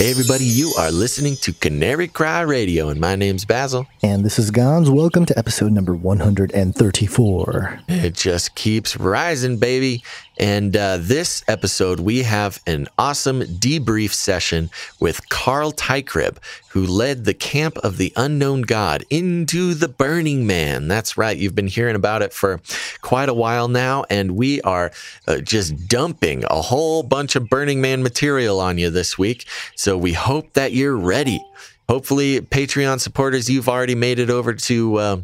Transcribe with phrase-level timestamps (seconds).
[0.00, 3.86] Hey, everybody, you are listening to Canary Cry Radio, and my name's Basil.
[4.02, 4.88] And this is Gonz.
[4.88, 7.80] Welcome to episode number 134.
[7.86, 10.02] It just keeps rising, baby.
[10.40, 16.38] And uh, this episode, we have an awesome debrief session with Carl Teichrib,
[16.70, 20.88] who led the Camp of the Unknown God into the Burning Man.
[20.88, 21.36] That's right.
[21.36, 22.58] You've been hearing about it for
[23.02, 24.92] quite a while now, and we are
[25.28, 29.46] uh, just dumping a whole bunch of Burning Man material on you this week.
[29.76, 31.38] So we hope that you're ready.
[31.86, 34.96] Hopefully, Patreon supporters, you've already made it over to.
[34.96, 35.16] Uh,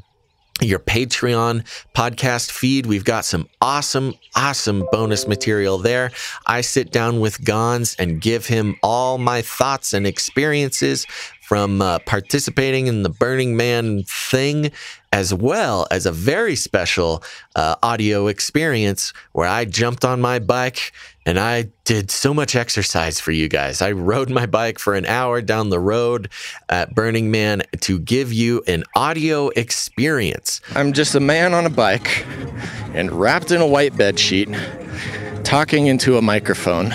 [0.60, 2.86] your Patreon podcast feed.
[2.86, 6.10] We've got some awesome, awesome bonus material there.
[6.46, 11.06] I sit down with Gonz and give him all my thoughts and experiences
[11.42, 14.72] from uh, participating in the Burning Man thing,
[15.16, 17.22] as well as a very special
[17.54, 20.92] uh, audio experience where I jumped on my bike
[21.24, 23.80] and I did so much exercise for you guys.
[23.80, 26.28] I rode my bike for an hour down the road
[26.68, 30.60] at Burning Man to give you an audio experience.
[30.74, 32.26] I'm just a man on a bike
[32.92, 34.54] and wrapped in a white bed sheet,
[35.44, 36.92] talking into a microphone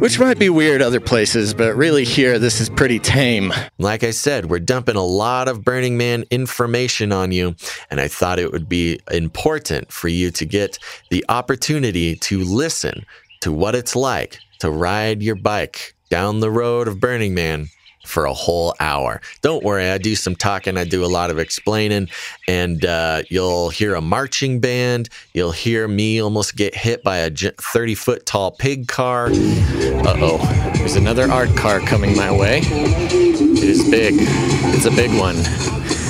[0.00, 3.52] which might be weird other places, but really here, this is pretty tame.
[3.78, 7.54] Like I said, we're dumping a lot of Burning Man information on you,
[7.90, 10.78] and I thought it would be important for you to get
[11.10, 13.04] the opportunity to listen
[13.40, 17.68] to what it's like to ride your bike down the road of Burning Man
[18.10, 19.20] for a whole hour.
[19.40, 22.08] Don't worry, I do some talking, I do a lot of explaining,
[22.46, 25.08] and uh, you'll hear a marching band.
[25.32, 29.26] You'll hear me almost get hit by a 30 foot tall pig car.
[29.26, 32.60] Uh oh, there's another art car coming my way.
[32.62, 35.36] It is big, it's a big one.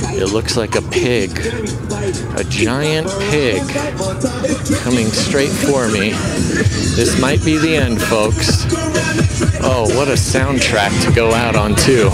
[0.02, 1.30] It looks like a pig,
[2.36, 3.62] a giant pig
[4.78, 6.10] coming straight for me.
[6.96, 8.64] This might be the end, folks.
[9.62, 12.10] Oh, what a soundtrack to go out on, too.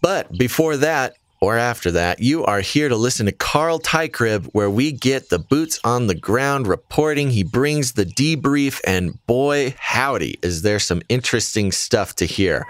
[0.00, 4.68] But before that, or after that, you are here to listen to Carl Teichrib, where
[4.68, 7.30] we get the boots on the ground reporting.
[7.30, 12.66] He brings the debrief, and boy, howdy, is there some interesting stuff to hear.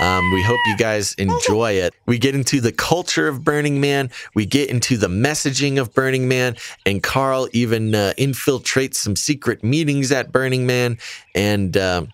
[0.00, 1.92] Um, we hope you guys enjoy it.
[2.06, 6.28] We get into the culture of Burning Man, we get into the messaging of Burning
[6.28, 6.54] Man,
[6.86, 10.98] and Carl even uh, infiltrates some secret meetings at Burning Man.
[11.34, 12.06] And uh,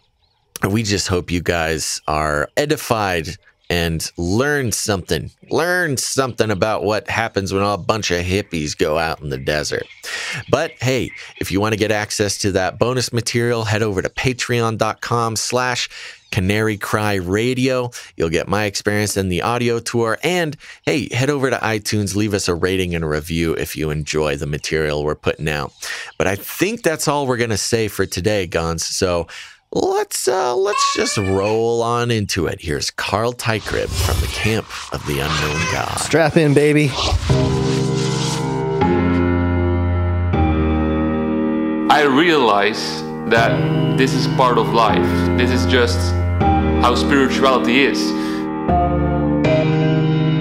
[0.66, 3.36] we just hope you guys are edified
[3.68, 5.30] and learn something.
[5.50, 9.84] Learn something about what happens when a bunch of hippies go out in the desert.
[10.50, 14.08] But hey, if you want to get access to that bonus material, head over to
[14.08, 15.88] patreon.com slash
[16.32, 17.90] Canary Cry Radio.
[18.16, 20.18] You'll get my experience in the audio tour.
[20.22, 23.90] And hey, head over to iTunes, leave us a rating and a review if you
[23.90, 25.72] enjoy the material we're putting out.
[26.18, 28.80] But I think that's all we're going to say for today, Gonz.
[28.80, 29.28] So
[29.80, 32.60] let's uh, let's just roll on into it.
[32.60, 35.98] Here's Carl Teichrib from the Camp of the Unknown God.
[35.98, 36.90] Strap in, baby.
[41.90, 45.38] I realize that this is part of life.
[45.38, 45.98] This is just
[46.82, 48.12] how spirituality is.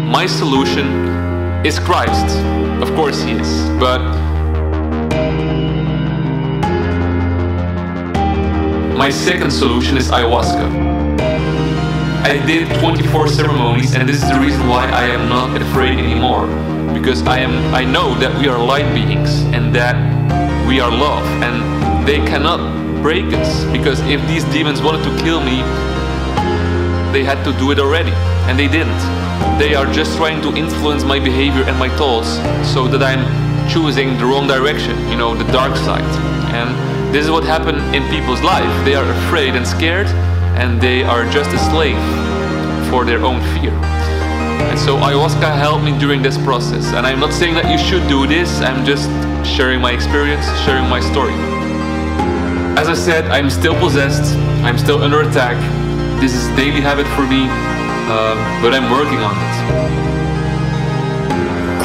[0.10, 2.38] My solution is Christ.
[2.82, 3.70] Of course, He is.
[3.80, 4.25] But
[8.96, 10.72] My second solution is ayahuasca.
[12.24, 16.48] I did 24 ceremonies and this is the reason why I am not afraid anymore.
[16.94, 19.98] Because I am I know that we are light beings and that
[20.66, 22.62] we are love and they cannot
[23.02, 25.60] break us because if these demons wanted to kill me
[27.12, 28.16] they had to do it already
[28.48, 29.04] and they didn't.
[29.60, 32.40] They are just trying to influence my behavior and my thoughts
[32.74, 33.24] so that I'm
[33.68, 36.10] choosing the wrong direction, you know, the dark side.
[36.56, 38.86] And this is what happened in people's life.
[38.86, 40.08] They are afraid and scared,
[40.58, 42.00] and they are just a slave
[42.90, 43.74] for their own fear.
[44.70, 46.94] And so ayahuasca helped me during this process.
[46.94, 49.10] And I'm not saying that you should do this, I'm just
[49.46, 51.34] sharing my experience, sharing my story.
[52.78, 55.56] As I said, I'm still possessed, I'm still under attack.
[56.20, 57.48] This is daily habit for me,
[58.12, 60.15] uh, but I'm working on it.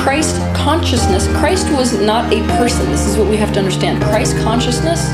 [0.02, 2.91] Christ consciousness, Christ was not a person.
[2.91, 4.02] This is what we have to understand.
[4.02, 5.12] Christ consciousness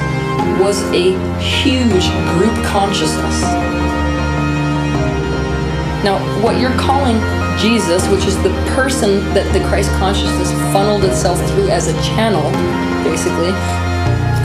[0.63, 2.07] was a huge
[2.39, 3.43] group consciousness.
[6.07, 7.19] Now, what you're calling
[7.59, 12.47] Jesus, which is the person that the Christ consciousness funneled itself through as a channel,
[13.03, 13.51] basically,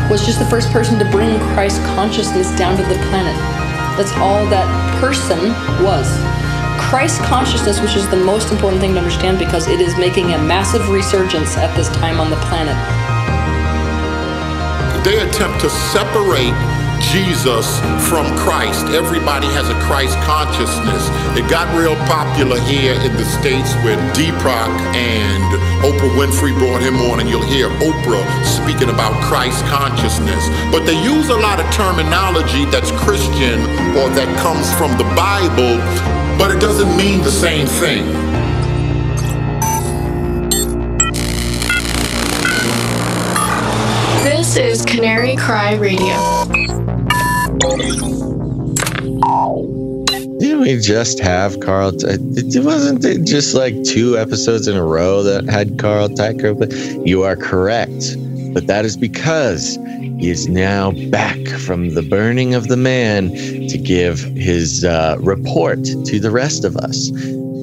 [0.09, 3.37] was just the first person to bring Christ consciousness down to the planet.
[3.95, 4.65] That's all that
[4.99, 5.37] person
[5.85, 6.09] was.
[6.91, 10.37] Christ consciousness, which is the most important thing to understand because it is making a
[10.37, 12.75] massive resurgence at this time on the planet.
[14.99, 16.51] They attempt to separate
[17.15, 17.79] Jesus
[18.11, 18.91] from Christ.
[18.91, 21.07] Everybody has a Christ consciousness.
[21.39, 25.47] It got real popular here in the States with Deepak and
[25.87, 30.43] Oprah Winfrey brought him on, and you'll hear Oprah speaking about Christ consciousness.
[30.75, 33.63] But they use a lot of terminology that's Christian
[33.95, 35.79] or that comes from the Bible,
[36.41, 38.03] but it doesn't mean the same thing.
[44.23, 46.15] This is Canary Cry Radio.
[50.39, 51.91] Didn't we just have Carl?
[51.91, 56.57] T- it wasn't it just like two episodes in a row that had Carl Teicher?
[56.57, 56.71] But
[57.05, 58.17] you are correct.
[58.53, 59.77] But that is because
[60.19, 65.83] he is now back from the burning of the man to give his uh, report
[65.83, 67.09] to the rest of us.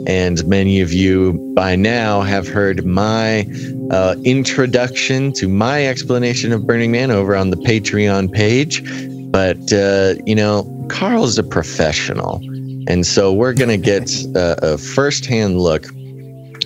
[0.07, 3.47] And many of you by now have heard my
[3.91, 8.83] uh, introduction to my explanation of Burning Man over on the Patreon page.
[9.31, 12.41] But, uh, you know, Carl's a professional.
[12.89, 15.85] And so we're going to get a, a firsthand look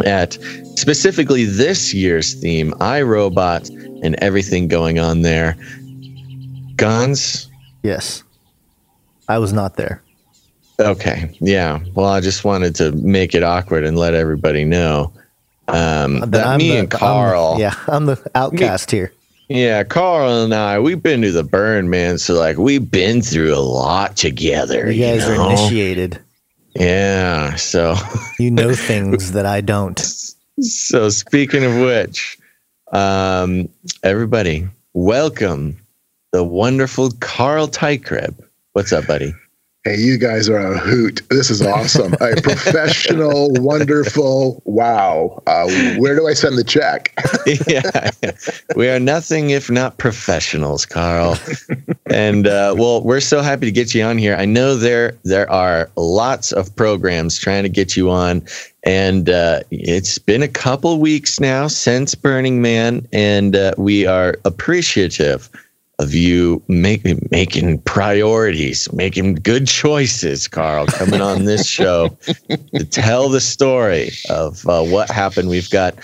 [0.06, 0.38] at
[0.76, 5.56] specifically this year's theme, iRobot, and everything going on there.
[6.76, 7.48] Guns?
[7.82, 8.22] Yes.
[9.28, 10.02] I was not there.
[10.80, 11.34] Okay.
[11.40, 11.80] Yeah.
[11.94, 15.12] Well, I just wanted to make it awkward and let everybody know
[15.68, 17.56] um, that I'm me the- and I'm- Carl.
[17.58, 19.12] yeah, I'm the outcast here.
[19.48, 22.16] Yeah, Carl and I, we've been to the burn, man.
[22.18, 24.90] So like, we've been through a lot together.
[24.90, 25.42] You guys know?
[25.44, 26.18] are initiated.
[26.74, 27.54] Yeah.
[27.56, 27.94] So,
[28.38, 29.98] You know things that I don't.
[30.60, 32.38] so speaking of which,
[32.92, 33.68] um,
[34.02, 35.78] everybody, welcome
[36.32, 38.34] the wonderful Carl Teichrib.
[38.72, 39.34] What's up, buddy?
[39.84, 41.22] Hey, you guys are a hoot.
[41.28, 42.12] This is awesome.
[42.20, 44.62] a professional, wonderful.
[44.64, 45.42] Wow.
[45.48, 45.68] Uh,
[45.98, 47.12] where do I send the check?
[47.66, 48.12] yeah,
[48.76, 51.36] we are nothing if not professionals, Carl.
[52.06, 54.36] and uh, well, we're so happy to get you on here.
[54.36, 58.46] I know there there are lots of programs trying to get you on,
[58.84, 64.38] and uh, it's been a couple weeks now since Burning Man, and uh, we are
[64.44, 65.50] appreciative
[66.02, 72.16] of you making making priorities, making good choices, Carl, coming on this show
[72.74, 75.48] to tell the story of uh, what happened.
[75.48, 75.94] We've got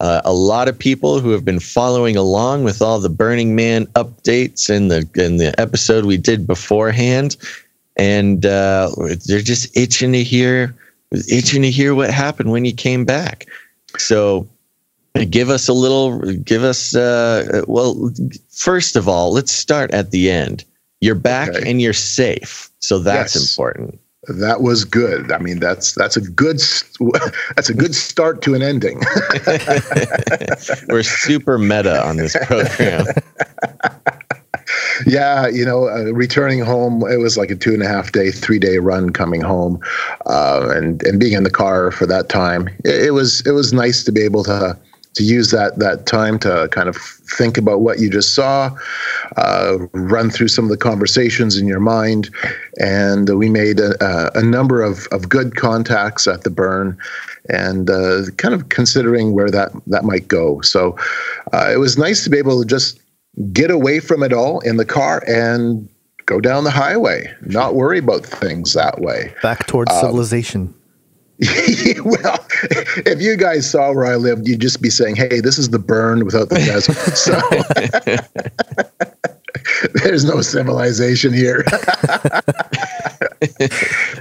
[0.00, 3.86] uh, a lot of people who have been following along with all the Burning Man
[3.88, 7.36] updates and the and the episode we did beforehand,
[7.96, 8.90] and uh,
[9.26, 10.74] they're just itching to hear
[11.28, 13.46] itching to hear what happened when you came back.
[13.98, 14.48] So
[15.30, 18.10] give us a little give us uh well
[18.50, 20.64] first of all let's start at the end
[21.00, 21.70] you're back Okay.
[21.70, 23.50] and you're safe so that's Yes.
[23.50, 23.98] important
[24.28, 25.32] That was good.
[25.32, 26.60] I mean, that's that's a good
[27.56, 29.00] that's a good start to an ending.
[30.88, 33.04] we're super meta on this program
[35.06, 38.30] yeah, you know, uh, returning home, it was like a two and a half day,
[38.30, 39.80] three day run coming home,
[40.26, 42.68] uh, and and being in the car for that time.
[42.84, 44.78] It, it was it was nice to be able to
[45.14, 48.70] to use that that time to kind of think about what you just saw,
[49.36, 52.30] uh, run through some of the conversations in your mind,
[52.78, 56.96] and we made a, a, number of of good contacts at the burn,
[57.48, 60.60] and uh, kind of considering where that that might go.
[60.60, 60.96] So
[61.52, 63.00] uh, it was nice to be able to just
[63.52, 65.88] get away from it all in the car and
[66.26, 69.34] go down the highway, not worry about things that way.
[69.42, 70.74] Back towards Um, civilization.
[72.04, 72.38] well,
[73.04, 75.78] if you guys saw where I lived, you'd just be saying, hey, this is the
[75.78, 76.96] burn without the desert.
[77.22, 77.40] So
[80.04, 81.64] there's no civilization here.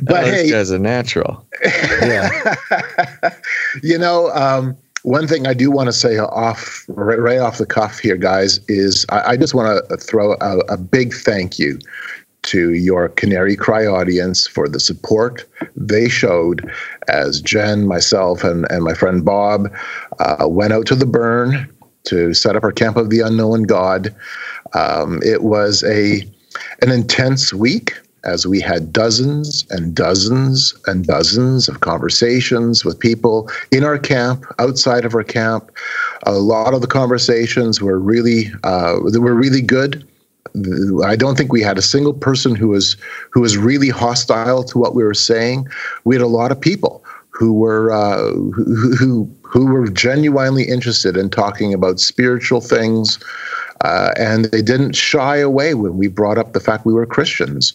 [0.02, 1.46] but Oh, hey, guy's a natural
[2.02, 2.30] Yeah.
[3.84, 7.66] you know, um, one thing I do want to say off right, right off the
[7.66, 11.80] cuff here, guys, is I, I just want to throw a, a big thank you
[12.44, 15.46] to your Canary Cry audience for the support
[15.76, 16.72] they showed
[17.08, 19.72] as Jen, myself, and, and my friend Bob
[20.20, 21.70] uh, went out to the burn
[22.06, 24.16] to set up our Camp of the Unknown God.
[24.74, 26.24] Um, it was a
[26.82, 33.50] an intense week as we had dozens and dozens and dozens of conversations with people
[33.72, 35.72] in our camp, outside of our camp.
[36.24, 40.08] A lot of the conversations were really uh, were really good.
[41.06, 42.98] I don't think we had a single person who was
[43.32, 45.68] who was really hostile to what we were saying.
[46.04, 51.18] We had a lot of people who were uh, who, who who were genuinely interested
[51.18, 53.20] in talking about spiritual things,
[53.82, 57.74] uh, and they didn't shy away when we brought up the fact we were Christians,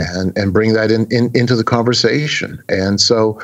[0.00, 2.62] and and bring that in, in into the conversation.
[2.68, 3.40] And so,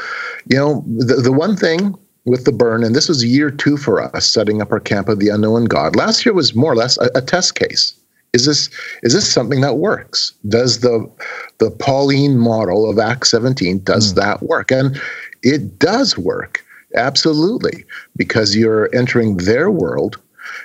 [0.47, 4.01] you know, the the one thing with the burn, and this was year two for
[4.15, 5.97] us setting up our camp of the unknown God.
[5.97, 7.95] Last year was more or less a, a test case.
[8.33, 8.69] Is this
[9.03, 10.33] is this something that works?
[10.49, 11.11] Does the
[11.59, 14.17] the Pauline model of Acts 17 does mm.
[14.17, 14.71] that work?
[14.71, 15.01] And
[15.43, 17.85] it does work absolutely
[18.17, 20.19] because you're entering their world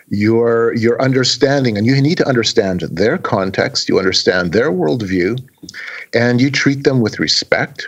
[0.09, 5.39] you're you're understanding and you need to understand their context you understand their worldview
[6.13, 7.87] and you treat them with respect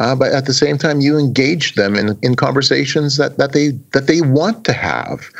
[0.00, 3.70] uh, but at the same time you engage them in, in conversations that, that they
[3.92, 5.30] that they want to have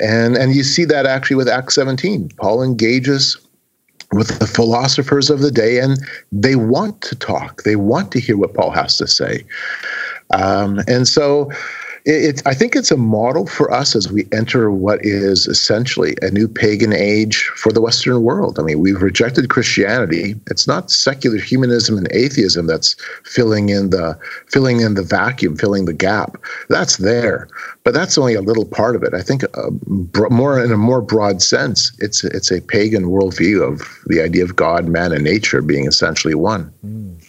[0.00, 2.30] and and you see that actually with Acts 17.
[2.36, 3.36] Paul engages
[4.12, 5.98] with the philosophers of the day, and
[6.32, 7.62] they want to talk.
[7.64, 9.44] They want to hear what Paul has to say.
[10.32, 11.50] Um, and so
[12.08, 16.30] it, I think it's a model for us as we enter what is essentially a
[16.30, 18.58] new pagan age for the Western world.
[18.58, 20.34] I mean, we've rejected Christianity.
[20.50, 25.84] It's not secular humanism and atheism that's filling in the filling in the vacuum, filling
[25.84, 26.38] the gap.
[26.70, 27.46] That's there,
[27.84, 29.12] but that's only a little part of it.
[29.12, 29.70] I think uh,
[30.30, 34.56] more in a more broad sense, it's it's a pagan worldview of the idea of
[34.56, 36.72] God, man, and nature being essentially one.
[36.86, 37.27] Mm.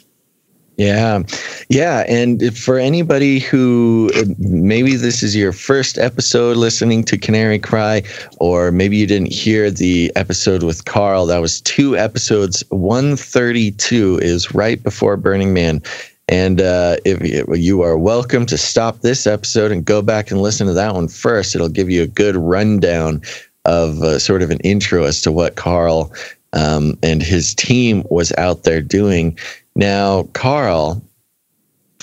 [0.80, 1.24] Yeah.
[1.68, 2.06] Yeah.
[2.08, 8.02] And for anybody who maybe this is your first episode listening to Canary Cry,
[8.40, 12.64] or maybe you didn't hear the episode with Carl, that was two episodes.
[12.70, 15.82] 132 is right before Burning Man.
[16.30, 20.66] And uh, if you are welcome to stop this episode and go back and listen
[20.68, 23.22] to that one first, it'll give you a good rundown
[23.66, 26.14] of uh, sort of an intro as to what Carl
[26.54, 29.38] um, and his team was out there doing.
[29.80, 31.02] Now, Carl,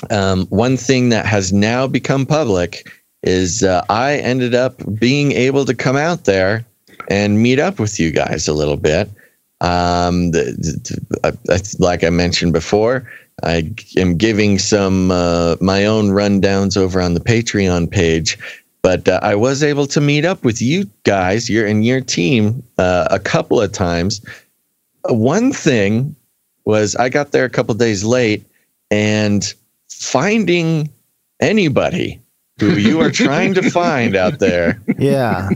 [0.08, 2.90] um, one thing that has now become public
[3.22, 6.64] is uh, I ended up being able to come out there
[7.10, 9.10] and meet up with you guys a little bit.
[9.60, 10.56] Um, the,
[11.44, 17.12] the, like I mentioned before, I am giving some uh, my own rundowns over on
[17.12, 18.38] the Patreon page,
[18.80, 22.62] but uh, I was able to meet up with you guys, your and your team,
[22.78, 24.22] uh, a couple of times.
[25.10, 26.16] One thing
[26.66, 28.44] was I got there a couple days late
[28.90, 29.54] and
[29.88, 30.90] finding
[31.40, 32.20] anybody
[32.58, 34.82] who you are trying to find out there.
[34.98, 35.48] Yeah.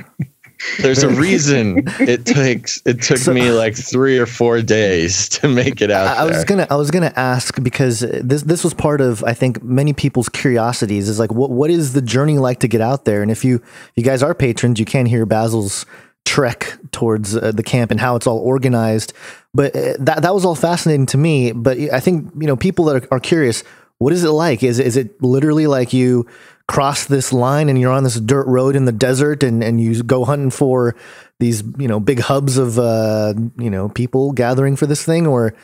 [0.79, 5.49] There's a reason it takes it took so, me like three or four days to
[5.49, 6.19] make it out.
[6.19, 9.33] I, I was gonna I was gonna ask because this this was part of I
[9.33, 13.07] think many people's curiosities is like what what is the journey like to get out
[13.07, 13.23] there?
[13.23, 15.87] And if you if you guys are patrons, you can hear Basil's
[16.25, 19.13] trek towards uh, the camp and how it's all organized.
[19.53, 21.53] But uh, that that was all fascinating to me.
[21.53, 23.65] But I think you know people that are, are curious.
[23.99, 24.63] What is it like?
[24.63, 26.27] Is is it literally like you
[26.69, 30.03] cross this line and you're on this dirt road in the desert and and you
[30.05, 30.95] go hunting for
[31.41, 35.55] these you know big hubs of uh, you know people gathering for this thing, or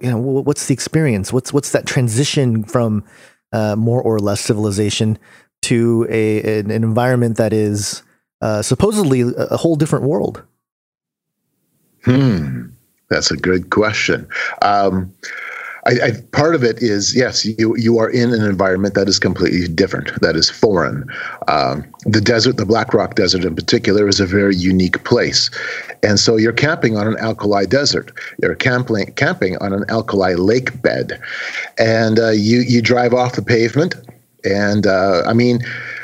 [0.00, 1.32] you know what's the experience?
[1.32, 3.04] What's what's that transition from
[3.52, 5.18] uh, more or less civilization
[5.62, 8.02] to a an, an environment that is
[8.42, 10.42] uh, supposedly a whole different world?
[12.04, 12.66] Hmm.
[13.08, 14.26] That's a good question.
[14.62, 15.12] Um,
[15.84, 19.18] I, I, part of it is yes, you you are in an environment that is
[19.18, 21.04] completely different, that is foreign.
[21.48, 25.50] Um, the desert, the Black Rock Desert in particular, is a very unique place,
[26.04, 28.12] and so you're camping on an alkali desert.
[28.40, 31.20] You're camping camping on an alkali lake bed,
[31.78, 33.96] and uh, you you drive off the pavement,
[34.44, 35.62] and uh, I mean,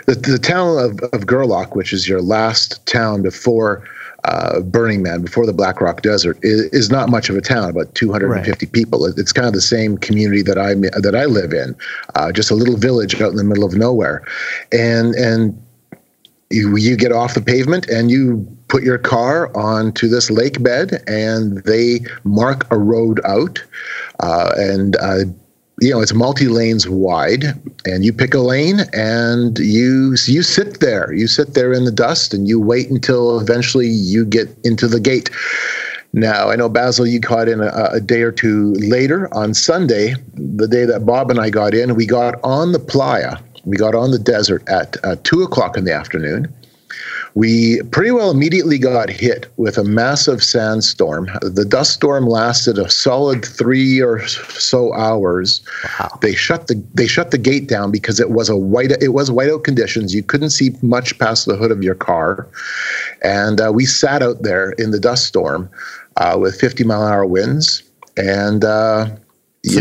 [0.08, 3.84] the the town of of Gerlach, which is your last town before
[4.24, 7.68] uh, Burning Man before the Black Rock Desert is, is not much of a town,
[7.68, 8.72] about 250 right.
[8.72, 9.06] people.
[9.06, 11.76] It's kind of the same community that I that I live in,
[12.14, 14.24] uh, just a little village out in the middle of nowhere,
[14.72, 15.62] and and
[16.50, 21.02] you, you get off the pavement and you put your car onto this lake bed,
[21.06, 23.62] and they mark a road out,
[24.20, 25.24] uh, and uh,
[25.80, 27.44] you know it's multi lanes wide
[27.84, 31.12] and you pick a lane and you you sit there.
[31.12, 35.00] You sit there in the dust and you wait until eventually you get into the
[35.00, 35.30] gate.
[36.14, 40.14] Now i know basil you got in a, a day or two later on sunday
[40.32, 43.36] the day that bob and i got in we got on the playa.
[43.66, 46.52] We got on the desert at uh, two o'clock in the afternoon
[47.34, 51.28] we pretty well immediately got hit with a massive sandstorm.
[51.42, 55.60] The dust storm lasted a solid three or so hours.
[55.98, 56.18] Wow.
[56.20, 59.30] They shut the they shut the gate down because it was a white it was
[59.30, 60.14] whiteout conditions.
[60.14, 62.48] You couldn't see much past the hood of your car,
[63.22, 65.70] and uh, we sat out there in the dust storm
[66.16, 67.82] uh, with 50 mile an hour winds
[68.16, 68.64] and.
[68.64, 69.08] Uh,
[69.64, 69.80] so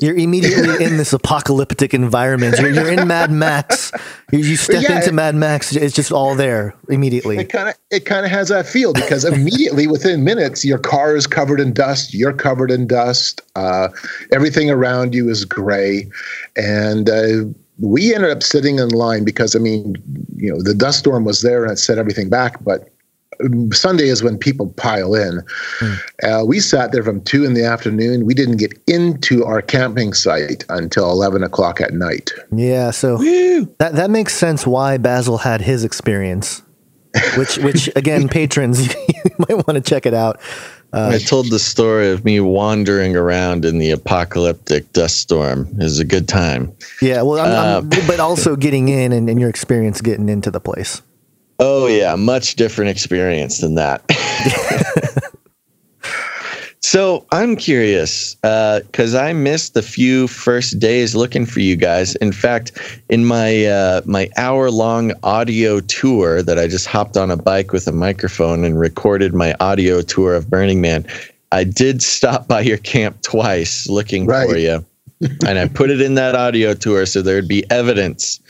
[0.00, 2.58] you're immediately in this apocalyptic environment.
[2.58, 3.92] You're, you're in Mad Max.
[4.30, 5.74] You, you step yeah, into it, Mad Max.
[5.76, 7.38] It's just all there immediately.
[7.38, 11.14] It kind of it kind of has that feel because immediately within minutes, your car
[11.16, 12.14] is covered in dust.
[12.14, 13.42] You're covered in dust.
[13.54, 13.88] Uh,
[14.32, 16.08] everything around you is gray,
[16.56, 17.44] and uh,
[17.78, 19.96] we ended up sitting in line because I mean,
[20.36, 22.88] you know, the dust storm was there and it set everything back, but
[23.72, 25.42] Sunday is when people pile in.
[25.78, 25.94] Hmm.
[26.22, 28.26] Uh, we sat there from two in the afternoon.
[28.26, 32.30] We didn't get into our camping site until eleven o'clock at night.
[32.50, 33.18] Yeah, so
[33.78, 36.62] that that makes sense why Basil had his experience.
[37.36, 40.40] Which which again, patrons, you might want to check it out.
[40.94, 45.66] Uh, I told the story of me wandering around in the apocalyptic dust storm.
[45.78, 46.70] It was a good time.
[47.00, 50.50] Yeah, well, I'm, I'm, uh, but also getting in and, and your experience getting into
[50.50, 51.00] the place.
[51.64, 54.02] Oh yeah, much different experience than that.
[56.80, 62.16] so I'm curious because I missed the few first days looking for you guys.
[62.16, 62.72] In fact,
[63.08, 67.72] in my uh, my hour long audio tour that I just hopped on a bike
[67.72, 71.06] with a microphone and recorded my audio tour of Burning Man,
[71.52, 74.50] I did stop by your camp twice looking Right.
[74.50, 74.84] for you,
[75.46, 78.40] and I put it in that audio tour so there'd be evidence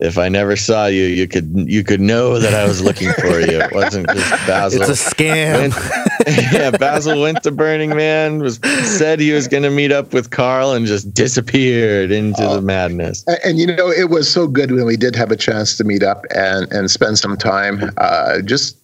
[0.00, 3.40] if I never saw you, you could you could know that I was looking for
[3.40, 3.60] you.
[3.60, 4.82] It wasn't just Basil.
[4.88, 5.70] It's a scam.
[5.70, 5.98] Went-
[6.52, 10.30] yeah, Basil went to Burning Man, was said he was going to meet up with
[10.30, 13.24] Carl, and just disappeared into the madness.
[13.26, 15.84] And, and, you know, it was so good when we did have a chance to
[15.84, 17.90] meet up and and spend some time.
[17.96, 18.76] Uh, just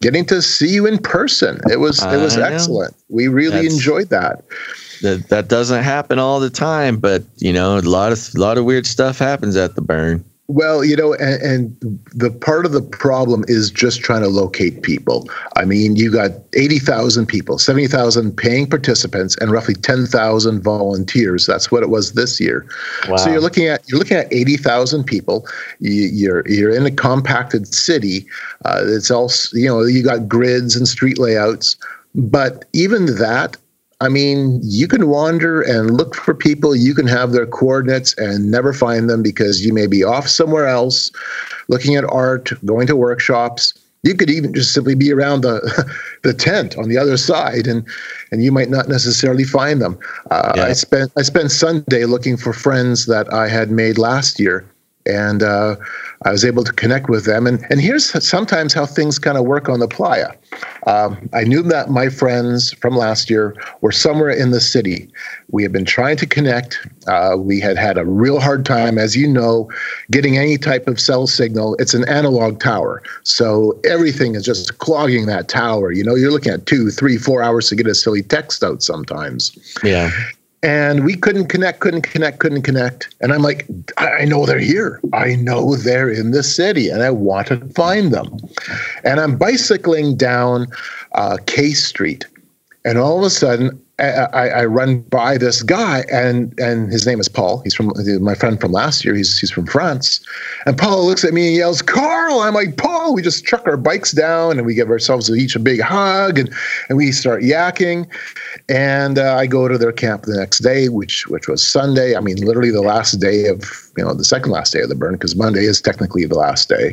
[0.00, 1.60] getting to see you in person.
[1.70, 2.54] It was it was I know.
[2.54, 2.94] excellent.
[3.08, 4.42] We really That's- enjoyed that.
[5.02, 8.58] That that doesn't happen all the time, but you know, a lot of a lot
[8.58, 10.24] of weird stuff happens at the burn.
[10.48, 14.82] Well, you know, and, and the part of the problem is just trying to locate
[14.82, 15.28] people.
[15.56, 21.46] I mean, you got 80,000 people, 70,000 paying participants, and roughly 10,000 volunteers.
[21.46, 22.64] That's what it was this year.
[23.08, 23.16] Wow.
[23.16, 25.48] So you're looking at you're looking at 80,000 people.
[25.80, 28.26] You, you're you're in a compacted city.
[28.64, 29.82] Uh, it's all you know.
[29.82, 31.76] You got grids and street layouts,
[32.14, 33.56] but even that.
[34.00, 36.76] I mean, you can wander and look for people.
[36.76, 40.66] You can have their coordinates and never find them because you may be off somewhere
[40.66, 41.10] else,
[41.68, 43.72] looking at art, going to workshops.
[44.02, 45.60] You could even just simply be around the
[46.22, 47.86] the tent on the other side, and
[48.30, 49.98] and you might not necessarily find them.
[50.30, 50.66] Uh, Yeah.
[50.66, 54.64] I spent I spent Sunday looking for friends that I had made last year,
[55.06, 55.76] and uh,
[56.24, 57.46] I was able to connect with them.
[57.46, 60.32] And and here's sometimes how things kind of work on the playa.
[60.86, 65.10] Um, I knew that my friends from last year were somewhere in the city.
[65.50, 66.86] We had been trying to connect.
[67.06, 69.70] Uh, we had had a real hard time, as you know,
[70.10, 71.76] getting any type of cell signal.
[71.78, 75.92] It's an analog tower, so everything is just clogging that tower.
[75.92, 78.82] You know, you're looking at two, three, four hours to get a silly text out
[78.82, 80.10] sometimes Yeah.
[80.66, 83.14] And we couldn't connect, couldn't connect, couldn't connect.
[83.20, 85.00] And I'm like, I know they're here.
[85.12, 88.36] I know they're in the city, and I want to find them.
[89.04, 90.66] And I'm bicycling down
[91.12, 92.26] uh, K Street,
[92.84, 97.18] and all of a sudden, I, I, run by this guy, and and his name
[97.18, 97.60] is Paul.
[97.60, 99.14] He's from my friend from last year.
[99.14, 100.20] He's he's from France,
[100.66, 103.78] and Paul looks at me and yells, "Carl!" I'm like, "Paul!" We just chuck our
[103.78, 106.52] bikes down, and we give ourselves each a big hug, and
[106.90, 108.06] and we start yakking.
[108.68, 112.14] And uh, I go to their camp the next day, which which was Sunday.
[112.14, 114.94] I mean, literally the last day of you know the second last day of the
[114.94, 116.92] burn, because Monday is technically the last day.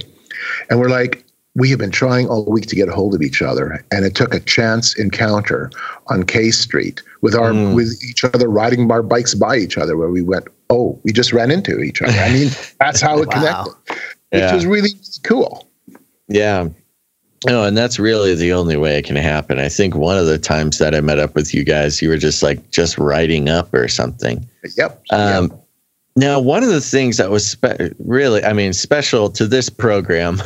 [0.70, 3.42] And we're like, we have been trying all week to get a hold of each
[3.42, 5.70] other, and it took a chance encounter
[6.08, 10.10] on K Street with our with each other riding our bikes by each other, where
[10.10, 12.18] we went, oh, we just ran into each other.
[12.18, 13.34] I mean, that's how it Wow.
[13.34, 13.74] connected,
[14.32, 14.56] which Yeah.
[14.56, 14.89] was really
[15.24, 15.68] cool.
[16.28, 16.70] Yeah.
[17.46, 19.60] No, and that's really the only way it can happen.
[19.60, 22.18] I think one of the times that I met up with you guys, you were
[22.18, 24.48] just like just writing up or something.
[24.78, 25.04] Yep.
[25.12, 25.60] Um, yep.
[26.16, 30.42] Now, one of the things that was spe- really, I mean, special to this program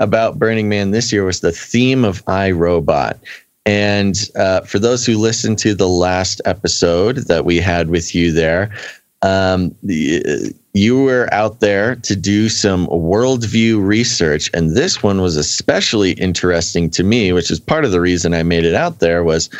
[0.00, 3.18] about Burning Man this year was the theme of iRobot.
[3.66, 8.32] And uh, for those who listened to the last episode that we had with you
[8.32, 8.72] there,
[9.22, 15.36] um, the, you were out there to do some worldview research, and this one was
[15.36, 19.22] especially interesting to me, which is part of the reason I made it out there.
[19.22, 19.50] Was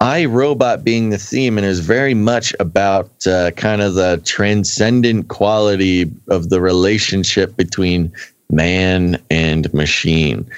[0.00, 5.28] I Robot being the theme, and was very much about uh, kind of the transcendent
[5.28, 8.12] quality of the relationship between
[8.54, 10.48] man and machine.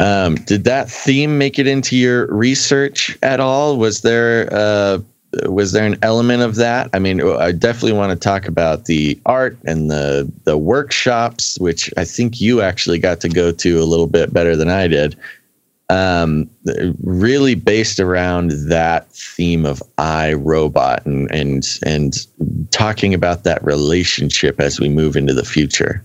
[0.00, 3.76] Um, did that theme make it into your research at all?
[3.76, 4.98] Was there uh,
[5.46, 6.90] was there an element of that?
[6.92, 11.92] I mean, I definitely want to talk about the art and the the workshops, which
[11.96, 15.16] I think you actually got to go to a little bit better than I did.
[15.88, 16.48] Um,
[17.02, 22.26] really based around that theme of I robot and and and
[22.70, 26.02] talking about that relationship as we move into the future.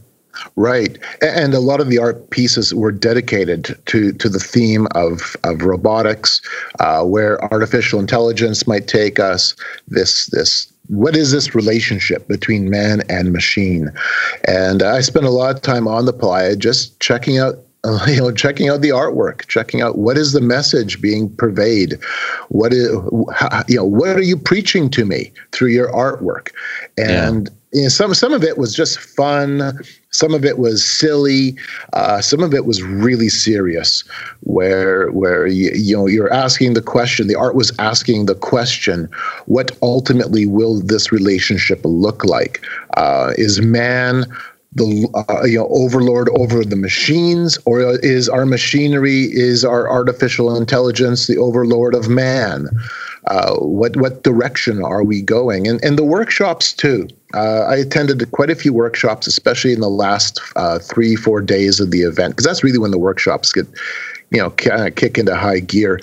[0.56, 5.36] Right, and a lot of the art pieces were dedicated to to the theme of
[5.44, 6.42] of robotics,
[6.80, 9.56] uh, where artificial intelligence might take us.
[9.88, 13.92] This this what is this relationship between man and machine?
[14.46, 17.56] And I spent a lot of time on the playa just checking out
[18.08, 21.98] you know, checking out the artwork, checking out what is the message being purveyed,
[22.50, 22.90] what is,
[23.34, 26.52] how, you know, what are you preaching to me through your artwork,
[26.98, 27.50] and.
[27.74, 29.78] You know, some some of it was just fun.
[30.12, 31.58] Some of it was silly.
[31.94, 34.04] Uh, some of it was really serious,
[34.42, 37.28] where where you, you know you're asking the question.
[37.28, 39.10] The art was asking the question:
[39.48, 42.66] What ultimately will this relationship look like?
[42.96, 44.26] Uh, is man
[44.78, 50.56] the uh, you know overlord over the machines or is our machinery is our artificial
[50.56, 52.68] intelligence the overlord of man
[53.28, 58.32] uh, what what direction are we going and and the workshops too uh, I attended
[58.32, 62.34] quite a few workshops especially in the last uh, three four days of the event
[62.34, 63.68] because that's really when the workshops get
[64.32, 66.00] you know kind of kick into high gear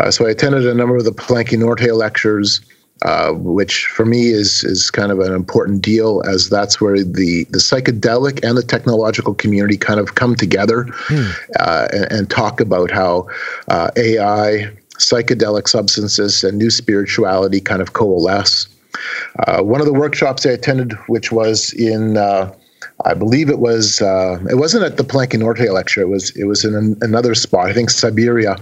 [0.00, 2.60] uh, so I attended a number of the Palenque Norte lectures
[3.04, 7.44] uh, which for me is is kind of an important deal as that's where the
[7.50, 11.30] the psychedelic and the technological community kind of come together hmm.
[11.58, 13.26] uh, and, and, talk about how
[13.68, 18.68] uh, AI, psychedelic substances, and new spirituality kind of coalesce.
[19.38, 22.54] Uh, one of the workshops I attended, which was in uh,
[23.04, 26.00] I believe it was uh, it wasn't at the Palenque Norte lecture.
[26.00, 27.66] It was it was in an, another spot.
[27.68, 28.56] I think Siberia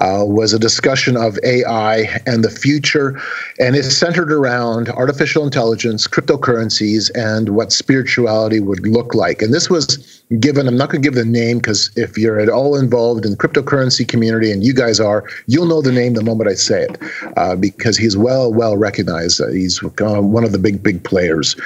[0.00, 3.20] uh, was a discussion of AI and the future,
[3.58, 9.42] and it's centered around artificial intelligence, cryptocurrencies, and what spirituality would look like.
[9.42, 10.66] And this was given.
[10.66, 13.36] I'm not going to give the name because if you're at all involved in the
[13.36, 16.98] cryptocurrency community, and you guys are, you'll know the name the moment I say it,
[17.36, 19.40] uh, because he's well well recognized.
[19.52, 21.56] he's uh, one of the big big players,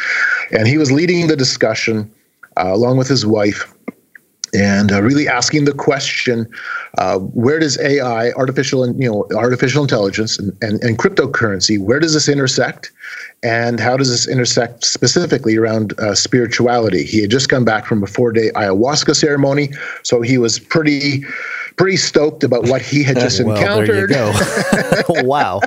[0.51, 2.10] and he was leading the discussion
[2.69, 3.73] along with his wife,
[4.55, 6.49] and uh, really asking the question:
[6.99, 12.01] uh, Where does AI, artificial, and you know, artificial intelligence, and, and, and, cryptocurrency, where
[12.01, 12.93] does this intersect?
[13.43, 17.05] And how does this intersect specifically around uh, spirituality?
[17.05, 19.71] He had just come back from a four-day ayahuasca ceremony,
[20.03, 21.25] so he was pretty,
[21.77, 24.11] pretty stoked about what he had just well, encountered.
[24.11, 25.23] There you go.
[25.23, 25.61] wow,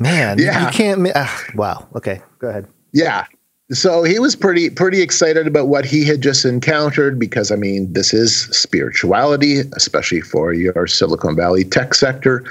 [0.00, 0.66] man, yeah.
[0.66, 1.06] you can't.
[1.14, 1.86] Uh, wow.
[1.94, 2.66] Okay, go ahead.
[2.92, 3.26] Yeah,
[3.72, 7.92] so he was pretty pretty excited about what he had just encountered because I mean
[7.92, 12.44] this is spirituality, especially for your Silicon Valley tech sector,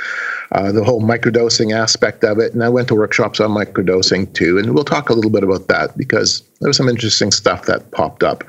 [0.52, 2.54] uh, the whole microdosing aspect of it.
[2.54, 5.70] And I went to workshops on microdosing too, and we'll talk a little bit about
[5.70, 8.44] that because there was some interesting stuff that popped up.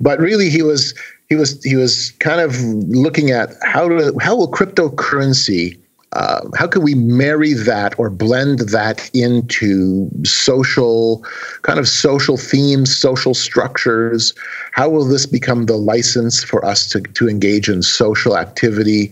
[0.00, 0.94] But really, he was
[1.28, 5.78] he was he was kind of looking at how to how will cryptocurrency
[6.12, 11.24] uh, how can we marry that or blend that into social
[11.62, 14.34] kind of social themes social structures?
[14.72, 19.10] How will this become the license for us to, to engage in social activity?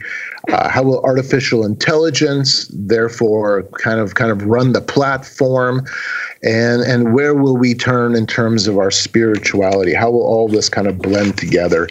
[0.50, 5.86] Uh, how will artificial intelligence therefore kind of kind of run the platform?
[6.42, 9.94] And and where will we turn in terms of our spirituality?
[9.94, 11.88] How will all this kind of blend together?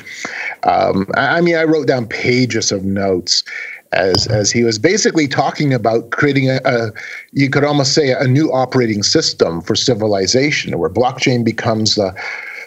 [0.63, 3.43] Um, I, I mean i wrote down pages of notes
[3.91, 6.91] as as he was basically talking about creating a, a,
[7.31, 12.13] you could almost say a new operating system for civilization where blockchain becomes the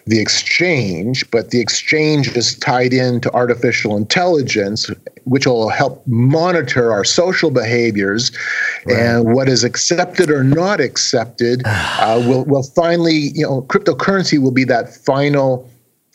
[0.07, 4.91] the exchange but the exchange is tied into artificial intelligence
[5.25, 8.33] which will help monitor our social behaviors
[8.87, 8.99] right.
[8.99, 14.51] and what is accepted or not accepted uh, will will finally you know cryptocurrency will
[14.51, 15.69] be that final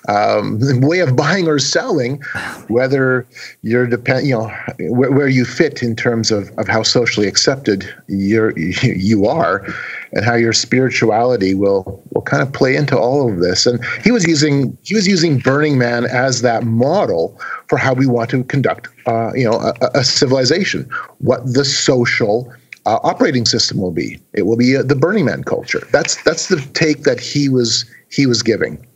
[0.08, 2.22] um, way of buying or selling,
[2.67, 3.28] whether
[3.62, 4.48] you're depend, you know,
[4.89, 9.65] where, where, you fit in terms of, of how socially accepted you're, you are,
[10.13, 13.65] and how your spirituality will will kind of play into all of this.
[13.65, 18.08] And he was using he was using Burning Man as that model for how we
[18.08, 20.89] want to conduct, uh, you know, a, a, civilization.
[21.20, 22.54] What the social
[22.86, 24.17] uh, operating system will be.
[24.34, 25.86] It will be uh, the Burning Man culture.
[25.91, 28.87] That's that's the take that he was he was giving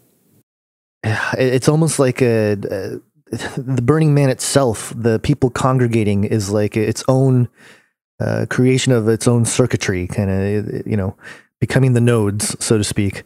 [1.37, 2.99] it's almost like a, a,
[3.57, 4.93] the Burning Man itself.
[4.95, 7.49] The people congregating is like its own
[8.19, 11.15] uh, creation of its own circuitry, kind of you know,
[11.59, 13.23] becoming the nodes, so to speak.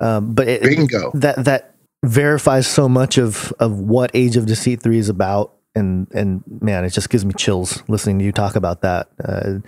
[0.00, 1.12] Um, but it, Bingo.
[1.14, 6.08] that that verifies so much of of what Age of Deceit three is about, and
[6.12, 9.10] and man, it just gives me chills listening to you talk about that.
[9.22, 9.60] Uh,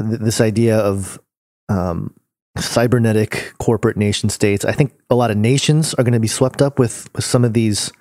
[0.00, 1.20] th- this idea of
[1.68, 2.14] um,
[2.58, 4.64] cybernetic corporate nation states.
[4.64, 7.44] I think a lot of nations are going to be swept up with, with some
[7.44, 7.92] of these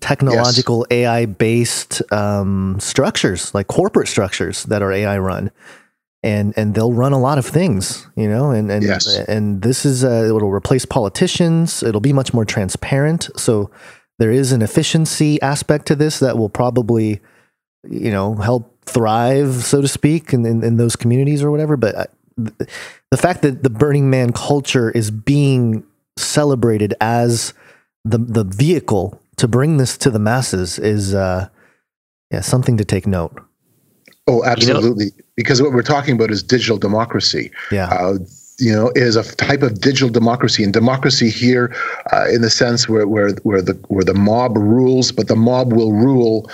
[0.00, 0.98] technological yes.
[0.98, 5.50] AI based um, structures, like corporate structures that are AI run.
[6.24, 9.06] And and they'll run a lot of things, you know, and and yes.
[9.06, 11.80] and this is uh, it'll replace politicians.
[11.84, 13.30] It'll be much more transparent.
[13.36, 13.70] So
[14.18, 17.20] there is an efficiency aspect to this that will probably,
[17.88, 21.76] you know, help thrive, so to speak, in, in, in those communities or whatever.
[21.76, 22.04] But uh,
[22.38, 25.84] the fact that the Burning Man culture is being
[26.16, 27.52] celebrated as
[28.04, 31.48] the the vehicle to bring this to the masses is uh,
[32.30, 33.40] yeah something to take note.
[34.26, 35.06] Oh, absolutely.
[35.06, 37.50] You know, because what we're talking about is digital democracy.
[37.72, 37.88] Yeah.
[37.88, 38.18] Uh,
[38.58, 41.74] you know, is a type of digital democracy, and democracy here,
[42.12, 45.72] uh, in the sense where where where the where the mob rules, but the mob
[45.72, 46.50] will rule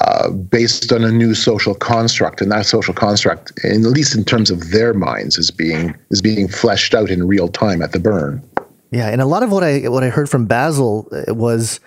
[0.00, 4.50] uh, based on a new social construct, and that social construct, at least in terms
[4.50, 8.42] of their minds, is being is being fleshed out in real time at the burn.
[8.90, 11.80] Yeah, and a lot of what I what I heard from Basil uh, was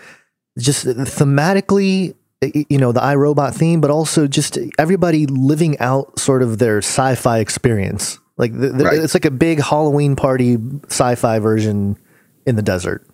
[0.59, 6.59] just thematically you know the iRobot theme, but also just everybody living out sort of
[6.59, 8.19] their sci-fi experience.
[8.37, 8.99] Like the, the, right.
[8.99, 11.97] it's like a big Halloween party sci-fi version
[12.45, 13.07] in the desert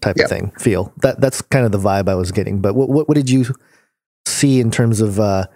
[0.00, 0.24] type yep.
[0.24, 0.52] of thing.
[0.58, 2.60] Feel that that's kind of the vibe I was getting.
[2.60, 3.44] But what what, what did you
[4.26, 5.46] see in terms of uh,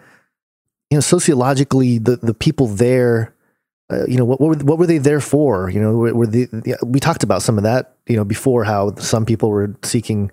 [0.90, 3.34] you know sociologically the the people there?
[3.90, 5.70] Uh, you know what, what were what were they there for?
[5.70, 6.48] You know, were, were the,
[6.84, 10.30] we talked about some of that you know before how some people were seeking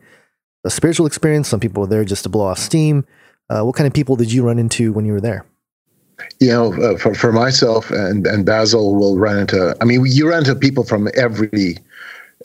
[0.66, 1.48] a spiritual experience.
[1.48, 3.06] Some people were there just to blow off steam.
[3.50, 5.46] Uh, what kind of people did you run into when you were there?
[6.40, 10.30] You know, uh, for, for myself and, and Basil will run into, I mean, you
[10.30, 11.78] run into people from every,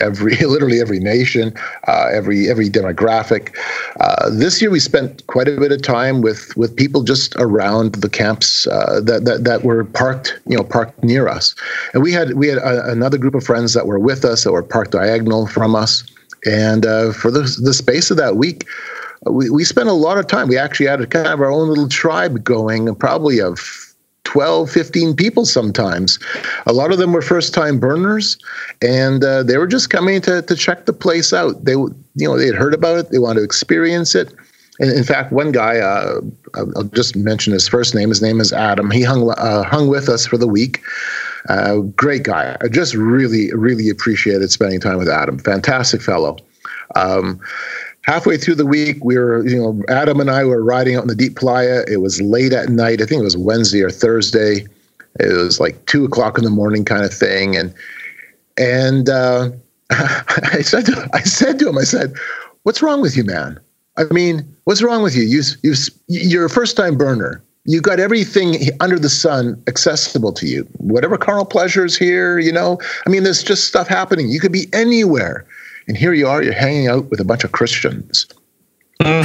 [0.01, 1.55] every, literally every nation,
[1.89, 3.57] uh, every, every demographic.
[4.01, 7.97] Uh, this year we spent quite a bit of time with, with people just around
[7.97, 11.55] the camps uh, that, that, that were parked, you know, parked near us.
[11.95, 14.53] And we had, we had a, another group of friends that were with us that
[14.53, 16.05] were parked diagonal from us.
[16.45, 18.67] And uh, for the, the space of that week,
[19.23, 20.49] we, we spent a lot of time.
[20.49, 23.59] We actually had a kind of our own little tribe going, probably of
[24.25, 26.19] 12, 15 people sometimes.
[26.67, 28.37] A lot of them were first time burners,
[28.83, 31.65] and uh, they were just coming to, to check the place out.
[31.65, 34.35] They, you know, they had heard about it, they wanted to experience it.
[34.79, 36.21] And in fact, one guy, uh,
[36.55, 38.11] I'll just mention his first name.
[38.11, 38.91] His name is Adam.
[38.91, 40.83] He hung uh, hung with us for the week.
[41.49, 42.57] Uh, great guy.
[42.61, 45.39] I just really, really appreciated spending time with Adam.
[45.39, 46.37] Fantastic fellow.
[46.95, 47.41] Um,
[48.07, 51.09] halfway through the week, we were, you know, Adam and I were riding out in
[51.09, 51.85] the Deep Playa.
[51.89, 53.03] It was late at night.
[53.03, 54.67] I think it was Wednesday or Thursday.
[55.19, 57.57] It was like two o'clock in the morning, kind of thing.
[57.57, 57.75] And
[58.57, 59.51] and uh,
[59.91, 62.15] I said to I said to him, I said,
[62.63, 63.61] "What's wrong with you, man?
[63.97, 65.23] I mean, what's wrong with you?
[65.23, 65.75] You you
[66.07, 70.63] you're a first time burner you got everything under the sun accessible to you.
[70.79, 72.79] Whatever carnal pleasures here, you know.
[73.05, 74.29] I mean, there's just stuff happening.
[74.29, 75.45] You could be anywhere,
[75.89, 76.43] and here you are.
[76.43, 78.27] You're hanging out with a bunch of Christians.
[79.01, 79.25] Mm.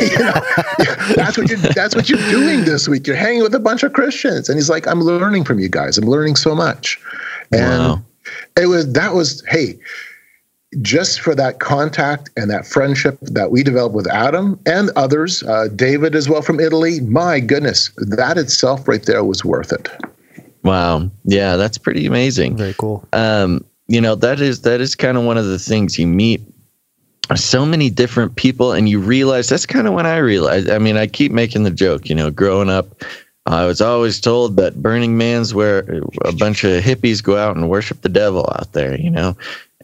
[0.10, 1.58] you know, that's what you're.
[1.58, 3.06] That's what you're doing this week.
[3.06, 5.98] You're hanging with a bunch of Christians, and he's like, "I'm learning from you guys.
[5.98, 7.00] I'm learning so much."
[7.52, 8.02] And wow.
[8.56, 9.78] it was that was hey
[10.82, 15.68] just for that contact and that friendship that we developed with Adam and others, uh,
[15.74, 19.88] David as well from Italy, my goodness, that itself right there was worth it.
[20.64, 21.10] Wow.
[21.24, 22.56] Yeah, that's pretty amazing.
[22.56, 23.06] Very cool.
[23.12, 26.40] Um, you know, that is that is kind of one of the things you meet
[27.36, 30.96] so many different people and you realize that's kind of when I realized I mean,
[30.96, 33.02] I keep making the joke, you know, growing up
[33.46, 37.70] I was always told that Burning Man's where a bunch of hippies go out and
[37.70, 39.36] worship the devil out there, you know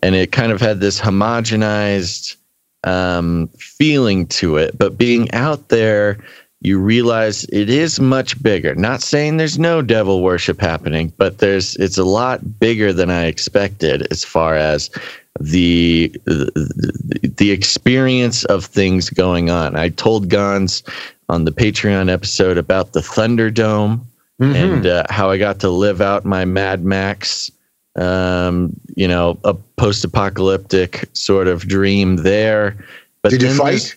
[0.05, 2.37] and it kind of had this homogenized
[2.85, 4.77] um, feeling to it.
[4.77, 6.23] But being out there,
[6.65, 8.75] you realize it is much bigger.
[8.75, 13.27] Not saying there's no devil worship happening, but there's it's a lot bigger than I
[13.27, 14.91] expected as far as
[15.39, 19.77] the the, the experience of things going on.
[19.77, 20.83] I told Gonz
[21.29, 24.01] on the Patreon episode about the Thunderdome
[24.41, 24.55] mm-hmm.
[24.57, 27.51] and uh, how I got to live out my Mad Max
[27.97, 32.77] um, you know, a post-apocalyptic sort of dream there.
[33.23, 33.95] But did you fight?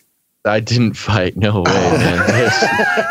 [0.47, 1.37] I didn't fight.
[1.37, 2.19] No way, man.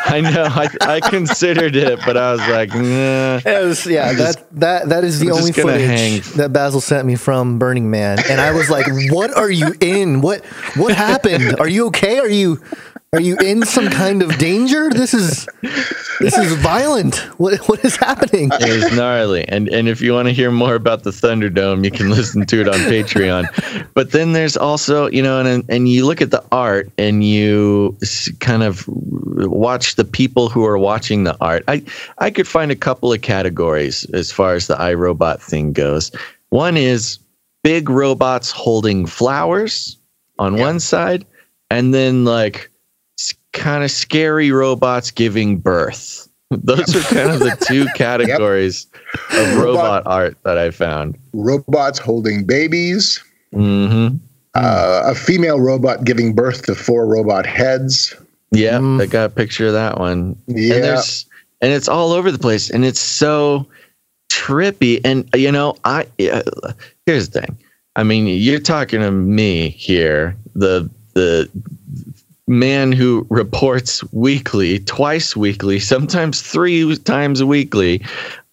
[0.07, 0.44] I know.
[0.44, 3.40] I, I considered it, but I was like, nah.
[3.44, 6.20] It was, yeah, that that that is the I'm only footage hang.
[6.37, 10.20] that Basil sent me from Burning Man, and I was like, "What are you in?
[10.20, 10.44] What
[10.77, 11.59] what happened?
[11.61, 12.18] Are you okay?
[12.18, 12.62] Are you
[13.16, 14.90] are you in some kind of danger?
[14.90, 15.48] This is
[16.20, 17.16] this is violent.
[17.38, 18.50] What what is happening?
[18.52, 19.48] It was gnarly.
[19.48, 22.61] And and if you want to hear more about the Thunderdome, you can listen to
[22.61, 23.46] it on Patreon.
[23.94, 27.96] But then there's also, you know, and and you look at the art and you
[28.40, 31.64] kind of watch the people who are watching the art.
[31.68, 31.83] I
[32.18, 36.12] I could find a couple of categories as far as the iRobot thing goes.
[36.50, 37.18] One is
[37.62, 39.96] big robots holding flowers
[40.38, 41.24] on one side
[41.70, 42.70] and then like
[43.57, 46.29] kind of scary robots giving birth.
[46.51, 48.87] Those are kind of the two categories
[49.33, 49.40] yep.
[49.40, 51.19] of robot, robot, art that I found.
[51.33, 53.23] Robots holding babies.
[53.53, 54.16] Mm-hmm.
[54.55, 58.14] Uh, a female robot giving birth to four robot heads.
[58.53, 59.03] Yeah, mm.
[59.03, 60.40] I got a picture of that one.
[60.47, 60.75] Yeah.
[60.75, 61.27] And, there's,
[61.61, 63.66] and it's all over the place, and it's so
[64.31, 65.01] trippy.
[65.05, 66.73] And you know, I uh,
[67.07, 67.59] here's the thing.
[67.97, 71.51] I mean, you're talking to me here, the the
[72.46, 78.02] man who reports weekly, twice weekly, sometimes three times weekly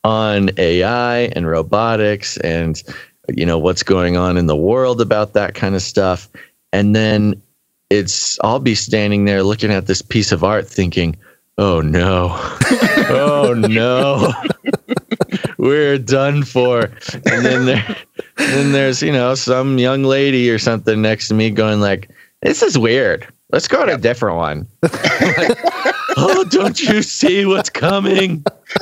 [0.03, 2.83] on AI and robotics and
[3.29, 6.29] you know what's going on in the world about that kind of stuff.
[6.73, 7.41] And then
[7.89, 11.15] it's I'll be standing there looking at this piece of art thinking,
[11.57, 12.29] "Oh no.
[13.09, 14.33] oh no.
[15.57, 16.91] We're done for."
[17.25, 17.97] And then there
[18.37, 22.09] then there's, you know, some young lady or something next to me going like,
[22.41, 23.27] "This is weird.
[23.53, 25.59] Let's go to a different one." like,
[26.17, 28.43] oh, don't you see what's coming?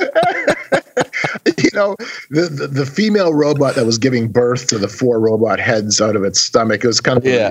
[1.58, 1.94] you know,
[2.30, 6.16] the, the, the female robot that was giving birth to the four robot heads out
[6.16, 6.82] of its stomach.
[6.82, 7.50] It was kind of Yeah.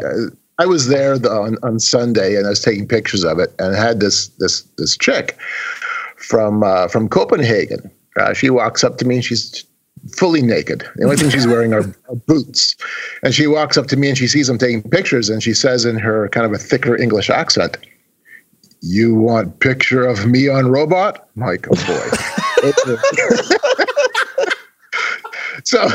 [0.57, 3.75] I was there the, on, on Sunday and I was taking pictures of it and
[3.75, 5.37] had this this this chick
[6.17, 7.91] from uh, from Copenhagen.
[8.17, 9.63] Uh, she walks up to me and she's
[10.09, 10.83] fully naked.
[10.95, 12.75] The only thing she's wearing are, are boots.
[13.23, 15.85] And she walks up to me and she sees I'm taking pictures and she says
[15.85, 17.77] in her kind of a thicker English accent,
[18.81, 22.09] "You want picture of me on robot?" I'm like, oh boy.
[25.63, 25.87] so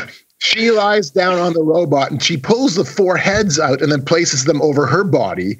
[0.46, 4.04] she lies down on the robot and she pulls the four heads out and then
[4.04, 5.58] places them over her body.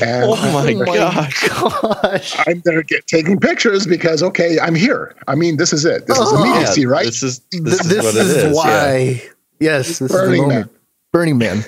[0.00, 1.48] And Oh my my gosh.
[1.48, 2.36] gosh.
[2.46, 5.16] I'm there get taking pictures because okay, I'm here.
[5.26, 6.06] I mean, this is it.
[6.06, 6.42] This is Oh.
[6.44, 7.06] immediacy, right?
[7.06, 8.44] This is Th- this, This, is what is, it is.
[8.44, 8.52] yeah.
[8.52, 9.22] why.
[9.58, 10.66] Yes, this is the Burning moment.
[10.66, 10.80] Man.
[11.12, 11.64] Burning Man.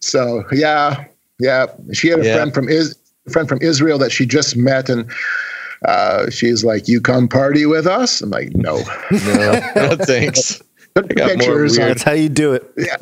[0.00, 1.04] So yeah,
[1.40, 1.66] yeah.
[1.92, 2.36] She had a Yeah.
[2.36, 2.94] friend from is
[3.30, 5.10] friend from Israel that she just met, and
[5.84, 10.62] uh, she's like, "You come party with us?" I'm like, "No." No, no thanks.
[10.96, 11.78] Took I more pictures.
[11.78, 12.64] weird- That's how you do it.
[12.76, 12.96] Yeah.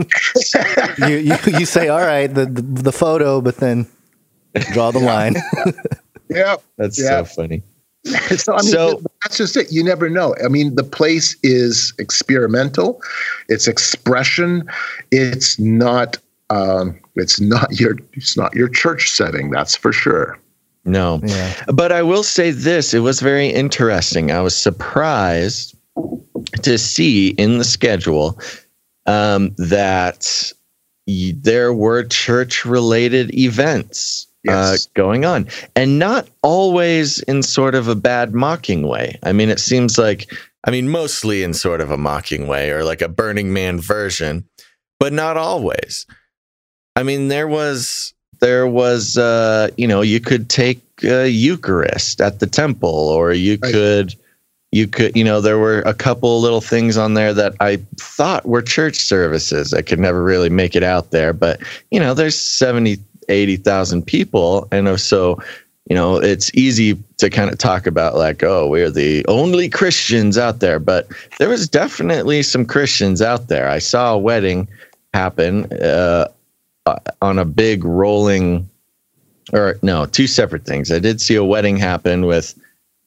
[1.09, 3.87] You, you you say all right the, the the photo, but then
[4.73, 5.37] draw the line.
[6.29, 6.57] yeah.
[6.77, 7.23] That's Yeah.
[7.23, 7.63] so funny.
[8.37, 9.73] So I mean, So- that's just it.
[9.73, 10.35] You never know.
[10.45, 13.01] I mean, the place is experimental.
[13.49, 14.69] It's expression.
[15.11, 16.19] It's not.
[16.51, 17.97] Um, it's not your.
[18.13, 19.51] It's not your church setting.
[19.51, 20.39] That's for sure.
[20.85, 21.21] No.
[21.25, 21.55] Yeah.
[21.73, 24.31] But I will say this it was very interesting.
[24.31, 25.74] I was surprised
[26.63, 28.39] to see in the schedule
[29.07, 30.53] um, that
[31.07, 37.95] there were church related events uh, going on and not always in sort of a
[37.95, 39.19] bad mocking way.
[39.23, 40.31] I mean, it seems like,
[40.67, 44.45] I mean, mostly in sort of a mocking way or like a Burning Man version,
[44.99, 46.07] but not always.
[46.97, 52.41] I mean, there was there was uh, you know you could take uh, Eucharist at
[52.41, 53.73] the temple, or you Right.
[53.73, 54.15] could
[54.75, 58.45] you could you know there were a couple little things on there that I thought
[58.45, 59.73] were church services.
[59.73, 61.61] I could never really make it out there, but
[61.93, 65.39] you know there's 70 80,000 people and so
[65.89, 70.37] you know it's easy to kind of talk about like oh we're the only Christians
[70.37, 71.09] out there but
[71.39, 73.69] there was definitely some Christians out there.
[73.69, 74.69] I saw a wedding
[75.15, 76.29] happen uh,
[76.85, 78.69] uh, on a big rolling
[79.53, 82.59] or no two separate things i did see a wedding happen with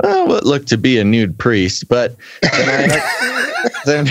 [0.03, 4.07] what looked to be a nude priest but then, I, then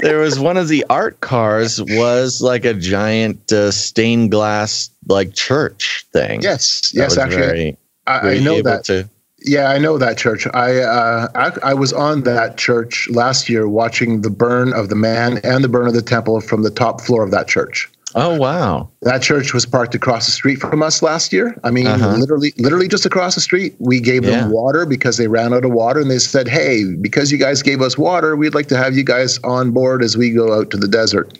[0.00, 5.34] there was one of the art cars was like a giant uh, stained glass like
[5.34, 6.92] church thing Yes.
[6.94, 7.18] Yes.
[7.18, 8.84] Actually, very, I, I know that.
[8.84, 9.08] to
[9.40, 10.46] Yeah, I know that church.
[10.54, 14.94] I, uh, I I was on that church last year, watching the burn of the
[14.94, 17.90] man and the burn of the temple from the top floor of that church.
[18.16, 21.54] Oh wow That church was parked across the street from us last year.
[21.62, 22.16] I mean, Uh-huh.
[22.16, 23.76] literally, literally just across the street.
[23.78, 24.40] We gave Yeah.
[24.40, 27.62] them water because they ran out of water, and they said, "Hey, because you guys
[27.62, 30.70] gave us water, we'd like to have you guys on board as we go out
[30.70, 31.38] to the desert."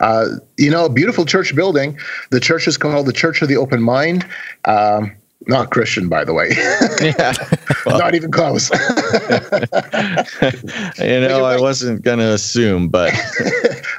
[0.00, 0.26] Uh,
[0.58, 1.96] you know, beautiful church building.
[2.30, 4.26] The church is called the Church of the Open Mind.
[4.66, 5.12] Um,
[5.46, 6.50] not Christian, by the way.
[7.00, 7.32] yeah
[7.86, 8.70] not even close.
[10.98, 13.12] you know i wasn't gonna assume but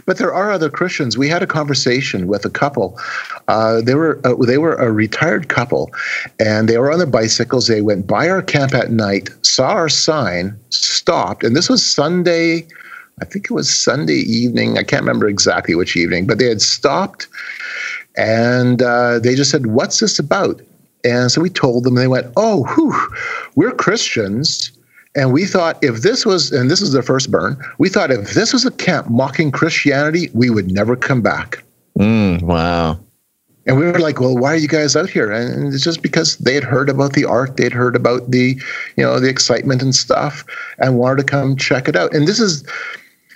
[0.09, 1.19] but there are other Christians.
[1.19, 2.99] We had a conversation with a couple.
[3.47, 5.91] Uh, they were uh, they were a retired couple,
[6.39, 7.67] and they were on their bicycles.
[7.67, 12.67] They went by our camp at night, saw our sign, stopped, and this was Sunday.
[13.21, 14.79] I think it was Sunday evening.
[14.79, 17.27] I can't remember exactly which evening, but they had stopped,
[18.17, 20.59] and uh, they just said, "What's this about?"
[21.03, 21.95] And so we told them.
[21.95, 22.95] And they went, "Oh, whew,
[23.55, 24.71] we're Christians."
[25.15, 28.35] And we thought if this was, and this is their first burn, we thought if
[28.35, 31.63] this was a camp mocking Christianity, we would never come back.
[31.97, 32.99] mm, wow
[33.65, 35.31] And we were like, well, why are you guys out here?
[35.31, 38.55] And it's just because they had heard about the art, they'd heard about the,
[38.95, 40.45] you know, the excitement and stuff,
[40.77, 42.13] and wanted to come check it out.
[42.13, 42.63] And this is,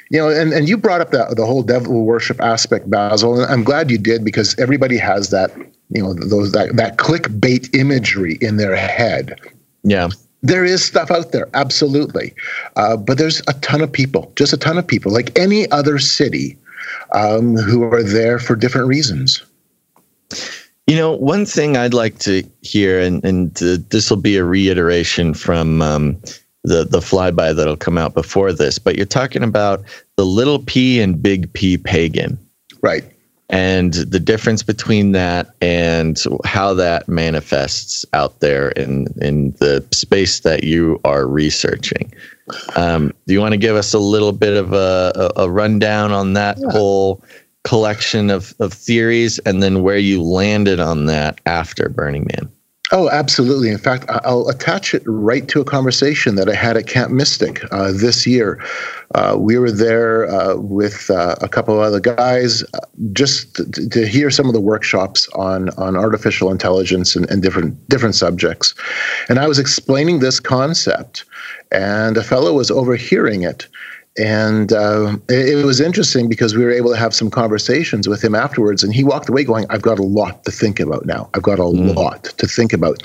[0.09, 3.51] you know, and, and you brought up the the whole devil worship aspect, Basil, and
[3.51, 5.51] I'm glad you did because everybody has that,
[5.89, 9.39] you know, those that that clickbait imagery in their head.
[9.83, 10.09] yeah
[10.41, 12.33] There is stuff out there, absolutely,
[12.75, 15.99] uh, but there's a ton of people, just a ton of people, like any other
[15.99, 16.57] city,
[17.13, 19.41] um, who are there for different reasons.
[20.87, 24.43] You know, one thing I'd like to hear, and, and uh, this will be a
[24.43, 26.21] reiteration from um,
[26.63, 29.83] the, the flyby that'll come out before this, but you're talking about
[30.15, 32.37] the little p and big P pagan.
[32.81, 33.03] Right.
[33.49, 40.39] And the difference between that and how that manifests out there in, in the space
[40.39, 42.11] that you are researching.
[42.75, 46.11] Um, do you want to give us a little bit of a, a, a rundown
[46.11, 46.71] on that yeah.
[46.71, 47.23] whole
[47.63, 52.51] collection of, of theories and then where you landed on that after Burning Man.
[52.95, 53.71] Oh, absolutely.
[53.71, 57.63] In fact, I'll attach it right to a conversation that I had at Camp Mystic
[57.71, 58.63] uh, this year.
[59.15, 63.89] Uh, we were there uh, with uh, a couple of other guys uh, just to,
[63.89, 68.75] to, hear some of the workshops on, on artificial intelligence and, and different different subjects.
[69.27, 71.25] And I was explaining this concept,
[71.71, 73.67] and a fellow was overhearing it
[74.17, 78.23] and uh, it, it, was interesting because we were able to have some conversations with
[78.23, 81.29] him afterwards and he walked away going i've got a lot to think about now.
[81.33, 81.95] I've got a mm.
[81.95, 83.01] lot to think about.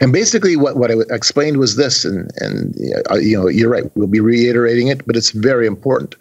[0.00, 2.74] And basically what, what i explained was this and, and
[3.10, 6.14] uh, you know you're right we'll be reiterating it but it's very important.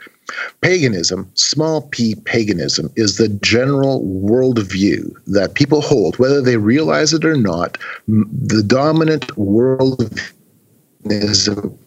[0.62, 7.26] Paganism small p paganism is the general worldview that people hold whether they realize it
[7.26, 7.78] or not
[8.08, 10.34] the dominant worldview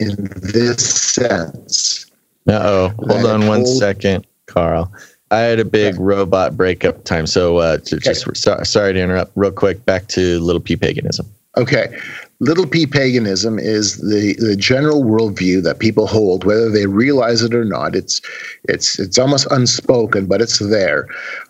[0.01, 2.12] in this sense
[2.49, 2.95] uh oh.
[3.07, 4.93] Hold on one second, Carl.
[5.31, 6.03] I had a big okay.
[6.03, 7.27] robot breakup time.
[7.27, 7.99] So uh, okay.
[7.99, 9.33] just so, sorry to interrupt.
[9.35, 11.27] Real quick, back to little p paganism.
[11.57, 11.97] Okay.
[12.41, 17.55] Little p paganism is the, the general worldview that people hold, whether they realize it
[17.55, 17.95] or not.
[17.95, 18.21] It's
[18.65, 21.07] it's it's almost unspoken, but it's there.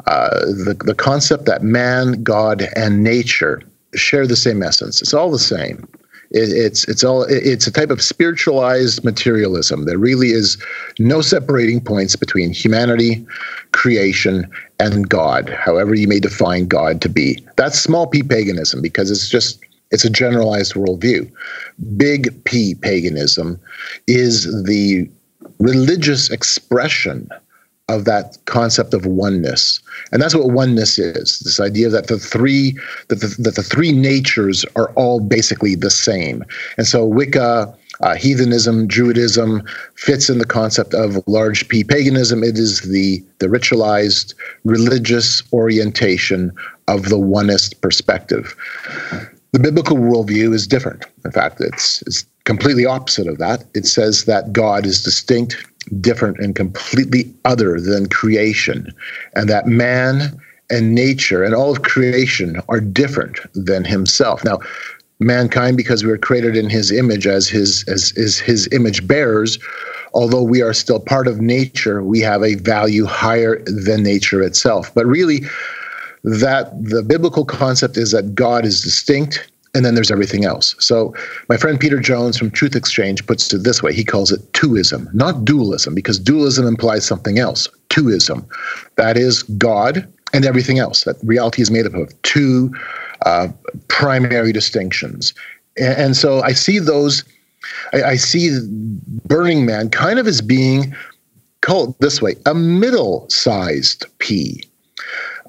[0.07, 3.63] Uh, the the concept that man, God, and nature
[3.95, 5.03] share the same essence.
[5.03, 5.89] It's all the same.
[6.33, 9.85] It, it's it's all it's a type of spiritualized materialism.
[9.85, 10.63] There really is
[10.99, 13.25] no separating points between humanity,
[13.73, 15.51] creation, and God.
[15.51, 17.45] However, you may define God to be.
[17.57, 19.61] That's small p paganism because it's just
[19.93, 21.31] it's a generalized worldview.
[21.97, 23.61] Big P paganism
[24.07, 25.09] is the
[25.59, 27.29] religious expression
[27.93, 29.81] of that concept of oneness.
[30.11, 32.77] And that's what oneness is this idea that the three
[33.09, 36.45] that the, that the three natures are all basically the same.
[36.77, 42.43] And so wicca uh, heathenism druidism fits in the concept of large p paganism.
[42.43, 44.35] It is the the ritualized
[44.65, 46.53] religious orientation
[46.89, 48.57] of the oneist perspective.
[49.53, 51.05] The biblical worldview is different.
[51.25, 53.65] In fact it's it's completely opposite of that.
[53.75, 55.57] It says that god is distinct
[56.01, 58.93] different and completely other than creation,
[59.35, 64.45] and that man and nature and all of creation are different than himself.
[64.45, 64.59] Now,
[65.21, 69.59] mankind, because we were created in his image as his as is his image bearers,
[70.15, 74.93] although we are still part of nature, we have a value higher than nature itself.
[74.95, 75.43] But really,
[76.25, 80.75] that the biblical concept is that God is distinct and then there's everything else.
[80.79, 81.15] So
[81.49, 83.95] my friend Peter Jones from Truth Exchange puts it this way.
[83.95, 87.69] He calls it twoism, not dualism, because dualism implies something else.
[87.89, 88.45] Twoism.
[88.97, 91.05] That is God and everything else.
[91.05, 92.75] That reality is made up of two
[93.25, 93.49] uh,
[93.89, 95.33] primary distinctions.
[95.81, 97.25] And, so I see those,
[97.95, 98.59] I, I see
[99.27, 100.95] Burning Man kind of as being
[101.63, 104.65] called this way, a middle-sized P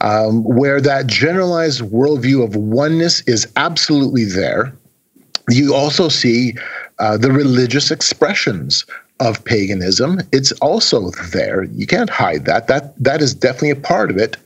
[0.04, 4.74] um, where that generalized worldview of oneness is absolutely there.
[5.50, 6.56] You also see
[7.00, 8.86] uh, the religious expressions
[9.20, 10.20] of paganism.
[10.32, 11.64] It's also there.
[11.64, 12.68] You can't hide that.
[12.68, 14.38] That that is definitely a part of it.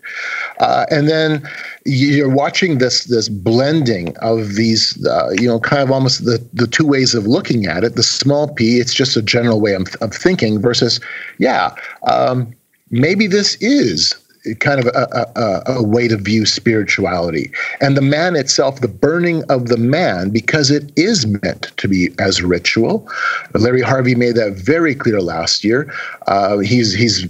[0.60, 1.48] Uh, and then
[1.86, 6.68] you're watching this this blending of these, uh, you know, kind of almost the the
[6.68, 7.96] two ways of looking at it.
[7.96, 11.00] The small p, it's just a general way of, of thinking, versus,
[11.40, 12.54] yeah, um,
[12.92, 14.16] maybe this is
[14.56, 17.52] kind of a, a, a, way to view spirituality.
[17.82, 22.10] And the man itself, the burning of the man, because it is meant to be
[22.20, 23.10] as ritual.
[23.54, 25.92] Larry Harvey made that very clear last year.
[26.28, 27.28] Uh, he's he's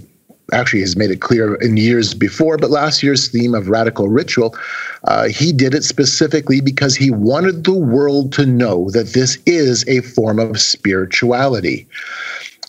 [0.52, 4.56] actually has made it clear in years before, but last year's theme of radical ritual,
[5.04, 9.86] uh, he did it specifically because he wanted the world to know that this is
[9.88, 11.86] a form of spirituality.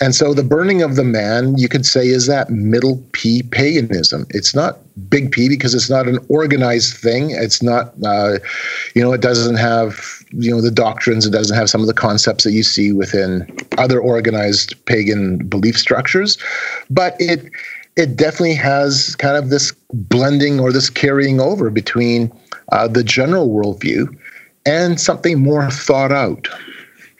[0.01, 4.25] And so the burning of the man, you could say, is that middle P paganism.
[4.29, 4.79] It's not
[5.09, 7.31] big P because it's not an organized thing.
[7.31, 8.39] It's not, uh,
[8.95, 11.25] you know, it doesn't have, you know, the doctrines.
[11.25, 13.45] It doesn't have some of the concepts that you see within
[13.77, 16.37] other organized pagan belief structures.
[16.89, 17.49] But it,
[17.97, 22.31] it definitely has kind of this blending or this carrying over between
[22.71, 24.15] uh, the general worldview
[24.65, 26.47] and something more thought out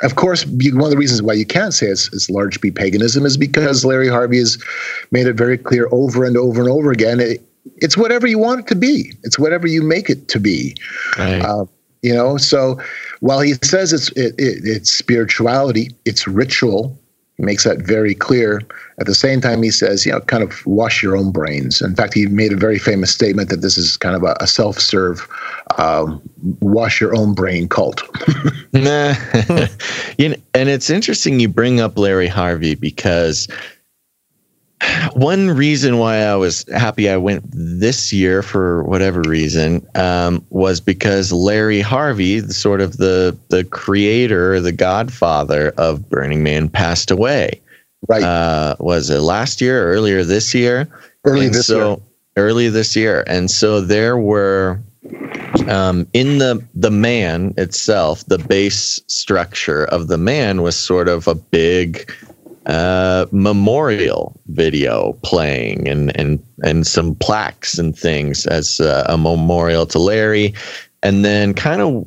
[0.03, 3.25] of course, one of the reasons why you can't say it's, it's large P paganism
[3.25, 4.61] is because Larry Harvey has
[5.11, 7.19] made it very clear over and over and over again.
[7.19, 7.41] It,
[7.77, 9.13] it's whatever you want it to be.
[9.23, 10.75] It's whatever you make it to be.
[11.17, 11.41] Right.
[11.41, 11.65] Uh,
[12.01, 12.79] you know, so
[13.19, 16.97] while he says it's it, it, it's spirituality, it's ritual,
[17.39, 18.61] makes that very clear.
[18.99, 21.81] At the same time, he says, you know, kind of wash your own brains.
[21.81, 24.47] In fact, he made a very famous statement that this is kind of a, a
[24.47, 25.27] self-serve,
[25.77, 26.21] um,
[26.59, 28.03] wash your own brain cult.
[30.17, 33.47] You know, and it's interesting you bring up Larry Harvey because
[35.13, 40.79] one reason why I was happy I went this year for whatever reason um, was
[40.79, 47.11] because Larry Harvey, the sort of the the creator, the godfather of Burning Man, passed
[47.11, 47.59] away.
[48.07, 48.23] right.
[48.23, 50.87] Uh, was it last year, or earlier this year?
[51.25, 51.97] Early And this so, year.
[52.37, 54.79] Early this year, and so there were
[55.67, 61.27] um, in the the man itself, the base structure of the man was sort of
[61.27, 62.09] a big
[62.65, 69.85] uh, memorial video playing and and and some plaques and things as uh, a memorial
[69.87, 70.53] to Larry.
[71.01, 72.05] And then, kind of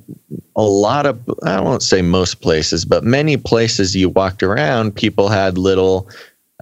[0.55, 5.29] a lot of, I won't say most places, but many places you walked around, people
[5.29, 6.11] had little,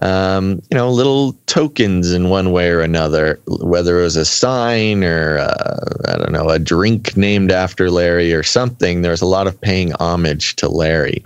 [0.01, 5.03] um, you know, little tokens in one way or another, whether it was a sign
[5.03, 9.01] or, uh, I don't know, a drink named after Larry or something.
[9.01, 11.21] There's a lot of paying homage to Larry.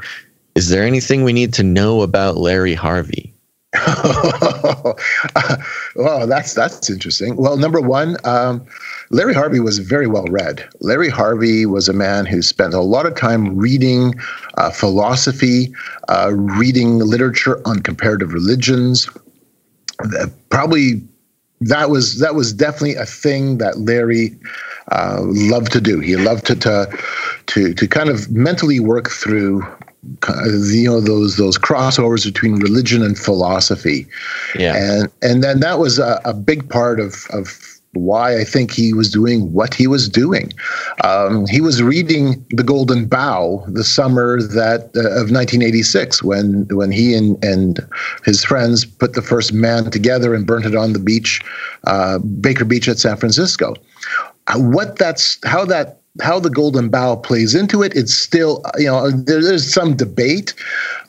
[0.55, 3.33] Is there anything we need to know about Larry Harvey?
[5.95, 7.35] well, that's that's interesting.
[7.35, 8.65] Well, number one, um,
[9.09, 10.65] Larry Harvey was very well read.
[10.79, 14.15] Larry Harvey was a man who spent a lot of time reading
[14.57, 15.73] uh, philosophy,
[16.07, 19.09] uh, reading literature on comparative religions.
[20.49, 21.03] Probably
[21.61, 24.37] that was that was definitely a thing that Larry
[24.91, 25.99] uh, loved to do.
[25.99, 26.97] He loved to to
[27.47, 29.65] to, to kind of mentally work through
[30.71, 34.07] you know those those crossovers between religion and philosophy
[34.57, 34.75] Yeah.
[34.75, 37.47] and and then that was a, a big part of of
[37.93, 40.51] why I think he was doing what he was doing.
[41.05, 46.91] Um, he was reading The Golden Bough the summer that uh, of 1986 when when
[46.91, 47.79] he and and
[48.25, 51.39] his friends put the first man together and burnt it on the beach,
[51.87, 53.73] uh, Baker Beach at San Francisco.
[54.47, 58.87] Uh, What that's how that how the Golden Bough plays into it, it's still you
[58.87, 60.53] know there, there's some debate.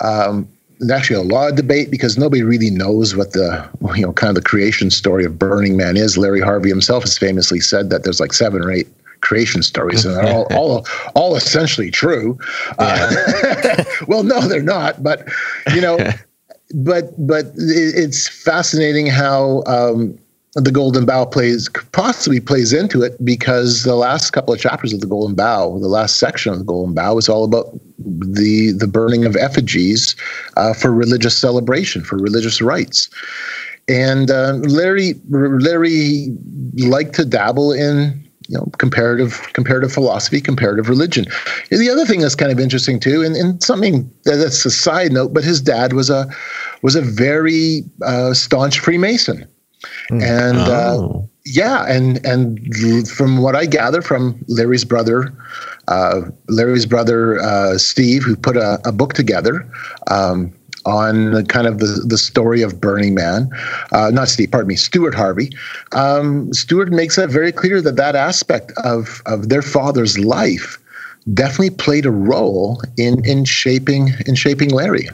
[0.01, 0.49] Um,
[0.79, 4.37] there's actually a lot of debate because nobody really knows what the you know kind
[4.37, 6.19] of the creation story of Burning Man is.
[6.19, 8.89] Larry Harvey himself has famously said that there's like seven or eight
[9.21, 12.39] creation stories, and they're all all, all essentially true.
[12.79, 15.29] Uh, well, no, they're not, but
[15.75, 15.99] you know,
[16.75, 19.63] but but it's fascinating how.
[19.67, 20.19] Um,
[20.57, 25.01] the Golden Bough plays possibly plays into it because the last couple of chapters of
[25.01, 28.87] the Golden Bough, the last section of the Golden Bough, is all about the the
[28.87, 30.17] burning of effigies
[30.57, 33.11] uh, for religious celebration, for religious rites.
[33.87, 36.35] And uh, Larry Larry
[36.79, 41.27] liked to dabble in you know comparative comparative philosophy, comparative religion.
[41.71, 45.35] The other thing that's kind of interesting too, and, and something that's a side note,
[45.35, 46.27] but his dad was a
[46.81, 49.47] was a very uh, staunch Freemason.
[50.11, 51.29] And uh, Oh.
[51.45, 52.59] yeah, and and
[53.09, 55.33] from what I gather from Larry's brother,
[55.89, 59.67] uh, Larry's brother uh, Steve, who put a, a book together
[60.09, 60.53] um,
[60.85, 63.49] on the kind of the, the story of Burning Man,
[63.93, 65.51] uh, not Steve, pardon me, Stuart Harvey.
[65.93, 70.79] Um, Stuart makes it very clear that that aspect of of their father's life
[71.35, 75.09] definitely played a role in in shaping in shaping Larry.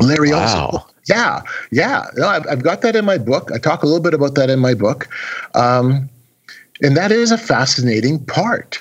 [0.00, 0.86] Larry also Wow.
[1.06, 2.06] Yeah, yeah.
[2.16, 3.50] No, I've, I've got that in my book.
[3.52, 5.08] I talk a little bit about that in my book,
[5.54, 6.08] um,
[6.82, 8.80] and that is a fascinating part.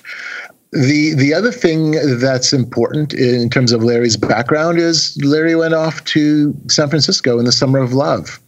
[0.72, 6.04] the The other thing that's important in terms of Larry's background is Larry went off
[6.06, 8.40] to San Francisco in the summer of love.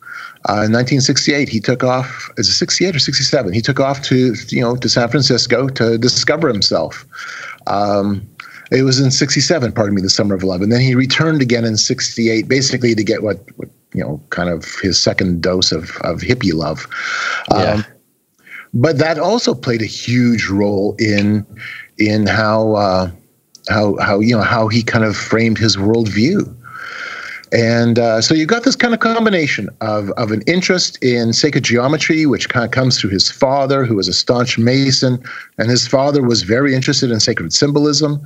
[0.48, 2.30] Uh, in 1968, he took off.
[2.38, 3.52] Is it 68 or 67?
[3.52, 7.06] He took off to you know to San Francisco to discover himself.
[7.68, 8.28] Um,
[8.72, 10.62] it was in 67, pardon me, the summer of love.
[10.62, 14.50] And then he returned again in 68, basically to get what, what you know, kind
[14.50, 16.88] of his second dose of, of hippie love.
[17.52, 17.58] Yeah.
[17.58, 17.86] Um,
[18.76, 21.46] but that also played a huge role in
[21.98, 23.10] in how uh,
[23.70, 26.54] how how you know how he kind of framed his worldview.
[27.56, 31.64] And uh, so you've got this kind of combination of, of an interest in sacred
[31.64, 35.24] geometry, which kind of comes through his father, who was a staunch Mason,
[35.58, 38.22] and his father was very interested in sacred symbolism.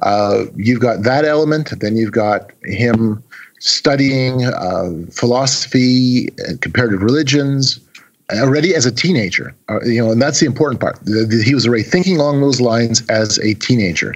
[0.00, 1.72] Uh, you've got that element.
[1.80, 3.24] Then you've got him
[3.58, 7.80] studying uh, philosophy and comparative religions
[8.32, 9.54] already as a teenager.
[9.70, 10.98] Uh, you know, and that's the important part.
[11.04, 14.14] The- the- he was already thinking along those lines as a teenager,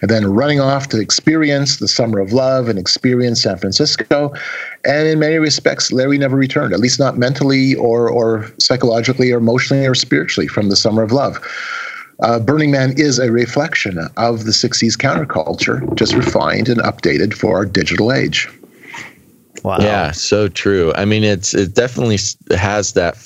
[0.00, 4.32] and then running off to experience the summer of love and experience San Francisco,
[4.84, 9.38] And in many respects, Larry never returned, at least not mentally or, or psychologically or
[9.38, 11.38] emotionally or spiritually from the Summer of Love.
[12.20, 17.56] Uh, Burning Man is a reflection of the 60s counterculture, just refined and updated for
[17.56, 18.48] our digital age.
[19.62, 19.78] Wow.
[19.80, 20.92] Yeah, so true.
[20.96, 22.18] I mean, it's it definitely
[22.56, 23.16] has that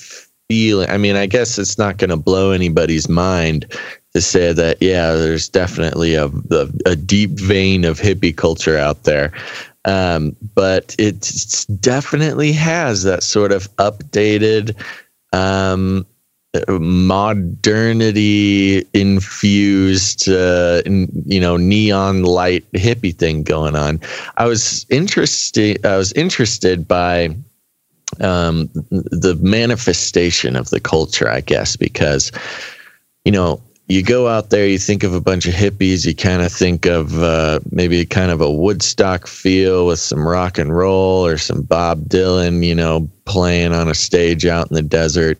[0.49, 0.89] feeling.
[0.89, 3.65] I mean, I guess it's not going to blow anybody's mind
[4.13, 9.03] to say that yeah, there's definitely a a, a deep vein of hippie culture out
[9.03, 9.31] there.
[9.85, 14.75] Um, but it definitely has that sort of updated
[15.31, 16.05] um,
[16.69, 18.07] modernity
[18.93, 23.99] infused uh, you know neon light hippie thing going on
[24.37, 27.29] i was interested i was interested by
[28.21, 32.31] um, the manifestation of the culture i guess because
[33.25, 36.41] you know you go out there you think of a bunch of hippies you kind
[36.41, 41.25] of think of uh, maybe kind of a woodstock feel with some rock and roll
[41.25, 45.37] or some bob dylan you know playing on a stage out in the desert.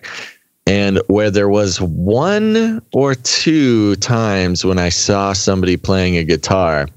[0.67, 6.89] And where there was one or two times when I saw somebody playing a guitar,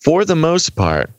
[0.00, 1.10] for the most part,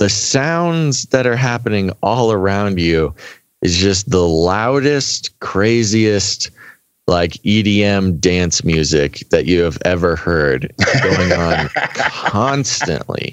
[0.00, 3.14] the sounds that are happening all around you
[3.60, 6.50] is just the loudest, craziest,
[7.06, 10.72] like EDM dance music that you have ever heard
[11.02, 13.30] going on constantly.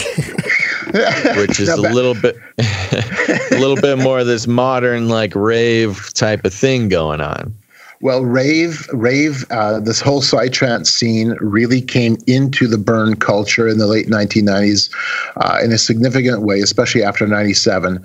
[1.38, 6.46] which is a little bit a little bit more of this modern like rave type
[6.46, 7.54] of thing going on
[8.02, 13.78] well, rave, rave, uh, this whole psytrance scene really came into the burn culture in
[13.80, 14.94] the late 1990s
[15.38, 18.04] uh, in a significant way, especially after '97.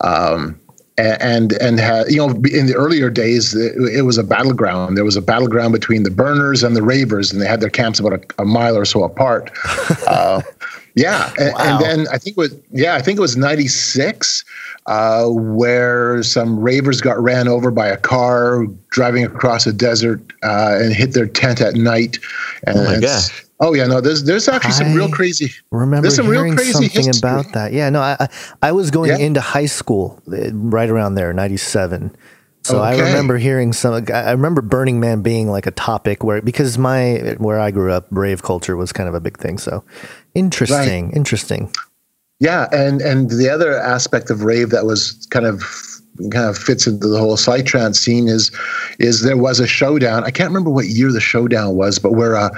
[0.00, 0.58] Um,
[0.98, 5.04] and and had, you know in the earlier days it, it, was a battleground there
[5.04, 8.12] was a battleground between the burners and the ravers and they had their camps about
[8.14, 9.50] a, a mile or so apart
[10.08, 10.42] uh,
[10.98, 11.60] yeah and, wow.
[11.60, 14.44] and, then i think it was yeah i think it was 96
[14.88, 20.78] uh, where some ravers got ran over by a car driving across a desert uh,
[20.80, 22.18] and hit their tent at night.
[22.66, 23.44] And, oh my gosh.
[23.60, 24.00] Oh yeah, no.
[24.00, 25.50] There's there's actually some real crazy.
[25.70, 27.28] Remember there's some real crazy something history.
[27.28, 27.72] about that.
[27.72, 28.00] Yeah, no.
[28.00, 28.28] I
[28.62, 29.18] I was going yeah.
[29.18, 32.16] into high school uh, right around there, '97.
[32.62, 33.00] So okay.
[33.00, 34.04] I remember hearing some.
[34.12, 38.06] I remember Burning Man being like a topic where because my where I grew up,
[38.10, 39.58] rave culture was kind of a big thing.
[39.58, 39.82] So
[40.34, 41.16] interesting, right.
[41.16, 41.72] interesting.
[42.40, 45.62] Yeah, and and the other aspect of rave that was kind of
[46.30, 48.50] kind of fits into the whole psytrance scene is
[48.98, 50.24] is there was a showdown.
[50.24, 52.50] I can't remember what year the showdown was, but where a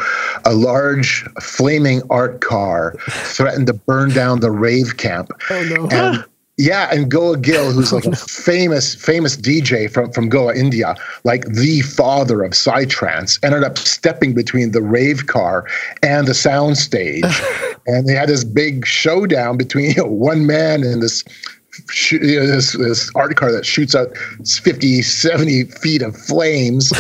[0.45, 5.31] a large flaming art car threatened to burn down the rave camp.
[5.51, 5.89] Oh no.
[5.89, 6.25] And
[6.61, 10.95] yeah, and Goa Gill, who's oh, like a famous, famous DJ from, from Goa, India,
[11.25, 15.67] like the father of Psytrance, ended up stepping between the rave car
[16.03, 17.25] and the sound stage.
[17.87, 21.25] and they had this big showdown between you know, one man and this
[22.11, 26.93] you know, this, this art car that shoots out 50, 70 feet of flames.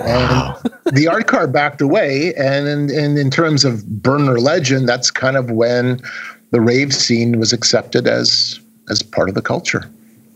[0.00, 0.54] And
[0.92, 2.34] the art car backed away.
[2.34, 6.02] And in, in, in terms of burner legend, that's kind of when
[6.50, 8.60] the rave scene was accepted as
[8.90, 9.90] as part of the culture.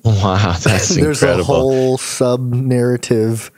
[0.05, 1.41] Wow, that's There's incredible.
[1.41, 3.51] a whole sub narrative.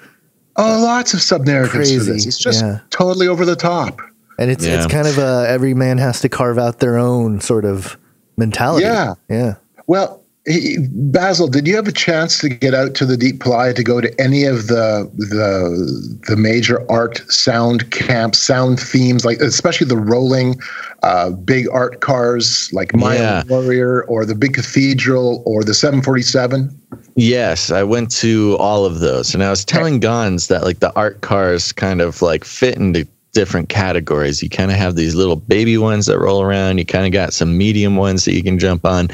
[0.57, 2.27] Oh, lots of sub narratives for this.
[2.27, 2.81] It's just yeah.
[2.91, 4.01] totally over the top.
[4.39, 4.77] And it's yeah.
[4.77, 7.97] it's kind of a every man has to carve out their own sort of
[8.37, 8.85] mentality.
[8.85, 9.15] Yeah.
[9.29, 9.55] Yeah.
[9.87, 13.83] Well, Basil, did you have a chance to get out to the Deep Playa to
[13.83, 19.87] go to any of the the the major art sound camps, sound themes, like especially
[19.87, 20.57] the rolling
[21.03, 23.43] uh, big art cars like Mayan yeah.
[23.49, 26.79] Warrior or the big cathedral or the 747?
[27.17, 30.95] Yes, I went to all of those, and I was telling Gonz that like the
[30.95, 34.43] art cars kind of like fit into different categories.
[34.43, 36.79] You kind of have these little baby ones that roll around.
[36.79, 39.09] You kind of got some medium ones that you can jump on.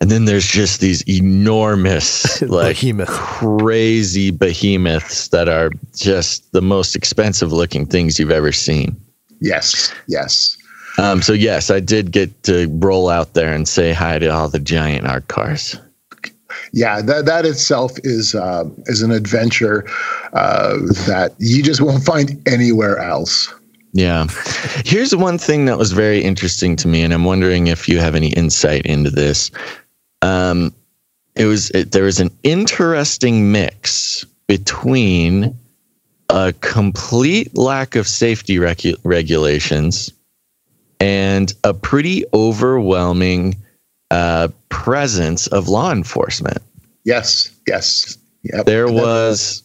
[0.00, 3.08] And then there's just these enormous, like Behemoth.
[3.08, 8.96] crazy behemoths that are just the most expensive looking things you've ever seen.
[9.40, 10.56] Yes, yes.
[10.98, 14.48] Um, so yes, I did get to roll out there and say hi to all
[14.48, 15.76] the giant art cars
[16.72, 19.84] yeah, that that itself is uh, is an adventure
[20.32, 20.76] uh,
[21.06, 23.52] that you just won't find anywhere else.
[23.92, 24.26] Yeah.
[24.84, 28.16] Here's one thing that was very interesting to me, and I'm wondering if you have
[28.16, 29.52] any insight into this.
[30.20, 30.74] Um,
[31.36, 35.56] it was it, there was an interesting mix between
[36.28, 40.12] a complete lack of safety regu- regulations
[41.00, 43.54] and a pretty overwhelming
[44.10, 46.58] uh, presence of law enforcement.
[47.04, 48.18] Yes, yes.
[48.42, 48.66] Yep.
[48.66, 49.64] There was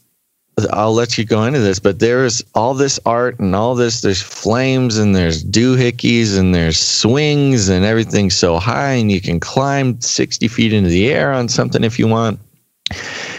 [0.72, 4.02] I'll let you go into this, but there's all this art and all this.
[4.02, 9.40] There's flames and there's doohickeys and there's swings and everything's so high, and you can
[9.40, 12.40] climb 60 feet into the air on something if you want.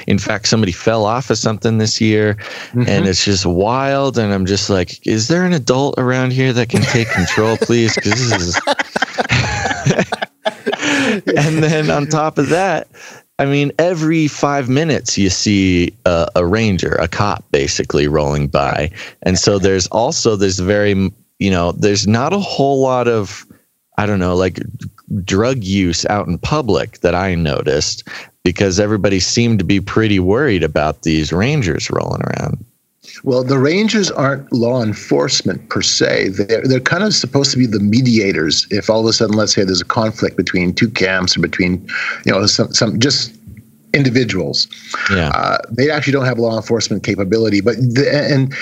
[0.06, 2.84] In fact, somebody fell off of something this year, mm-hmm.
[2.86, 4.16] and it's just wild.
[4.16, 7.94] And I'm just like, is there an adult around here that can take control, please?
[7.94, 10.06] Because this is.
[11.36, 12.88] and then on top of that,
[13.38, 18.90] I mean, every five minutes you see a, a, ranger, a cop, basically rolling by,
[19.22, 23.46] and so there's also this very, you know, there's not a whole lot of,
[23.96, 24.60] I don't know, like
[25.24, 28.06] drug use out in public that I noticed
[28.44, 32.64] because everybody seemed to be pretty worried about these rangers rolling around.
[33.24, 36.28] Well, the rangers aren't law enforcement per se.
[36.28, 38.66] They're, they're kind of supposed to be the mediators.
[38.70, 41.86] If all of a sudden, let's say there's a conflict between two camps or between,
[42.26, 43.34] you know, some, some just
[43.92, 44.68] individuals.
[45.10, 45.30] Yeah.
[45.30, 48.54] Uh, they actually don't have law enforcement capability, but the, and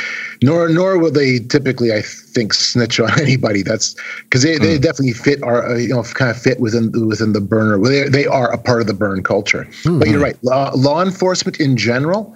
[0.42, 3.62] nor nor will they typically, I think, snitch on anybody.
[3.62, 4.60] That's because they, mm.
[4.60, 4.82] they hmm.
[4.82, 7.78] definitely fit our uh, you know kind of fit within within the burner.
[7.78, 9.64] They they are a part of the burn culture.
[9.64, 9.98] Mm-hmm.
[9.98, 10.42] But you're right.
[10.42, 12.34] Law, law enforcement in general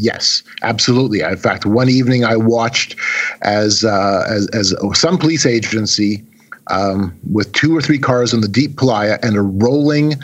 [0.00, 1.20] Yes, absolutely.
[1.20, 2.96] In fact, one evening I watched
[3.42, 6.24] as uh, as, as some police agency
[6.68, 10.14] um, with two or three cars in the deep playa and a rolling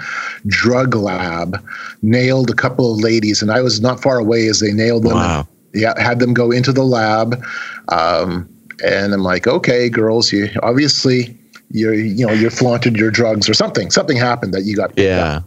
[0.46, 1.62] drug lab
[2.00, 5.12] nailed a couple of ladies, and I was not far away as they nailed them.
[5.12, 5.46] Wow.
[5.74, 7.44] Yeah, had them go into the lab,
[7.88, 8.48] um,
[8.82, 11.36] and I'm like, okay, girls, you obviously
[11.70, 13.90] you're you know you're flaunted your drugs or something.
[13.90, 14.96] Something happened that you got.
[14.96, 15.40] Yeah.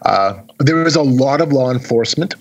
[0.00, 2.36] Uh, there was a lot of law enforcement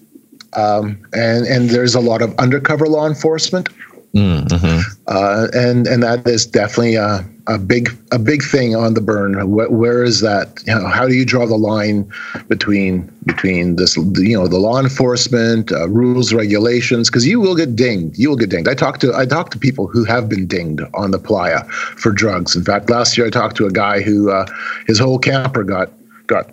[0.54, 3.70] um, and and there's a lot of undercover law enforcement,
[4.14, 4.80] mm-hmm.
[5.08, 9.50] uh, and and that is definitely a, a big a big thing on the burn.
[9.50, 10.62] where, where is that?
[10.66, 12.10] You know, how do you draw the line
[12.48, 17.10] between between this you know the law enforcement uh, rules regulations?
[17.10, 18.18] Because you will get dinged.
[18.18, 18.70] You will get dinged.
[18.70, 22.12] I talked to I talked to people who have been dinged on the playa for
[22.12, 22.56] drugs.
[22.56, 24.46] In fact, last year I talked to a guy who uh,
[24.88, 25.92] his whole camper got
[26.28, 26.50] got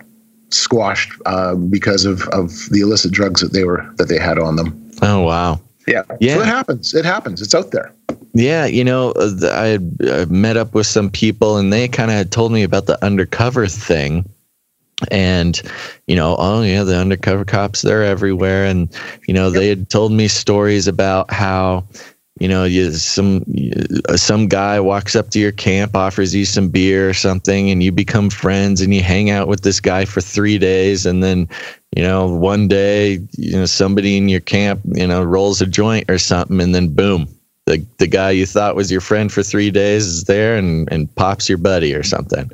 [0.53, 4.55] squashed uh, because of, of the illicit drugs that they were that they had on
[4.55, 4.91] them.
[5.01, 5.59] Oh wow!
[5.87, 6.35] Yeah, yeah.
[6.35, 6.93] So it happens.
[6.93, 7.41] It happens.
[7.41, 7.93] It's out there.
[8.33, 9.79] Yeah, you know, uh, I
[10.09, 13.03] I met up with some people, and they kind of had told me about the
[13.03, 14.27] undercover thing.
[15.11, 15.61] And
[16.07, 18.89] you know, oh yeah, the undercover cops they're everywhere, and
[19.27, 19.53] you know, yep.
[19.53, 21.85] they had told me stories about how
[22.39, 23.43] you know, you some
[24.09, 27.83] uh, some guy walks up to your camp, offers you some beer or something, and
[27.83, 31.47] you become friends, and you hang out with this guy for three days, and then,
[31.95, 36.09] you know, one day, you know, somebody in your camp, you know, rolls a joint
[36.09, 37.27] or something, and then boom,
[37.65, 41.13] the the guy you thought was your friend for three days is there and and
[41.15, 42.49] pops your buddy or something.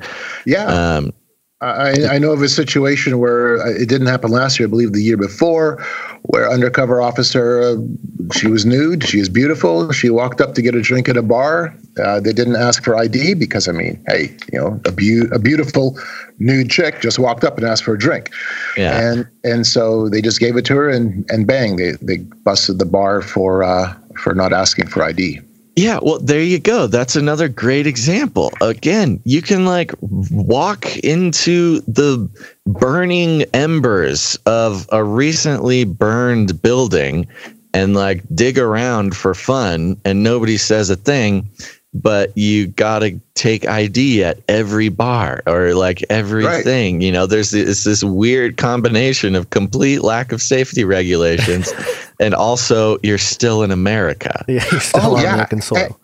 [0.46, 0.66] Yeah.
[0.66, 1.14] Um,
[1.62, 5.03] I, I know of a situation where it didn't happen last year, I believe the
[5.03, 5.84] year before,
[6.24, 7.76] where undercover officer, uh,
[8.34, 9.91] she was nude, she is beautiful.
[9.91, 11.76] She walked up to get a drink at a bar.
[12.01, 15.39] Uh, they didn't ask for ID because, I mean, hey, you know, a, be- a
[15.39, 15.99] beautiful
[16.38, 18.32] nude chick just walked up and asked for a drink.
[18.78, 18.97] Yeah.
[18.97, 22.80] And and so they just gave it to her and, and bang, they, they busted
[22.80, 25.41] the bar for uh, for not asking for ID.
[25.80, 26.88] Yeah, well, there you go.
[26.88, 28.52] That's another great example.
[28.60, 32.30] Again, you can like walk into the
[32.66, 37.28] burning embers of a recently burned building
[37.74, 41.50] and like dig around for fun, and nobody says a thing
[41.94, 46.96] but you got to take ID at every bar or like everything.
[46.96, 47.04] Right.
[47.04, 51.74] You know, there's this, this weird combination of complete lack of safety regulations
[52.20, 54.45] and also you're still in America.
[54.47, 55.34] Yeah, you're still oh, on yeah.
[55.34, 55.78] American soil.
[55.80, 55.95] And,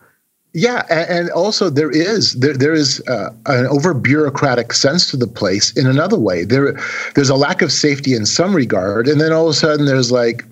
[0.53, 5.28] yeah, and, also there is there there is uh, an over bureaucratic sense to the
[5.28, 6.45] place in another way.
[6.45, 6.80] There
[7.13, 10.13] there's a lack of safety in some regard, and then all of a sudden there's
[10.13, 10.45] like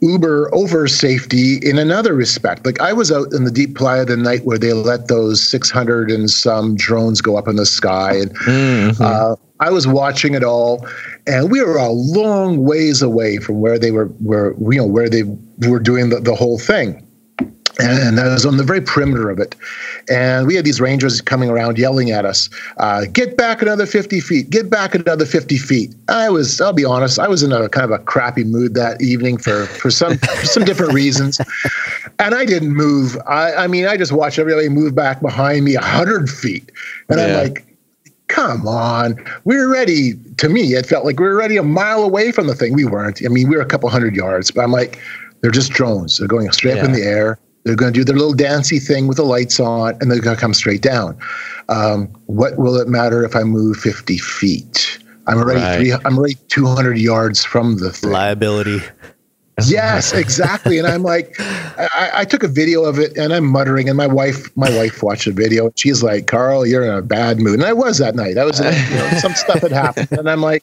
[0.00, 2.64] uber over safety in another respect.
[2.64, 6.10] Like I was out in the deep playa the night where they let those 600
[6.10, 9.02] and some drones go up in the sky, and mm-hmm.
[9.02, 10.86] uh, I was watching it all,
[11.26, 15.08] and we were a long ways away from where they were, where you know where
[15.08, 15.24] they
[15.68, 17.04] were doing the, the whole thing
[17.78, 19.54] and I was on the very perimeter of it.
[20.10, 24.20] And we had these rangers coming around yelling at us, uh, get back another 50
[24.20, 25.94] feet, get back another 50 feet.
[26.08, 29.00] I was, I'll be honest, I was in a kind of a crappy mood that
[29.00, 31.40] evening for, for some, for some different reasons.
[32.18, 33.16] And I didn't move.
[33.26, 36.72] I, I mean, I just watched everybody move back behind me 100 feet.
[37.08, 37.26] And yeah.
[37.26, 37.64] I'm like,
[38.26, 39.24] come on.
[39.44, 40.14] We were ready.
[40.38, 42.74] To me, it felt like we were ready a mile away from the thing.
[42.74, 43.22] We weren't.
[43.24, 44.98] I mean, we were a couple hundred yards, but I'm like,
[45.40, 46.18] they're just drones.
[46.18, 46.82] They're going straight yeah.
[46.82, 49.60] up in the air they're going to do their little dancey thing with the lights
[49.60, 51.18] on, and they're going to come straight down.
[51.68, 54.98] Um, what will it matter if I move 50 feet?
[55.26, 55.76] I'm already right.
[55.76, 58.10] three, I'm already 200 yards from the thing.
[58.10, 58.80] liability.
[59.66, 60.78] Yes, exactly.
[60.78, 63.88] And I'm like, I, I, took a video of it and I'm muttering.
[63.88, 65.66] And my wife, my wife watched the video.
[65.66, 67.54] And she's like, Carl, you're in a bad mood.
[67.54, 68.38] And I was that night.
[68.38, 70.12] I was, you know, some stuff had happened.
[70.12, 70.62] And I'm like,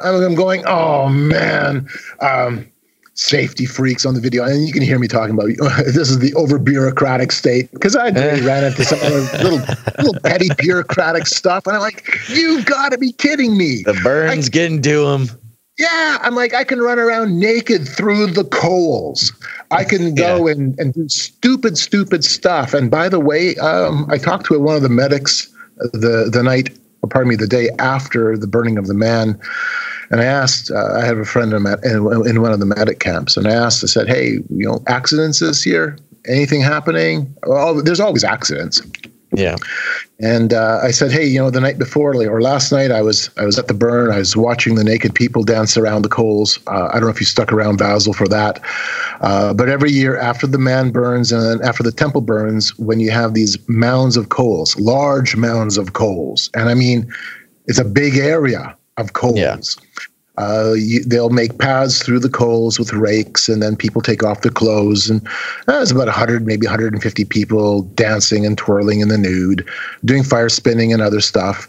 [0.00, 1.88] I'm going, oh man.
[2.20, 2.66] Um,
[3.14, 5.46] safety freaks on the video, and you can hear me talking about
[5.86, 9.60] this is the over bureaucratic state because I ran into some little
[9.98, 13.82] little petty bureaucratic stuff, and I'm like, you've got to be kidding me!
[13.84, 15.28] The burns I, getting to him.
[15.78, 19.32] Yeah, I'm like, I can run around naked through the coals.
[19.70, 20.52] I can go yeah.
[20.52, 22.74] and, and do stupid, stupid stuff.
[22.74, 25.52] And by the way, um, I talked to one of the medics
[25.92, 29.40] the the night, or pardon me, the day after the burning of the man,
[30.12, 30.70] and I asked.
[30.70, 33.52] Uh, I have a friend in, in, in one of the medic camps, and I
[33.52, 33.82] asked.
[33.82, 35.98] I said, "Hey, you know, accidents this year?
[36.28, 37.34] Anything happening?
[37.44, 38.80] Well, there's always accidents."
[39.34, 39.56] Yeah.
[40.20, 43.30] And uh, I said, hey, you know, the night before or last night, I was
[43.38, 44.12] I was at the burn.
[44.12, 46.58] I was watching the naked people dance around the coals.
[46.66, 48.60] Uh, I don't know if you stuck around Basil for that,
[49.22, 53.10] uh, but every year after the man burns and after the temple burns, when you
[53.10, 57.10] have these mounds of coals, large mounds of coals, and I mean,
[57.66, 59.38] it's a big area of coals.
[59.38, 59.56] Yeah.
[60.38, 64.40] Uh, you, they'll make paths through the coals with rakes, and then people take off
[64.40, 65.10] their clothes.
[65.10, 65.26] And
[65.68, 69.66] uh, there's about 100, maybe 150 people dancing and twirling in the nude,
[70.04, 71.68] doing fire spinning and other stuff.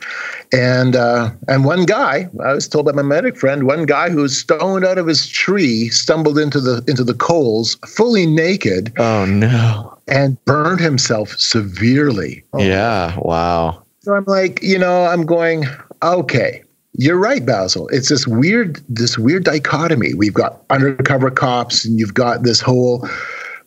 [0.53, 4.22] And uh, and one guy, I was told by my medic friend, one guy who
[4.22, 8.93] was stoned out of his tree stumbled into the into the coals, fully naked.
[8.97, 9.97] Oh no!
[10.07, 12.45] And burned himself severely.
[12.53, 12.61] Oh.
[12.61, 13.18] Yeah.
[13.20, 13.84] Wow.
[13.99, 15.66] So I'm like, you know, I'm going,
[16.01, 16.62] okay
[16.94, 17.88] you're right, Basil.
[17.89, 20.14] It's this weird, this weird dichotomy.
[20.14, 23.08] We've got undercover cops, and you've got this whole,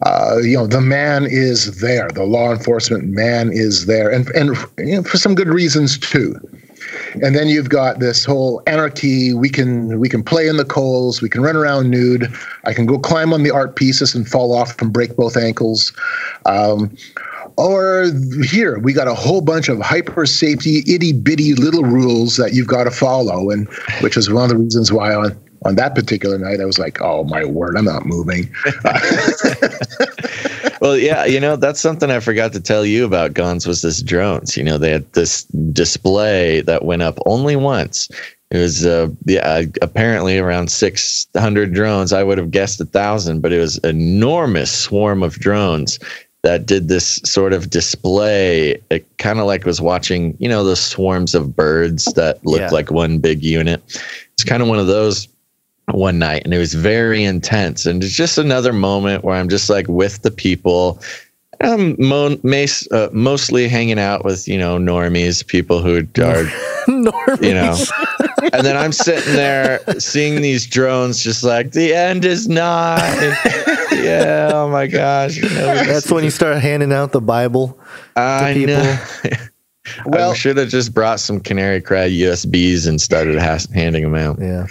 [0.03, 2.09] uh, you know, the man is there.
[2.09, 6.39] The law enforcement man is there, and and you know, for some good reasons too.
[7.23, 9.33] And then you've got this whole anarchy.
[9.33, 11.21] We can we can play in the coals.
[11.21, 12.33] We can run around nude.
[12.65, 15.93] I can go climb on the art pieces and fall off and break both ankles.
[16.45, 16.95] Um,
[17.57, 18.11] or
[18.43, 22.67] here, we got a whole bunch of hyper safety, itty bitty little rules that you've
[22.67, 23.51] got to follow.
[23.51, 23.69] And
[24.01, 27.01] which is one of the reasons why on, on that particular night, I was like,
[27.01, 28.55] oh my word, I'm not moving.
[30.81, 34.03] well, yeah, you know, that's something I forgot to tell you about Gonz was this
[34.03, 34.57] drones.
[34.57, 38.11] You know, they had this display that went up only once.
[38.51, 42.13] It was uh, yeah, apparently around 600 drones.
[42.13, 45.99] I would have guessed a thousand, but it was enormous swarm of drones
[46.47, 48.81] that did this sort of display.
[48.89, 52.69] It kind of like was watching, you know, the swarms of birds that look yeah.
[52.71, 53.83] like one big unit.
[54.33, 55.27] It's kind of one of those
[55.91, 57.85] one night, and it was very intense.
[57.85, 61.01] And it's just another moment where I'm just like with the people.
[61.61, 66.45] I'm mo- mas- uh, mostly hanging out with you know normies, people who are
[66.87, 67.43] normies.
[67.43, 67.75] you know.
[68.53, 73.35] And then I'm sitting there seeing these drones, just like the end is nigh
[73.93, 74.51] yeah.
[74.53, 75.37] Oh my gosh.
[75.37, 77.79] You know, That's when you start handing out the Bible
[78.15, 79.39] I to people.
[79.99, 80.03] Know.
[80.07, 84.17] well, I should have just brought some Canary Cry USBs and started has- handing them
[84.17, 84.37] out.
[84.41, 84.67] Yeah.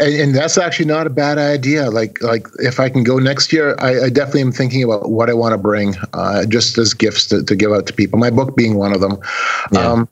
[0.00, 1.90] And, and, that's actually not a bad idea.
[1.90, 5.30] Like, like if I can go next year, I, I definitely am thinking about what
[5.30, 8.18] I want to bring, uh, just as gifts to, to, give out to people.
[8.18, 9.16] My book being one of them.
[9.70, 9.86] Yeah.
[9.86, 10.08] Um,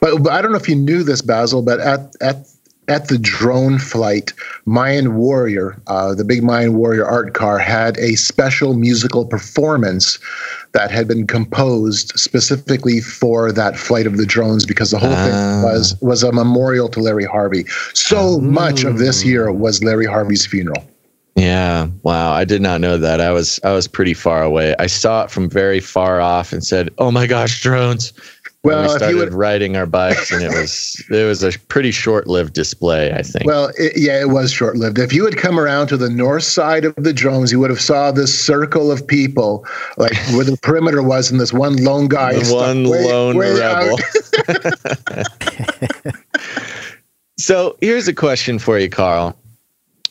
[0.00, 2.46] but, but I don't know if you knew this, Basil, but at at
[2.88, 4.32] at the drone flight,
[4.66, 10.18] Mayan Warrior, uh, the big Mayan Warrior art car, had a special musical performance
[10.72, 15.24] that had been composed specifically for that flight of the drones because the whole uh.
[15.24, 15.62] thing ah.
[15.64, 17.64] was was a memorial to Larry Harvey.
[17.94, 20.84] So much of this year was Larry Harvey's funeral.
[21.34, 23.20] Yeah, wow, I did not know that.
[23.20, 24.74] I was I was pretty far away.
[24.78, 28.12] I saw it from very far off and said, "Oh my gosh, drones."
[28.64, 32.52] Well, we started would, riding our bikes, and it was it was a pretty short-lived
[32.54, 33.44] display, I think.
[33.44, 35.00] Well, it, yeah, it was short-lived.
[35.00, 37.80] If you had come around to the north side of the drones, you would have
[37.80, 42.34] saw this circle of people, like where the perimeter was, and this one lone guy,
[42.52, 43.98] one way, lone way rebel.
[47.38, 49.36] so here's a question for you, Carl.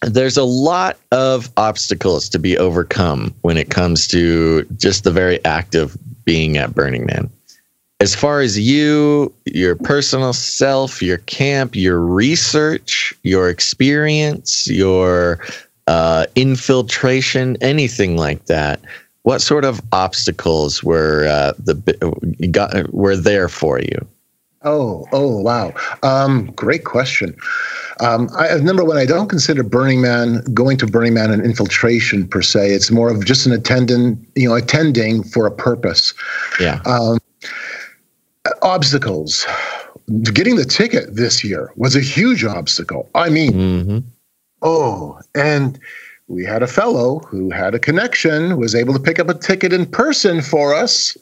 [0.01, 5.43] There's a lot of obstacles to be overcome when it comes to just the very
[5.45, 5.95] act of
[6.25, 7.29] being at Burning Man
[8.01, 15.39] as far as you, your personal self, your camp, your research, your experience, your
[15.85, 18.81] uh, infiltration, anything like that,
[19.21, 21.75] what sort of obstacles were uh, the
[22.49, 24.07] got, were there for you?
[24.63, 25.71] Oh, oh, wow!
[26.01, 27.35] Um, great question.
[27.99, 32.27] Um, I remember when I don't consider Burning Man going to Burning Man an infiltration
[32.27, 32.71] per se.
[32.71, 36.15] It's more of just an attendant, you know, attending for a purpose.
[36.59, 36.81] Yeah.
[36.85, 37.19] Um,
[38.61, 39.45] obstacles.
[40.23, 43.09] Getting the ticket this year was a huge obstacle.
[43.15, 43.99] I mean, mm-hmm.
[44.61, 45.79] oh, and
[46.27, 49.73] we had a fellow who had a connection, was able to pick up a ticket
[49.73, 51.17] in person for us.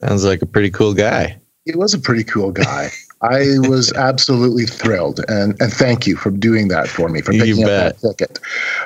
[0.00, 1.40] Sounds like a pretty cool guy.
[1.64, 2.90] He was a pretty cool guy.
[3.20, 7.64] I was absolutely thrilled, and and thank you for doing that for me for picking
[7.64, 8.38] up that ticket,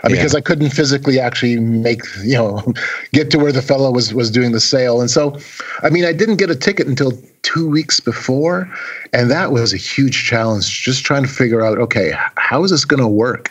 [0.03, 0.39] uh, because Yeah.
[0.39, 2.73] I couldn't physically actually make you know
[3.13, 5.39] get to where the fellow was was doing the sale, and so
[5.83, 7.13] I mean I didn't get a ticket until
[7.43, 8.73] two weeks before,
[9.13, 10.83] and that was a huge challenge.
[10.83, 13.51] Just trying to figure out okay how is this going to work.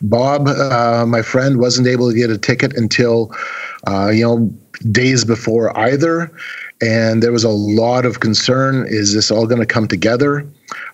[0.00, 3.34] Bob, uh, my friend, wasn't able to get a ticket until
[3.86, 4.50] uh, you know
[4.90, 6.32] days before either
[6.82, 10.46] and there was a lot of concern is this all going to come together?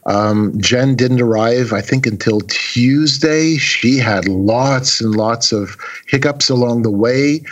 [0.07, 3.57] Um, jen didn't arrive i think until tuesday.
[3.57, 5.77] She had lots and lots of
[6.07, 7.43] hiccups along the way.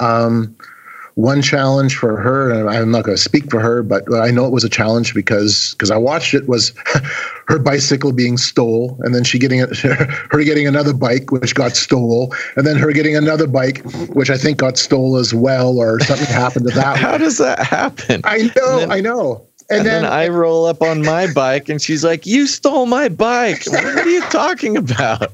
[0.00, 0.56] Um,
[1.14, 4.46] one challenge for her and i'm not going to speak for her but i know
[4.46, 6.72] it was a challenge because because i watched it was
[7.48, 9.58] her bicycle being stole and then she getting
[10.30, 13.82] her getting another bike which got stole and then her getting another bike
[14.14, 17.20] which i think got stole as well or something happened to that How one.
[17.20, 18.22] does that happen?
[18.24, 22.04] i know then- i know and then, I roll up on my bike and she's
[22.04, 23.62] like, You stole my bike.
[23.68, 25.30] What are you talking about?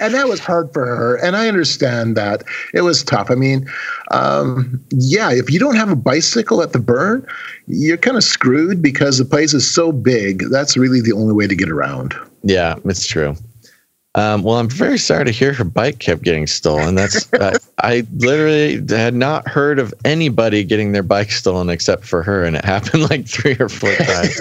[0.00, 2.42] And that was hard for her and i understand that
[2.74, 3.68] it was tough i mean
[4.10, 7.26] um, yeah if you don't have a bicycle at the burn
[7.66, 11.46] you're kind of screwed because the place is so big that's really the only way
[11.46, 13.34] to get around Yeah, it's true.
[14.14, 16.94] Um, well, I'm very sorry to hear her bike kept getting stolen.
[16.94, 22.22] That's I, I literally had not heard of anybody getting their bike stolen except for
[22.22, 24.40] her, and it happened like three or four times.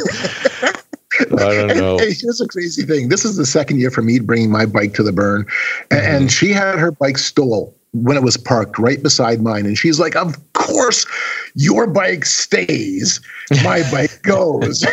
[1.21, 1.97] I don't And, know.
[1.97, 3.09] here's a crazy thing.
[3.09, 5.45] This is the second year for me bringing my bike to the burn,
[5.91, 6.27] A- and, mm-hmm.
[6.27, 10.15] she had her bike stole when it was parked right beside mine, and she's like,
[10.15, 11.05] "Of course,
[11.55, 13.21] your bike stays,
[13.63, 14.83] my bike goes."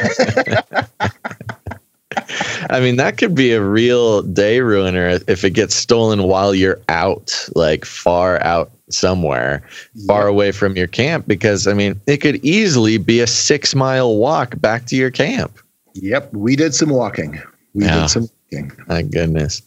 [2.71, 6.81] I mean, that could be a real day ruiner if it gets stolen while you're
[6.89, 9.63] out, like far out somewhere,
[10.07, 11.27] far away from your camp.
[11.27, 15.59] Because I mean, it could easily be a six mile walk back to your camp.
[15.95, 17.41] Yep, we did some walking.
[17.75, 18.01] We Yeah.
[18.03, 18.73] did some walking.
[18.89, 19.63] My goodness.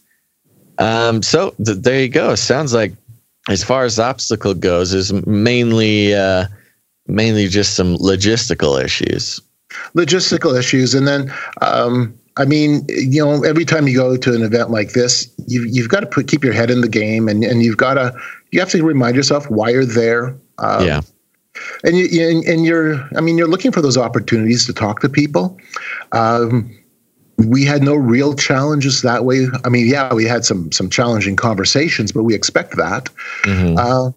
[0.78, 2.34] Um, so th- there you go.
[2.34, 2.92] Sounds like,
[3.48, 6.46] as far as obstacle goes, is mainly uh,
[7.06, 9.40] mainly just some logistical issues.
[9.94, 14.42] logistical issues and then um, i mean you know every time you go to an
[14.42, 17.44] event like this you've, you've got to put keep your head in the game and,
[17.44, 18.12] and you've got to
[18.52, 21.00] you have to remind yourself why you're there um, yeah,
[21.84, 25.56] and you, and you're i mean you're looking for those opportunities to talk to people.
[26.12, 26.70] Um,
[27.38, 29.46] we had no real challenges that way.
[29.64, 33.08] I mean yeah we had some some challenging conversations but we expect that.
[33.42, 33.76] Mhm.
[33.78, 34.12] uh,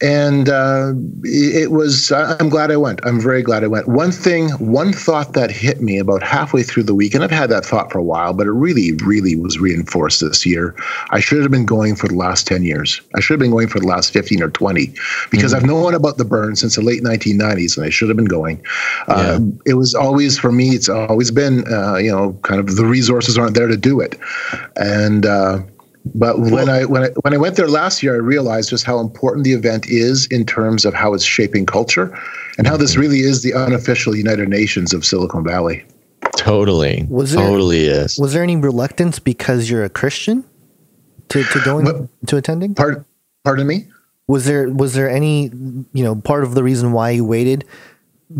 [0.00, 0.92] and uh,
[1.24, 3.00] it was i'm glad i went.
[3.04, 3.88] I'm very glad i went.
[3.88, 7.50] One thing one thought that hit me about halfway through the week and i've had
[7.50, 10.74] that thought for a while but it really really was reinforced this year.
[11.10, 13.00] I should have been going for the last 10 years.
[13.14, 14.94] I should have been going for the last 15 or 20
[15.30, 18.26] because i've known about the burn since the late 1990s and i should have been
[18.26, 18.62] going.
[19.08, 22.86] Uh, it was always for me it's always been uh, you know kind of the
[22.86, 24.18] resources aren't there to do it.
[24.76, 25.60] And uh,
[26.14, 28.98] but when I when I when I went there last year, I realized just how
[29.00, 32.16] important the event is in terms of how it's shaping culture,
[32.58, 33.00] and how this mm-hmm.
[33.02, 35.84] really is the unofficial United Nations of Silicon Valley.
[36.36, 37.06] totally.
[37.08, 38.18] Was there- totally is.
[38.18, 40.44] Was there any reluctance because you're a Christian
[41.30, 42.74] to, to going What- to attending?
[42.74, 43.04] Pardon,
[43.44, 43.86] pardon me.
[44.26, 45.44] Was there was there any
[45.92, 47.64] you know part of the reason why you waited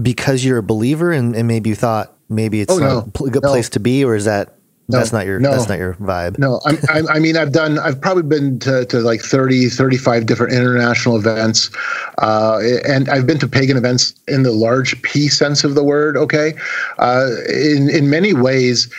[0.03, 3.27] because you're a believer and, and maybe you thought maybe it's Oh, not no.
[3.27, 3.49] a good No.
[3.49, 4.58] place to be or is that
[4.91, 4.99] No.
[4.99, 5.51] that's not your No.
[5.51, 6.39] that's not your vibe?
[6.39, 10.25] No, I'm, I'm, I mean, I've done, I've probably been to, to like 30, 35
[10.25, 11.71] different international events.
[12.17, 16.17] Uh, and I've been to pagan events in the large P sense of the word.
[16.17, 16.55] Okay.
[16.99, 18.91] Uh, in, in many ways,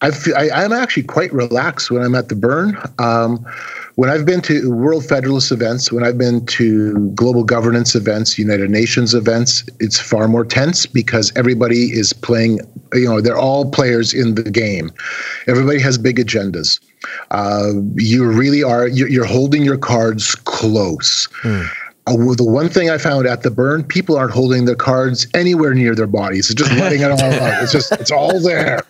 [0.00, 2.76] I've, I, I'm actually quite relaxed when I'm at the burn.
[2.98, 3.46] Um,
[3.96, 8.70] when I've been to World Federalist events, when I've been to global governance events, United
[8.70, 12.60] Nations events, it's far more tense because everybody is playing,
[12.92, 14.92] you know, they're all players in the game.
[15.46, 16.78] Everybody has big agendas.
[17.30, 21.26] Uh, you really are, you're, holding your cards close.
[21.42, 21.66] Uh,
[22.06, 25.94] the one thing I found at the burn, people aren't holding their cards anywhere near
[25.94, 26.50] their bodies.
[26.50, 27.62] It's just letting it all out.
[27.62, 28.84] It's just, it's all there.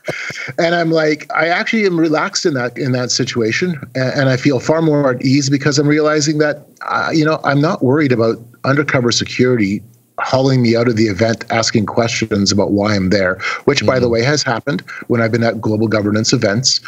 [0.58, 4.60] And I'm like, I actually am relaxed in that in that situation, and, I feel
[4.60, 8.38] far more at ease because I'm realizing that, uh, you know, I'm not worried about
[8.64, 9.82] undercover security
[10.18, 13.38] hauling me out of the event, asking questions about why I'm there.
[13.66, 16.80] Which, by the way, has happened when I've been at global governance events.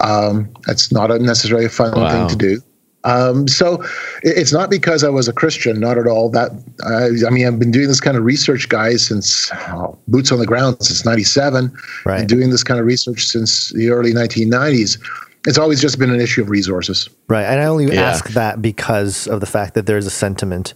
[0.00, 2.10] Um, that's not a necessarily a fun Wow.
[2.10, 2.62] thing to do.
[3.04, 3.84] Um, so
[4.22, 6.30] it's not because I was a Christian, not at all.
[6.30, 6.50] That
[6.86, 10.38] I, I mean, I've been doing this kind of research, guys, since oh, boots on
[10.38, 11.70] the ground since '97.
[12.06, 12.18] Right.
[12.18, 14.98] Been doing this kind of research since the early 1990s.
[15.46, 17.08] it's always just been an issue of resources.
[17.28, 17.44] Right.
[17.44, 18.02] And I only Yeah.
[18.10, 20.72] ask that because of the fact that there's a sentiment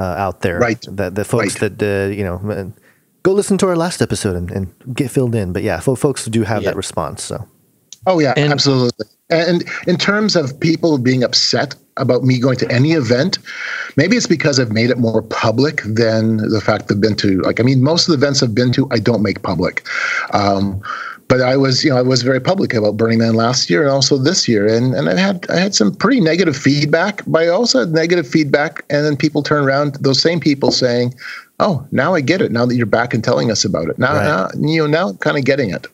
[0.00, 0.58] uh, out there.
[0.58, 0.82] Right.
[0.88, 1.76] That the folks Right.
[1.78, 2.64] that, uh, you know, uh,
[3.22, 5.52] go listen to our last episode and, and get filled in.
[5.52, 6.70] But yeah, fo- folks do have Yeah.
[6.70, 7.22] that response.
[7.24, 7.46] So,
[8.06, 9.06] Oh yeah, And- absolutely.
[9.30, 13.38] And in terms of people being upset about me going to any event,
[13.96, 17.40] maybe it's because I've made it more public than the fact I've been to.
[17.42, 19.86] Like, I mean, most of the events I've been to, I don't make public.
[20.32, 20.80] Um,
[21.28, 23.90] but I was, you know, I was very public about Burning Man last year and
[23.90, 27.48] also this year, and and I had I had some pretty negative feedback, but I
[27.48, 31.14] also had negative feedback, and then people turn around, those same people saying,
[31.60, 32.50] "Oh, now I get it.
[32.50, 34.24] Now that you're back and telling us about it, now, Right.
[34.24, 35.86] now you know, now I'm kind of getting it."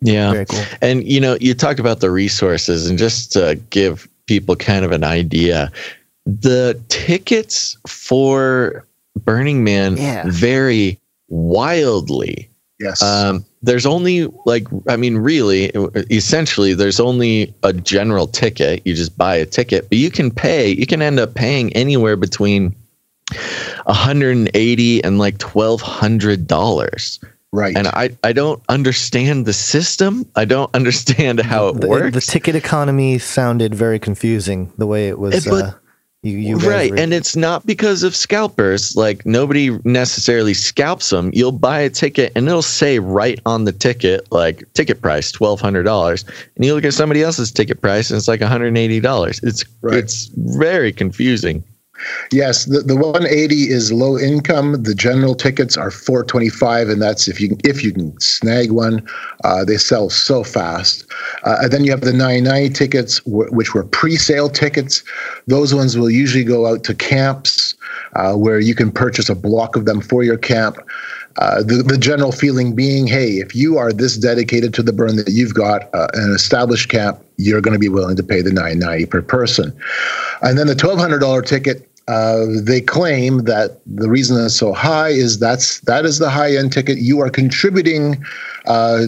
[0.00, 0.32] Yeah.
[0.32, 0.62] Very cool.
[0.80, 4.92] And you know, you talked about the resources and just to give people kind of
[4.92, 5.72] an idea,
[6.26, 8.84] the tickets for
[9.16, 10.24] Burning Man Yeah.
[10.28, 12.48] vary wildly.
[12.78, 13.02] Yes.
[13.02, 15.72] Um, there's only like, I mean, really,
[16.10, 18.82] essentially, there's only a general ticket.
[18.84, 20.70] You just buy a ticket, but you can pay.
[20.70, 22.72] You can end up paying anywhere between
[23.86, 27.20] 180 and like 1200 dollars.
[27.52, 27.76] Right.
[27.76, 30.24] And I, I don't understand the system.
[30.36, 32.14] I don't understand how it the, works.
[32.14, 35.46] the ticket economy sounded very confusing the way it was.
[35.46, 35.72] Eh, but- uh,
[36.24, 36.90] you, you right.
[36.90, 38.96] were- And it's not because of scalpers.
[38.96, 41.30] Like nobody necessarily scalps them.
[41.32, 46.24] You'll buy a ticket and it'll say right on the ticket, like ticket price, $1,200.
[46.56, 49.40] And you look at somebody else's ticket price and it's like $180.
[49.44, 49.98] It's, Right.
[49.98, 51.62] it's very confusing.
[52.32, 54.82] Yes, the, the 180 is low income.
[54.82, 59.06] The general tickets are 425, and that's if you can, if you can snag one.
[59.44, 61.06] Uh, they sell so fast.
[61.44, 65.02] Uh, and then you have the 990 tickets, wh- which were pre-sale tickets.
[65.46, 67.74] Those ones will usually go out to camps
[68.14, 70.78] uh, where you can purchase a block of them for your camp.
[71.38, 75.14] Uh, the, the general feeling being, hey, if you are this dedicated to the burn
[75.16, 78.50] that you've got uh, an established camp, you're going to be willing to pay the
[78.50, 79.72] 990 per person.
[80.42, 85.38] And then the $1,200 ticket, uh, they claim that the reason it's so high is
[85.38, 86.98] that's that is the high end ticket.
[86.98, 88.24] You are contributing,
[88.66, 89.06] uh,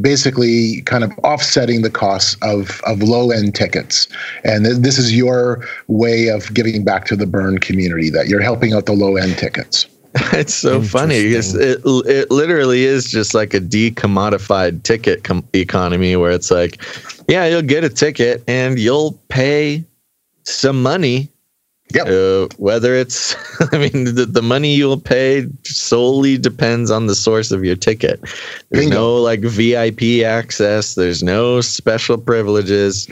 [0.00, 4.06] basically, kind of offsetting the costs of of low end tickets,
[4.44, 8.42] and th- this is your way of giving back to the burn community that you're
[8.42, 9.86] helping out the low end tickets.
[10.32, 16.16] It's so funny because it, it literally is just like a decommodified ticket com- economy
[16.16, 16.80] where it's like,
[17.28, 19.84] yeah, you'll get a ticket and you'll pay
[20.44, 21.30] some money.
[21.94, 22.06] Yep.
[22.08, 23.34] Uh, whether it's,
[23.72, 28.20] I mean, the, the money you'll pay solely depends on the source of your ticket.
[28.70, 28.96] There's Bingo.
[28.96, 30.94] no like VIP access.
[30.96, 33.08] There's no special privileges.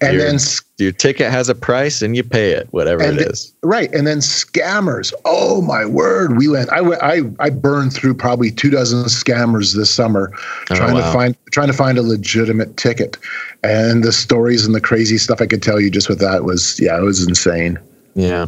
[0.00, 0.38] And your, then
[0.78, 3.54] your ticket has a price and you pay it, whatever it is.
[3.62, 5.14] Right, and then scammers.
[5.24, 6.36] Oh my word!
[6.36, 6.68] We went.
[6.70, 7.00] I went.
[7.02, 10.32] I I burned through probably two dozen scammers this summer,
[10.66, 11.06] trying Oh, wow.
[11.06, 13.16] to find trying to find a legitimate ticket.
[13.62, 16.78] And the stories and the crazy stuff I could tell you just with that was
[16.80, 17.78] yeah, it was insane.
[18.16, 18.46] Yeah.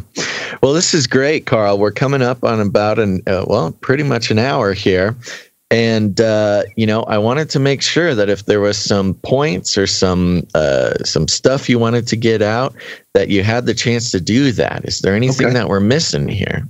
[0.61, 1.77] Well, this is great, Carl.
[1.77, 5.15] We're coming up on about an, uh, well, pretty much an hour here.
[5.71, 9.77] And, uh, you know, I wanted to make sure that if there was some points
[9.77, 12.73] or some, uh, some stuff you wanted to get out,
[13.13, 14.83] that you had the chance to do that.
[14.85, 15.53] Is there anything Okay.
[15.53, 16.67] that we're missing here?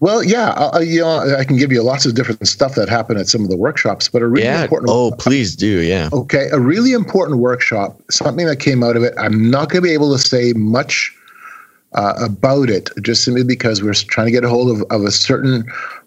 [0.00, 3.20] Well, yeah, I, you know, I can give you lots of different stuff that happened
[3.20, 4.64] at some of the workshops, but a really yeah.
[4.64, 4.90] important.
[4.90, 5.82] Oh, please do.
[5.82, 6.08] Yeah.
[6.12, 9.14] Okay, a really important workshop, something that came out of it.
[9.16, 11.14] I'm not going to be able to say much
[11.94, 15.10] uh, about it, just simply because we're trying to get a hold of, of a
[15.10, 15.64] certain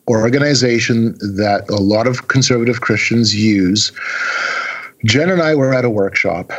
[0.07, 3.91] organization that a lot of conservative Christians use.
[5.05, 6.51] Jen and I were at a workshop,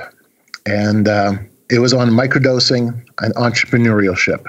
[0.67, 1.35] and uh,
[1.71, 4.45] it was on microdosing and entrepreneurship.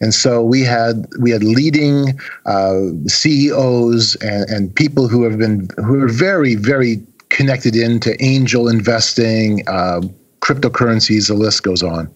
[0.00, 5.68] And so we had we had leading uh, CEOs and, and people who have been
[5.76, 10.00] who are very very connected into angel investing, uh,
[10.40, 11.28] cryptocurrencies.
[11.28, 12.12] The list goes on.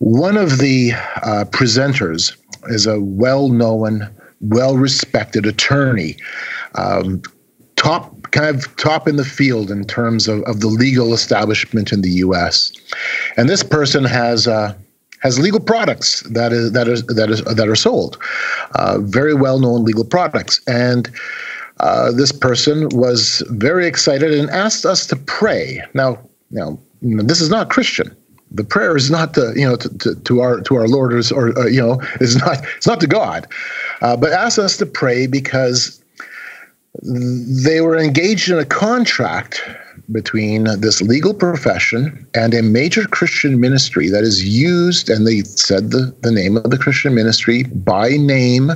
[0.00, 2.34] One of the uh, presenters
[2.68, 4.08] is a well-known,
[4.40, 6.16] well-respected attorney,
[6.74, 7.20] um,
[7.76, 12.00] top kind of top in the field in terms of, of the legal establishment in
[12.00, 12.72] the U.S.
[13.36, 14.48] And this person has.
[14.48, 14.74] Uh,
[15.22, 18.16] has legal products that is that is that is that are sold,
[18.76, 21.10] uh, very well known legal products, and
[21.80, 25.82] uh, this person was very excited and asked us to pray.
[25.92, 26.18] Now,
[26.50, 28.16] now this is not Christian.
[28.52, 31.22] The prayer is not to you know to, to, to our to our Lord or,
[31.34, 33.46] or uh, you know is not it's not to God,
[34.02, 36.02] uh, but asked us to pray because
[37.02, 39.62] they were engaged in a contract
[40.12, 45.90] between this legal profession and a major Christian ministry that is used, and they said
[45.90, 48.72] the, the name of the Christian ministry by name,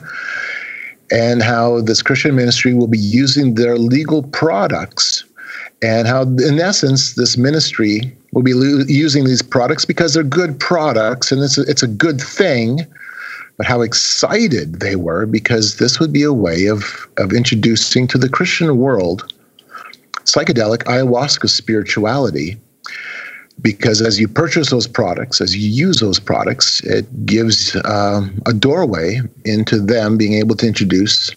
[1.10, 5.24] and how this Christian ministry will be using their legal products,
[5.82, 10.58] and how, in essence, this ministry will be lo- using these products because they're good
[10.58, 12.80] products and it's a, it's a good thing.
[13.56, 18.18] But how excited they were because this would be a way of, of introducing to
[18.18, 19.32] the Christian world
[20.24, 22.56] psychedelic ayahuasca spirituality.
[23.62, 28.52] Because as you purchase those products, as you use those products, it gives um, a
[28.52, 31.30] doorway into them being able to introduce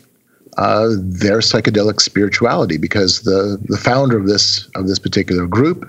[0.57, 2.77] uh, their psychedelic spirituality.
[2.79, 5.85] Because the the founder of this of this particular group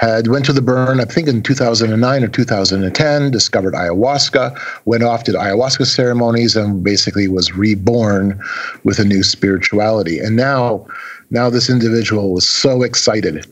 [0.00, 5.24] had went to the burn, I think in 2009 or 2010, discovered ayahuasca, went off
[5.24, 8.40] to ayahuasca ceremonies, and basically was reborn
[8.82, 10.18] with a new spirituality.
[10.18, 10.86] And now,
[11.28, 13.44] now this individual was so excited,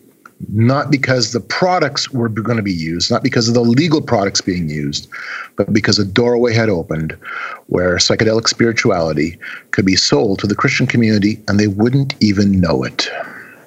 [0.51, 4.41] not because the products were going to be used, not because of the legal products
[4.41, 5.07] being used,
[5.57, 7.15] but because a doorway had opened
[7.67, 9.39] where psychedelic spirituality
[9.73, 13.07] could be sold to the Christian community, and they wouldn't even know it.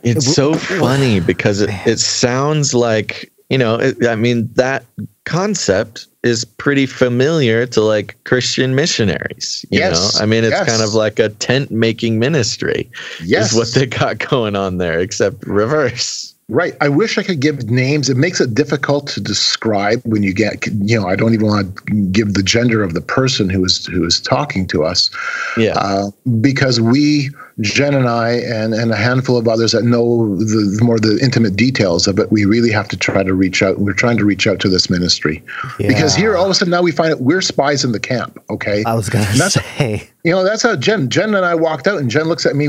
[0.04, 4.84] It's so funny because it, it sounds like, you know, it, I mean, that
[5.26, 9.66] concept is pretty familiar to like Christian missionaries.
[9.70, 10.70] You Yes, know, I mean, it's yes.
[10.70, 12.90] kind of like a tent making ministry,
[13.24, 13.52] Yes.
[13.52, 16.34] is what they got going on there, except reverse.
[16.54, 16.76] Right.
[16.82, 18.10] I wish I could give names.
[18.10, 21.74] It makes it difficult to describe when you get, you know, I don't even want
[21.88, 25.10] to give the gender of the person who is who is talking to us,
[25.58, 25.76] Yeah.
[25.78, 26.12] uh,
[26.42, 27.30] because we,
[27.62, 31.18] Jen and I, and and a handful of others that know the, the more the
[31.24, 33.80] intimate details of it, we really have to try to reach out.
[33.80, 35.42] We're trying to reach out to this ministry
[35.78, 38.38] because here all of a sudden now we find out we're spies in the camp.
[38.50, 38.84] Okay.
[38.86, 40.10] I was gonna And that's- say.
[40.24, 42.68] you know that's how jen jen and i walked out and jen looks at me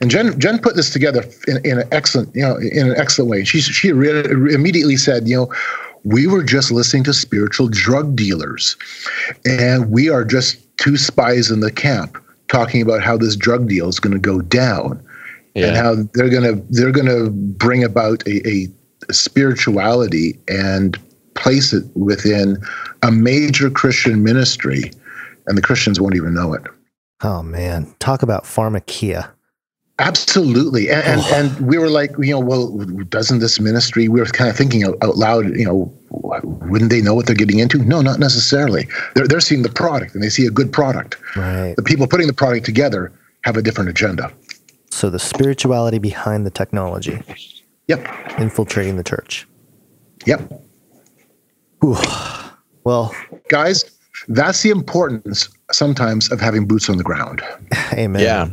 [0.00, 3.21] and jen jen put this together in, in an excellent you know in an excellent
[3.24, 5.52] way she she re- immediately said you know
[6.04, 8.76] we were just listening to spiritual drug dealers
[9.44, 12.18] and we are just two spies in the camp
[12.48, 15.02] talking about how this drug deal is going to go down
[15.54, 20.98] and how they're going to they're going to bring about a, a spirituality and
[21.34, 22.56] place it within
[23.02, 24.90] a major christian ministry
[25.46, 26.62] and the christians won't even know it.
[27.22, 29.30] Oh man, talk about pharmakia.
[29.98, 32.68] Absolutely, and and, and we were like, you know, well,
[33.08, 34.08] doesn't this ministry?
[34.08, 37.36] We were kind of thinking out, out loud, you know, wouldn't they know what they're
[37.36, 37.78] getting into?
[37.78, 38.88] No, not necessarily.
[39.14, 41.18] They're they're seeing the product, and they see a good product.
[41.36, 41.74] Right.
[41.76, 43.12] The people putting the product together
[43.44, 44.32] have a different agenda.
[44.90, 47.22] So the spirituality behind the technology
[47.88, 48.06] Yep,
[48.38, 49.46] infiltrating the church.
[50.26, 50.62] yep,
[51.80, 51.96] Whew.
[52.84, 53.14] Well,
[53.48, 53.84] guys,
[54.28, 57.42] that's the importance sometimes of having boots on the ground.
[57.92, 58.22] amen.
[58.22, 58.48] Yeah,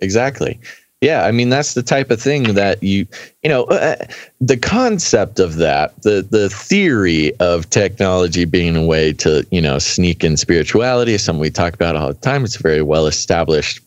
[0.00, 0.58] exactly.
[1.02, 3.06] Yeah, I mean that's the type of thing that you
[3.42, 3.96] you know uh,
[4.40, 9.78] the concept of that the the theory of technology being a way to you know
[9.78, 12.44] sneak in spirituality is something we talk about all the time.
[12.44, 13.80] It's a very well established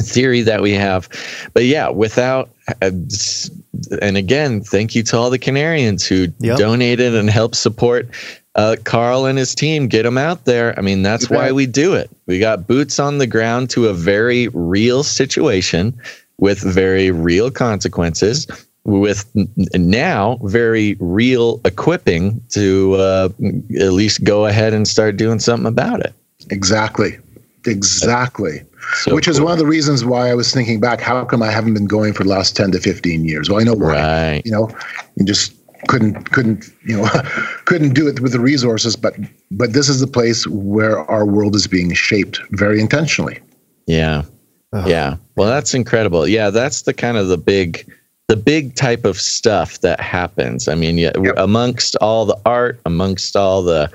[0.00, 1.08] theory that we have,
[1.54, 2.50] but yeah, without
[2.82, 2.90] uh,
[4.02, 6.58] and again, thank you to all the Canarians who Yep.
[6.58, 8.08] donated and helped support
[8.58, 9.86] uh, Carl and his team.
[9.86, 10.76] Get them out there.
[10.76, 12.10] I mean, that's why we do it.
[12.26, 15.98] We got boots on the ground to a very real situation
[16.38, 18.46] with very real consequences.
[18.84, 19.30] With
[19.74, 23.28] now very real equipping to uh,
[23.78, 26.14] at least go ahead and start doing something about it.
[26.50, 27.18] Exactly,
[27.66, 28.62] exactly.
[28.94, 31.02] So Which is one of the reasons why I was thinking back.
[31.02, 33.50] How come I haven't been going for the last ten to fifteen years?
[33.50, 33.92] Well, I know why.
[33.92, 34.42] right.
[34.46, 34.70] you know
[35.16, 35.52] you just
[35.86, 37.08] couldn't couldn't you know
[37.66, 39.14] couldn't do it with the resources but
[39.52, 43.38] but this is the place where our world is being shaped very intentionally
[43.86, 44.22] Yeah.
[44.86, 45.16] Yeah.
[45.36, 46.28] Well, that's incredible.
[46.28, 47.90] Yeah, that's the kind of the big
[48.26, 50.68] the big type of stuff that happens.
[50.68, 51.34] I mean, yeah, Yep.
[51.38, 53.90] amongst all the art, amongst all the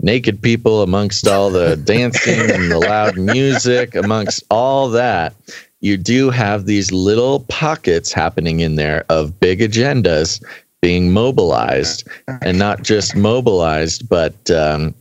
[0.00, 5.34] naked people, amongst all the dancing and the loud music, amongst all that,
[5.80, 10.40] you do have these little pockets happening in there of big agendas
[10.82, 12.06] being mobilized
[12.42, 14.92] and not just mobilized, but um,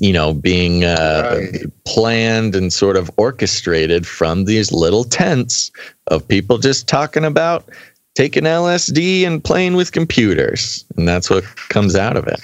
[0.00, 1.62] you know, being uh, Right.
[1.84, 5.70] planned and sort of orchestrated from these little tents
[6.08, 7.68] of people just talking about
[8.14, 10.84] taking LSD and playing with computers.
[10.96, 12.40] And that's what comes out of it.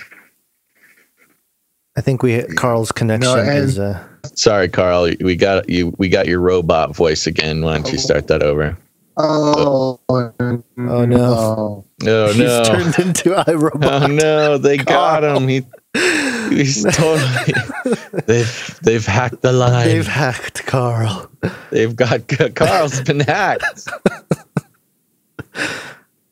[1.96, 4.02] I think we Carl's connection and- is uh,
[4.34, 7.62] Sorry, Carl, we got you we got your robot voice again.
[7.62, 8.76] Why don't you start that over?
[9.16, 10.64] Oh oh no.
[10.78, 12.26] Oh no!
[12.32, 12.64] He's no.
[12.64, 13.84] turned into iRobot.
[14.02, 15.48] Oh no, they got him.
[15.48, 15.62] He
[16.50, 17.54] he's totally
[18.26, 19.86] they've they've hacked the line.
[19.86, 21.30] They've hacked Carl.
[21.70, 22.22] They've, got
[22.54, 23.88] Carl's been hacked.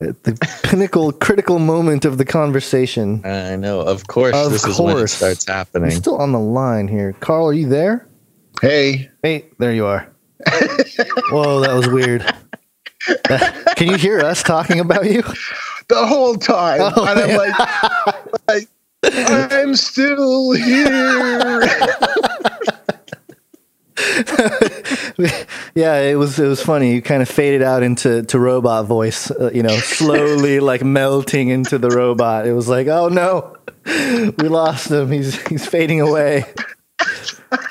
[0.01, 0.35] At the
[0.65, 3.25] pinnacle, critical moment of the conversation.
[3.25, 3.81] I know.
[3.83, 5.13] Of course, Of this is when it course.
[5.13, 5.91] starts You're happening.
[5.93, 7.13] still on the line here.
[7.21, 8.09] Carl, are you there?
[8.61, 10.09] hey Hey, there you are.
[11.31, 12.23] Whoa, that was weird.
[13.77, 15.23] Can you hear us talking about you?
[15.89, 18.69] the whole time, Oh, and I'm like, like,
[19.53, 21.61] I'm still here.
[25.75, 26.95] yeah, it was it was funny.
[26.95, 31.49] You kind of faded out into to robot voice, uh, you know, slowly like melting
[31.49, 32.47] into the robot.
[32.47, 33.57] It was like, oh no,
[34.39, 35.11] we lost him.
[35.11, 36.45] He's he's fading away.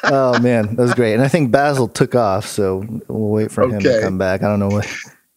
[0.04, 1.14] Oh man, that was great.
[1.16, 4.44] And I think Basil took off, so we'll wait for him to come back.
[4.44, 4.88] I don't know what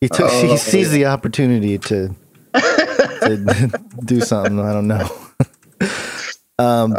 [0.04, 0.30] he took.
[0.30, 2.14] he sees the opportunity to
[2.52, 3.72] to
[4.04, 4.60] do something.
[4.60, 5.08] I don't know.
[6.56, 6.92] Um,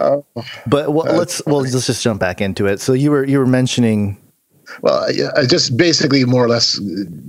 [0.68, 2.82] but well, let's well let's just jump back into it.
[2.82, 4.18] So you were you were mentioning
[4.82, 5.08] Well,
[5.38, 6.78] I just basically more or less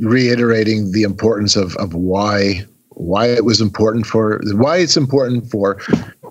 [0.01, 5.78] reiterating the importance of, of why why it was important for why it's important for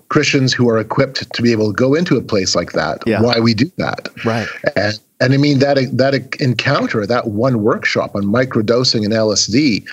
[0.08, 3.02] Christians who are equipped to be able to go into a place like that.
[3.06, 3.20] Yeah.
[3.20, 4.08] Why we do that.
[4.24, 4.48] right.
[4.76, 9.86] And, and I mean that that encounter, that one workshop on microdosing and LSD,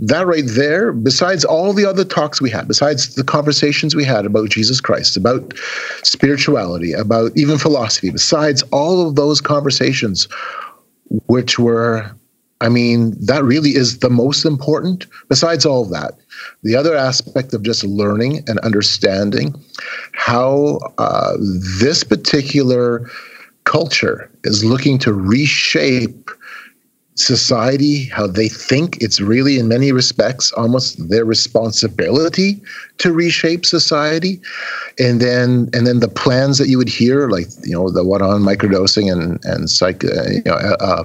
[0.00, 4.24] that right there, besides all the other talks we had, besides the conversations we had
[4.26, 5.52] about Jesus Christ, about
[6.02, 10.28] spirituality, about even philosophy, besides all of those conversations,
[11.26, 12.10] which were,
[12.60, 15.06] I mean, that really is the most important.
[15.28, 16.14] Besides all of that,
[16.62, 19.54] the other aspect of just learning and understanding
[20.12, 21.36] how uh,
[21.78, 23.08] this particular
[23.64, 26.30] culture is looking to reshape
[27.18, 28.96] society, how they think.
[29.00, 32.62] It's really, in many respects, almost their responsibility
[32.98, 34.40] to reshape society,
[34.98, 38.22] and then and then the plans that you would hear, like you know the one
[38.22, 41.04] on microdosing and and psych, uh, you know, uh,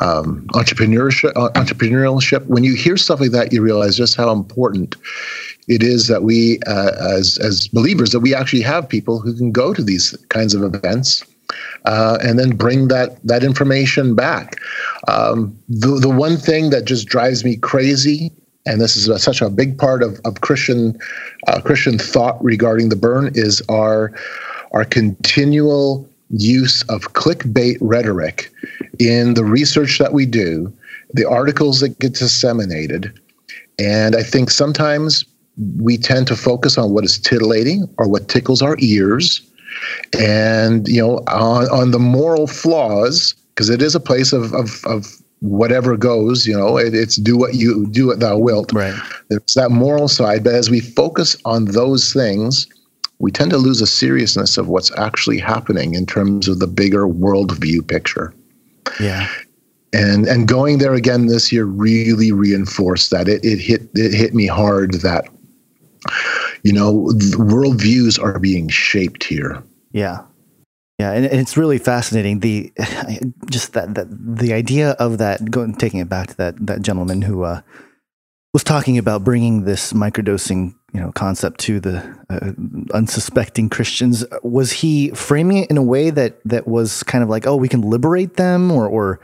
[0.00, 2.46] um, entrepreneurship, uh, entrepreneurship.
[2.46, 4.96] When you hear stuff like that, you realize just how important
[5.68, 9.52] it is that we, uh, as as believers, that we actually have people who can
[9.52, 11.24] go to these kinds of events
[11.84, 14.56] uh, and then bring that that information back.
[15.08, 18.32] Um, the the one thing that just drives me crazy,
[18.66, 20.98] and this is a, such a big part of of Christian
[21.46, 24.12] uh, Christian thought regarding the burn, is our
[24.72, 28.50] our continual use of clickbait rhetoric
[28.98, 30.72] in the research that we do,
[31.14, 33.18] the articles that get disseminated,
[33.78, 35.24] and I think sometimes
[35.78, 39.40] we tend to focus on what is titillating or what tickles our ears
[40.18, 44.84] and you know on, on the moral flaws because it is a place of, of,
[44.86, 45.06] of
[45.40, 48.94] whatever goes you know it, it's do what you do what thou wilt Right.
[49.28, 52.66] there's that moral side but as we focus on those things
[53.18, 57.06] we tend to lose the seriousness of what's actually happening in terms of the bigger
[57.06, 58.32] worldview picture
[59.00, 59.28] Yeah.
[59.92, 64.34] and and going there again this year really reinforced that it, it hit it hit
[64.34, 65.28] me hard that
[66.66, 67.06] you know
[67.52, 69.62] worldviews are being shaped here
[69.92, 70.24] Yeah.
[70.98, 72.40] Yeah, and it's really fascinating.
[72.40, 72.72] The
[73.50, 77.20] just that that the idea of that going taking it back to that that gentleman
[77.20, 77.60] who uh,
[78.54, 81.96] was talking about bringing this microdosing you know concept to the
[82.30, 82.52] uh,
[82.94, 84.24] unsuspecting Christians.
[84.42, 87.68] Was he framing it in a way that that was kind of like, oh, we
[87.68, 89.20] can liberate them, or or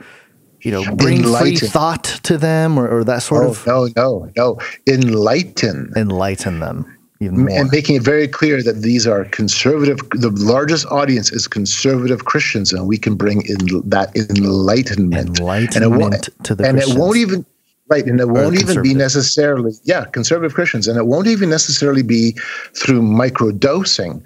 [0.61, 4.29] you know, bring free thought to them, or, or that sort oh of no no
[4.37, 6.85] no enlighten enlighten them
[7.23, 7.49] even more?
[7.57, 12.71] and making it very clear that these are conservative the largest audience is conservative christians
[12.73, 13.57] and we can bring in
[13.89, 17.45] that enlightenment Enlightenment and it won't, to the and it won't even
[17.89, 22.03] right and it won't even be necessarily yeah conservative christians and it won't even necessarily
[22.03, 22.31] be
[22.75, 24.21] through microdosing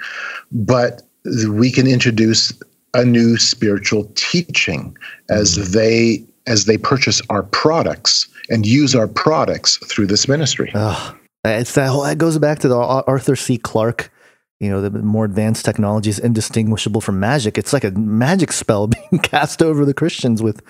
[0.52, 1.02] but
[1.50, 2.54] we can introduce
[2.94, 4.96] a new spiritual teaching
[5.30, 5.72] as Mm-hmm.
[5.74, 11.16] they as they purchase our products and use our products through this ministry Ugh.
[11.56, 13.58] It's that whole, that goes back to the Arthur C.
[13.58, 14.12] Clarke,
[14.60, 17.58] you know, the more advanced technology is indistinguishable from magic.
[17.58, 20.62] It's like a magic spell being cast over the Christians with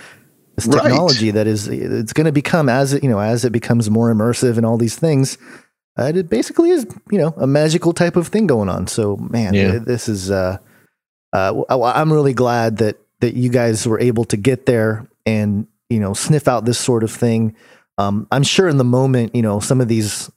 [0.55, 0.83] this Right.
[0.83, 4.11] technology that is it's going to become as it, you know, as it becomes more
[4.13, 5.37] immersive and all these things.
[5.99, 8.87] Uh, it basically is, you know, a magical type of thing going on.
[8.87, 9.67] So, man, Yeah.
[9.73, 10.57] uh, this is uh
[11.33, 11.63] uh
[11.95, 16.13] I'm really glad that that you guys were able to get there and, you know,
[16.13, 17.55] sniff out this sort of thing.
[17.97, 20.29] Um, I'm sure in the moment, you know, some of these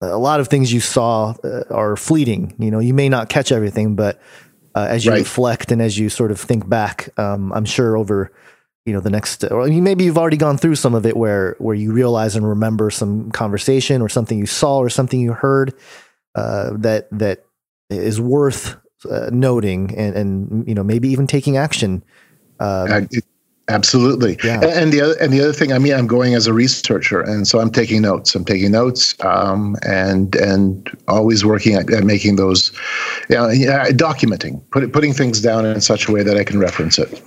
[0.00, 2.54] a lot of things you saw uh, are fleeting.
[2.58, 4.20] You know, you may not catch everything, but
[4.74, 5.20] uh, as you Right.
[5.20, 8.32] reflect and as you sort of think back, um, I'm sure over
[8.86, 11.74] you know the next, or maybe you've already gone through some of it where where
[11.74, 15.74] you realize and remember some conversation or something you saw or something you heard
[16.34, 17.44] uh, that that
[17.90, 18.76] is worth
[19.10, 22.02] uh, noting and and you know maybe even taking action.
[22.58, 23.24] Uh, Uh, it-
[23.68, 24.38] absolutely.
[24.44, 24.60] Yeah.
[24.60, 27.20] And, and the other and the other thing, I mean, I'm going as a researcher,
[27.20, 28.34] and so I'm taking notes.
[28.34, 32.72] I'm taking notes, um, and and always working at, at making those,
[33.28, 36.58] you know, yeah, documenting, put, putting things down in such a way that I can
[36.58, 37.22] reference it.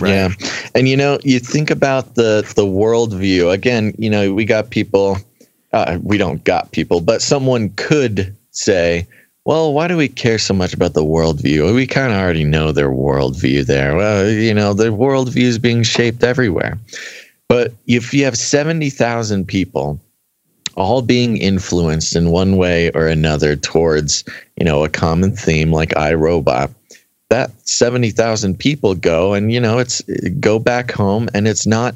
[0.00, 0.30] Yeah.
[0.74, 3.52] And you know, you think about the the worldview.
[3.52, 5.18] Again, you know, we got people
[5.72, 9.06] uh, we don't got people, but someone could say,
[9.48, 11.74] well, why do we care so much about the worldview?
[11.74, 13.96] We kind of already know their worldview there.
[13.96, 16.78] Well, you know, their worldview is being shaped everywhere.
[17.48, 19.98] But if you have 70,000 people
[20.74, 24.22] all being influenced in one way or another towards,
[24.58, 26.74] you know, a common theme like iRobot,
[27.30, 30.02] that 70,000 people go and, you know, it's
[30.40, 31.94] go back home and it's not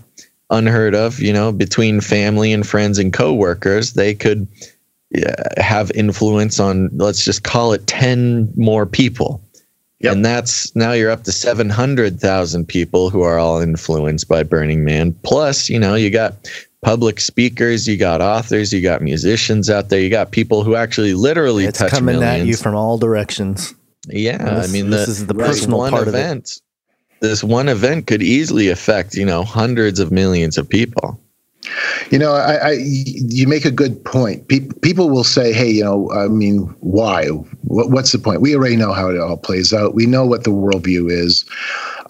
[0.48, 4.48] unheard of, you know, between family and friends and coworkers, they could
[5.58, 9.42] have influence on, let's just call it 10 more people.
[10.00, 10.12] Yep.
[10.14, 15.12] And that's now you're up to 700,000 people who are all influenced by Burning Man.
[15.22, 16.34] Plus, you know, you got
[16.82, 21.14] public speakers, you got authors, you got musicians out there, you got people who actually
[21.14, 22.42] literally it's coming millions.
[22.42, 23.74] at you from all directions.
[24.08, 26.18] Yeah, This- I mean, this the, is the personal one part of it.
[26.18, 26.60] event.
[27.20, 31.20] This one event could easily affect, you know, hundreds of millions of people.
[32.10, 34.48] You know, I, I you make a good point.
[34.48, 37.28] Pe- people will say, "Hey, you know, I mean, why?
[37.28, 39.94] What, what's the point?" We already know how it all plays out.
[39.94, 41.44] We know what the worldview is.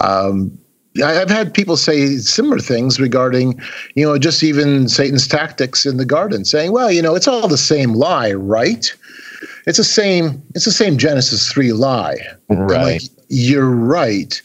[0.01, 0.59] Um,
[1.03, 3.61] I've had people say similar things regarding,
[3.95, 7.49] you know, just even Satan's tactics in the garden, saying, "Well, you know, it's all
[7.49, 8.93] the same lie, right?
[9.67, 10.43] It's the same.
[10.55, 12.17] It's the same Genesis three lie."
[12.49, 13.03] Right.
[13.03, 14.41] like, You're right.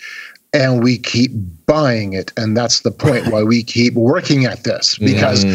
[0.53, 1.31] And we keep
[1.65, 2.31] buying it.
[2.37, 5.45] And that's the point why we keep working at this because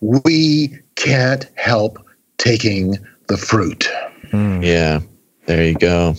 [0.00, 1.98] we can't help
[2.38, 2.96] taking
[3.26, 3.88] the fruit.
[4.32, 5.00] Yeah,
[5.46, 6.14] there you go.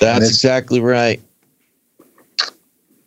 [0.00, 1.20] That's exactly right.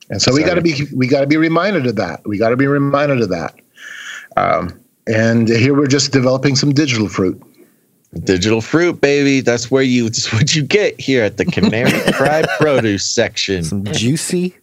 [0.09, 2.21] And so we got to be we got to be reminded of that.
[2.27, 3.55] We got to be reminded of that.
[4.35, 7.41] Um, and here we're just developing some digital fruit.
[8.23, 9.41] Digital fruit, baby.
[9.41, 10.06] That's where you.
[10.06, 13.64] That's what you get here at the Canary Cry Produce section.
[13.64, 14.56] Some juicy.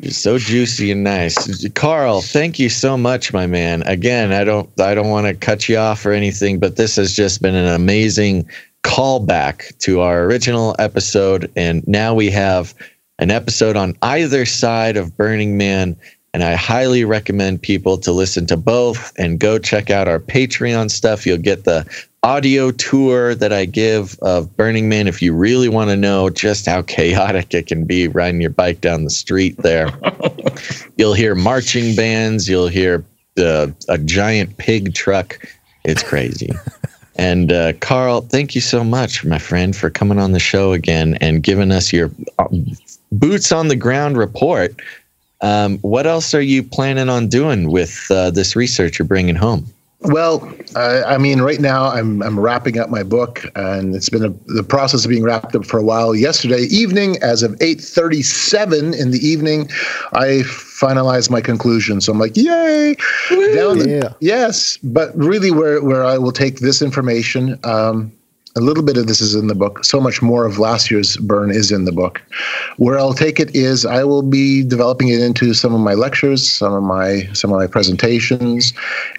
[0.00, 2.20] You're so juicy and nice, Carl.
[2.20, 3.82] Thank you so much, my man.
[3.82, 4.68] Again, I don't.
[4.80, 7.66] I don't want to cut you off or anything, but this has just been an
[7.66, 8.48] amazing
[8.84, 12.74] callback to our original episode, and now we have
[13.18, 15.96] an episode on either side of Burning Man.
[16.34, 20.90] And I highly recommend people to listen to both and go check out our Patreon
[20.90, 21.26] stuff.
[21.26, 21.86] You'll get the
[22.22, 26.66] audio tour that I give of Burning Man if you really want to know just
[26.66, 29.90] how chaotic it can be riding your bike down the street there.
[30.96, 33.04] you'll hear marching bands, you'll hear
[33.36, 35.38] the, a giant pig truck.
[35.84, 36.50] It's crazy.
[37.18, 41.18] And uh, Carl, thank you so much, my friend, for coming on the show again
[41.20, 42.46] and giving us your uh,
[43.10, 44.80] boots on the ground report.
[45.40, 49.66] Um, what else are you planning on doing with uh, this research you're bringing home?
[50.02, 54.24] Well, uh, I mean, right now I'm I'm wrapping up my book, and it's been
[54.24, 56.14] a, the process of being wrapped up for a while.
[56.14, 59.68] Yesterday evening, as of 8:37 in the evening,
[60.12, 62.00] I finalized my conclusion.
[62.00, 62.94] So I'm like, yay!
[63.54, 64.12] Down the- Yeah.
[64.20, 67.58] yes, but really, where where I will take this information.
[67.64, 68.12] Um,
[68.58, 69.84] a little bit of this is in the book.
[69.84, 72.20] So much more of last year's burn is in the book.
[72.76, 76.48] Where I'll take it is I will be developing it into some of my lectures,
[76.50, 78.72] some of my some of my presentations,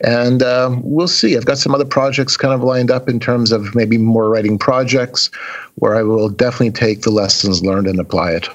[0.03, 1.37] and um, we'll see.
[1.37, 4.57] I've got some other projects kind of lined up in terms of maybe more writing
[4.57, 5.31] projects,
[5.75, 8.49] where I will definitely take the lessons learned and apply it.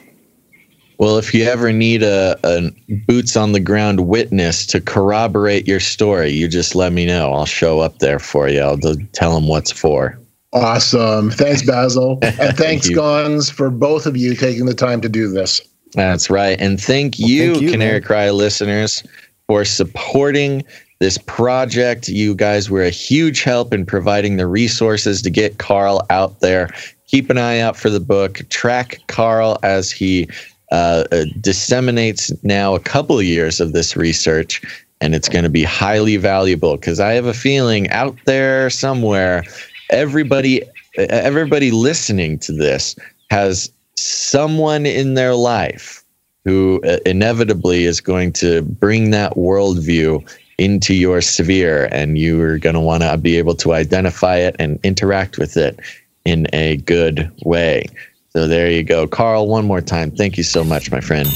[0.98, 2.70] Well, if you ever need a, a
[3.08, 7.32] boots on the ground witness to corroborate your story, you just let me know.
[7.32, 8.60] I'll show up there for you.
[8.60, 8.78] I'll
[9.12, 10.18] tell them what's for.
[10.54, 11.30] Awesome.
[11.30, 12.96] Thanks, Basil, and thanks, you.
[12.96, 15.60] Gonz, for both of you taking the time to do this.
[15.92, 16.60] That's right.
[16.60, 18.02] And thank you, thank you, Canary man.
[18.02, 19.04] Cry listeners,
[19.46, 20.64] for supporting
[21.00, 22.08] this project.
[22.08, 26.70] You guys were a huge help in providing the resources to get Carl out there.
[27.06, 28.40] Keep an eye out for the book.
[28.48, 30.28] Track Carl as he
[30.72, 34.62] uh, uh, disseminates now a couple of years of this research.
[35.00, 39.44] And it's going to be highly valuable because I have a feeling out there somewhere,
[39.90, 40.62] everybody,
[40.96, 42.96] everybody listening to this
[43.30, 46.04] has someone in their life
[46.44, 50.28] who uh, inevitably is going to bring that worldview
[50.58, 54.54] into your sphere, and you are going to want to be able to identify it
[54.58, 55.80] and interact with it
[56.24, 57.86] in a good way.
[58.30, 59.06] So there you go.
[59.06, 60.10] Carl, one more time.
[60.10, 61.28] Thank you so much, my friend.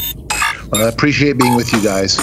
[0.70, 2.16] Well, I appreciate being with you guys.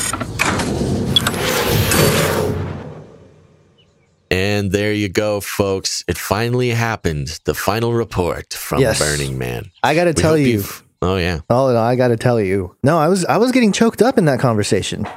[4.32, 6.04] And there you go, folks.
[6.08, 7.40] It finally happened.
[7.46, 9.00] The final report from Yes.
[9.00, 9.72] Burning Man.
[9.84, 10.64] I got to tell you.
[11.02, 11.42] Oh, yeah.
[11.50, 12.76] Oh, no, I got to tell you.
[12.84, 15.08] No, I was I was getting choked up in that conversation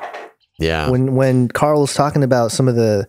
[0.59, 0.91] Yeah.
[0.91, 3.09] when when Carl was talking about some of the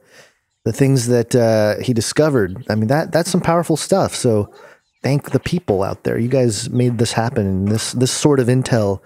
[0.66, 2.64] the things that uh, he discovered.
[2.70, 4.16] I mean that that's some powerful stuff.
[4.16, 4.54] So
[5.04, 6.18] thank the people out there.
[6.18, 9.02] You guys made this happen, and this this sort of intel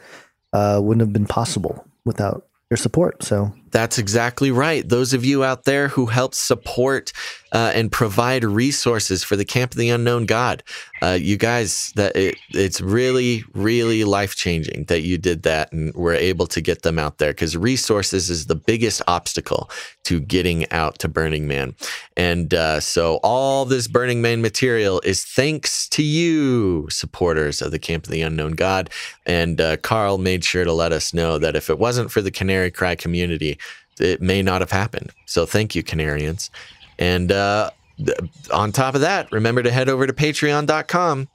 [0.52, 3.24] uh, wouldn't have been possible without your support.
[3.24, 4.88] So That's exactly right.
[4.88, 7.12] Those of you out there who help support
[7.52, 10.64] uh, and provide resources for the Camp of the Unknown God,
[11.02, 15.94] uh, you guys, that it, it's really, really life changing that you did that and
[15.96, 19.70] were able to get them out there because resources is the biggest obstacle
[20.04, 21.76] to getting out to Burning Man.
[22.16, 27.80] And uh, so all this Burning Man material is thanks to you, supporters of the
[27.80, 28.90] Camp of the Unknown God.
[29.26, 32.32] And uh, Carl made sure to let us know that if it wasn't for the
[32.32, 33.58] Canary Cry community,
[34.00, 35.12] it may not have happened.
[35.26, 36.50] So thank you, Canarians.
[37.00, 37.72] And uh,
[38.52, 41.28] on top of that, remember to head over to patreon.com.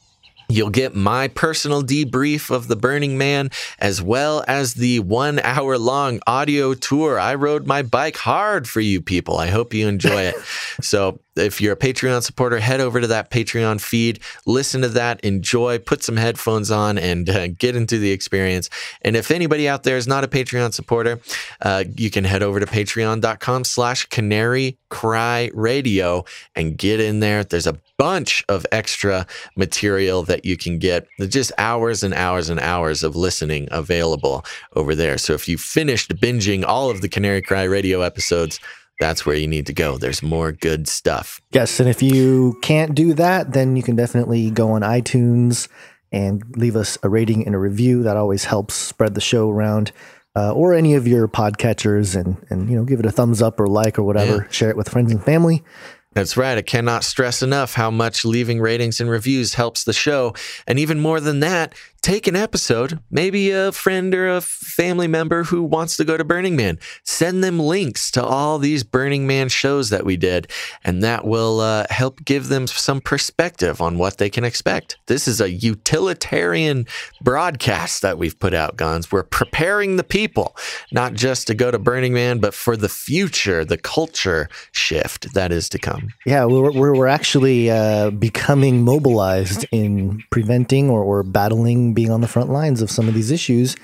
[0.50, 5.76] You'll get my personal debrief of the Burning Man as well as the one hour
[5.76, 7.20] long audio tour.
[7.20, 9.36] I rode my bike hard for you people.
[9.36, 10.36] I hope you enjoy it.
[10.80, 15.20] so, if you're a Patreon supporter, head over to that Patreon feed, listen to that,
[15.20, 18.68] enjoy, put some headphones on, and uh, get into the experience.
[19.02, 21.20] And if anybody out there is not a Patreon supporter,
[21.62, 26.24] uh, you can head over to patreon.com slash canary cry radio
[26.54, 27.44] and get in there.
[27.44, 32.60] There's a bunch of extra material that you can get, just hours and hours and
[32.60, 34.44] hours of listening available
[34.76, 35.18] over there.
[35.18, 38.60] So if you finished binging all of the Canary Cry radio episodes,
[38.98, 39.96] that's where you need to go.
[39.98, 41.40] There's more good stuff.
[41.52, 45.68] Yes, and if you can't do that, then you can definitely go on iTunes
[46.12, 48.02] and leave us a rating and a review.
[48.02, 49.92] That always helps spread the show around.
[50.36, 53.58] Uh, or any of your podcatchers and and you know give it a thumbs up
[53.58, 54.50] or like or whatever Yeah.
[54.50, 55.64] share it with friends and family
[56.12, 56.56] That's right.
[56.56, 60.34] I cannot stress enough how much leaving ratings and reviews helps the show.
[60.66, 65.44] And even more than that, take an episode, maybe a friend or a family member
[65.44, 69.48] who wants to go to Burning Man, send them links to all these Burning Man
[69.48, 70.50] shows that we did.
[70.84, 74.98] And that will uh, help give them some perspective on what they can expect.
[75.06, 76.86] This is a utilitarian
[77.20, 79.10] broadcast that we've put out, Gonz.
[79.12, 80.56] We're preparing the people,
[80.92, 85.52] not just to go to Burning Man, but for the future, the culture shift that
[85.52, 86.08] is to come.
[86.26, 92.20] yeah we're, we're, we're actually uh, becoming mobilized in preventing or, or battling being on
[92.20, 93.76] the front lines of some of these issues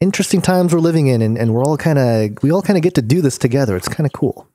[0.00, 2.82] interesting times we're living in and, and we're all kind of we all kind of
[2.82, 4.48] get to do this together it's kind of cool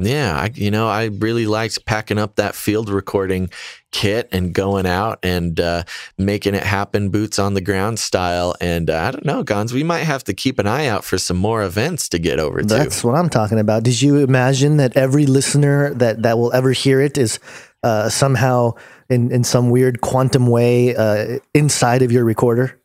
[0.00, 3.48] Yeah, I, you know, I really liked packing up that field recording
[3.92, 5.84] kit and going out and uh,
[6.18, 8.56] making it happen, boots on the ground style.
[8.60, 11.16] And uh, I don't know, Gonz, we might have to keep an eye out for
[11.16, 12.66] some more events to get over to.
[12.66, 13.84] That's what I'm talking about.
[13.84, 17.38] Did you imagine that every listener that that will ever hear it is
[17.84, 18.72] uh, somehow
[19.08, 22.80] in in some weird quantum way uh, inside of your recorder?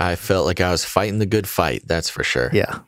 [0.00, 1.82] I felt like I was fighting the good fight.
[1.86, 2.50] That's for sure.
[2.52, 2.78] Yeah,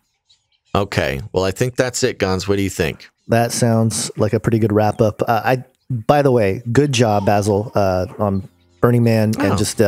[0.75, 1.21] Okay.
[1.33, 2.49] Well, I think that's it, Gonz.
[2.49, 3.09] What do you think?
[3.29, 5.21] that sounds like a pretty good wrap up.
[5.27, 8.49] Uh, I, by the way, good job, Basil, uh, on
[8.81, 9.45] Burning Man Oh.
[9.45, 9.81] and just.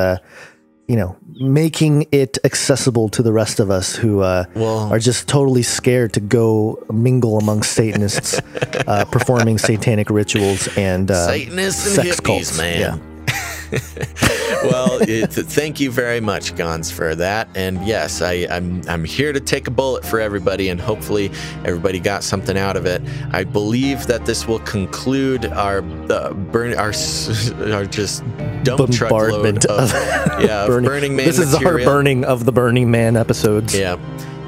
[0.89, 4.47] You know, making it accessible to the rest of us who uh,
[4.91, 8.41] are just totally scared to go mingle among Satanists,
[8.87, 12.59] uh, performing satanic rituals and uh, Satanists and sex hippies, cults.
[12.59, 12.81] man.
[12.81, 13.18] Yeah.
[14.65, 17.49] well, it, thank you very much, Gonz, for that.
[17.55, 21.31] And yes, I, I'm I'm here to take a bullet for everybody, and hopefully
[21.65, 23.03] everybody got something out of it.
[23.33, 25.79] I believe that this will conclude our
[26.11, 26.93] uh, burn our
[27.73, 28.25] our just
[28.65, 29.93] dump Bombardment of, of
[30.43, 31.27] yeah of burning, Man.
[31.27, 33.77] This is our burning of the Burning Man episodes.
[33.77, 33.99] Yeah.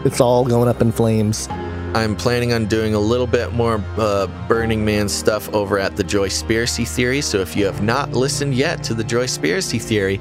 [0.04, 1.46] It's all going up in flames.
[1.94, 6.04] I'm planning on doing a little bit more uh, Burning Man stuff over at the
[6.04, 7.20] Joy Spiracy Theory.
[7.20, 10.20] So if you have not listened yet to the Joy Spiracy Theory,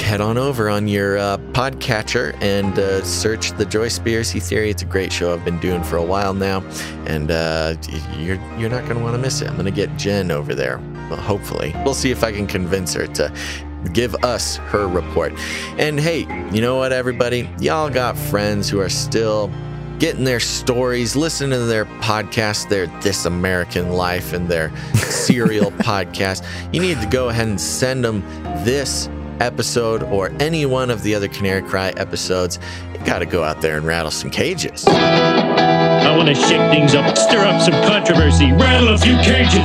[0.00, 4.70] head on over on your uh, podcatcher and uh, search the Joy Spiracy Theory.
[4.70, 6.62] It's a great show I've been doing for a while now,
[7.06, 7.76] and uh,
[8.16, 9.48] you're you're not going to want to miss it.
[9.48, 10.78] I'm going to get Jen over there.
[11.10, 13.30] Well, hopefully, we'll see if I can convince her to
[13.92, 15.34] give us her report.
[15.76, 16.20] And hey,
[16.50, 17.48] you know what, everybody?
[17.60, 19.50] Y'all got friends who are still
[19.98, 26.44] getting their stories, listening to their podcast, their This American Life, and their serial podcast.
[26.72, 28.20] You need to go ahead and send them
[28.64, 29.08] this
[29.40, 32.58] episode or any one of the other Canary Cry episodes.
[32.92, 34.86] You got to go out there and rattle some cages.
[34.86, 39.64] I want to shake things up, stir up some controversy, rattle a few cages.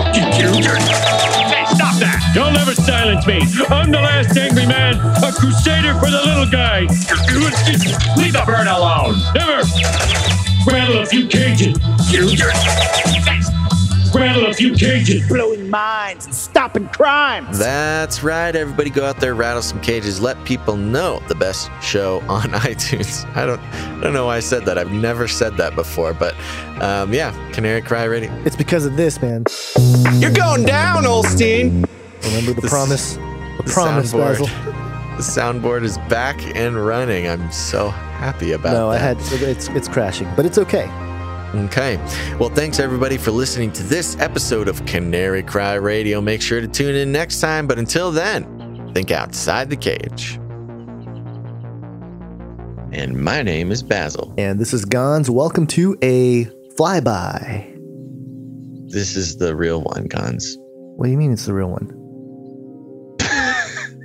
[2.33, 2.41] Hey, stop that!
[2.41, 3.39] Don't ever silence me.
[3.69, 6.81] I'm the last angry man, a crusader for the little guy.
[8.17, 9.15] Leave the bird alone.
[9.35, 9.63] Never.
[10.65, 11.77] Rattle a few cages.
[14.15, 15.27] Rattle a few cages.
[15.27, 17.47] blowing minds and stopping crime.
[17.53, 18.89] That's right, everybody.
[18.89, 20.21] Go out there, rattle some cages.
[20.21, 23.25] Let people know the best show on iTunes.
[23.35, 24.77] I don't, I don't know why I said that.
[24.77, 26.35] I've never said that before, but
[26.81, 28.31] um, yeah, Canary Cry Radio.
[28.45, 29.45] It's because of this, man.
[30.19, 31.87] You're going down, Olstein.
[32.25, 33.13] Remember the This- promise?
[33.57, 34.39] The The promise, soundboard.
[34.39, 34.47] Basil.
[35.17, 37.27] The soundboard is back and running.
[37.27, 40.89] I'm so happy about No, I had it's it's crashing, but it's okay.
[41.55, 41.97] Okay.
[42.39, 46.19] Well, thanks everybody for listening to this episode of Canary Cry Radio.
[46.19, 47.67] Make sure to tune in next time.
[47.67, 50.39] But until then, think outside the cage.
[52.91, 54.33] And my name is Basil.
[54.39, 55.29] And this is Gonz.
[55.29, 56.45] Welcome to a
[56.75, 57.69] flyby.
[58.91, 60.43] This is the real one, Gonz.
[60.95, 61.91] What do you mean it's the real one?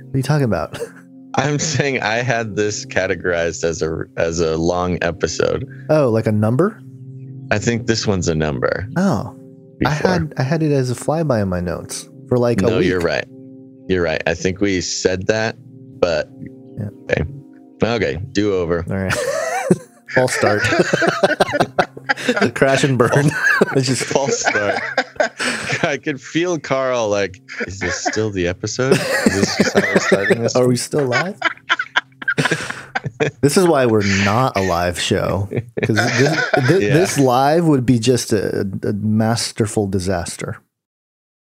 [0.09, 0.77] What are you talking about?
[1.35, 5.63] I'm saying I had this categorized as a as a long episode.
[5.89, 6.81] Oh, like a number?
[7.51, 8.87] I think this one's a number.
[8.97, 9.35] Oh,
[9.85, 12.79] I had I had it as a flyby in my notes for like a no,
[12.79, 13.25] you're right.
[13.87, 14.21] You're right.
[14.25, 15.55] I think we said that,
[15.99, 16.27] but
[16.77, 16.89] Yeah.
[17.03, 17.23] okay.
[17.81, 18.83] Okay, do over.
[18.89, 19.13] All right.
[20.09, 20.61] False start.
[22.55, 23.29] Crash and burn.
[23.75, 24.79] it's just False start.
[25.83, 28.93] I could feel Carl like, is this still the episode?
[28.93, 30.55] Is this just how we're starting this?
[30.55, 31.39] Are we still live?
[33.41, 36.93] this is why we're not a live show because this, thi- Yeah.
[36.93, 40.57] this live would be just a, a masterful disaster.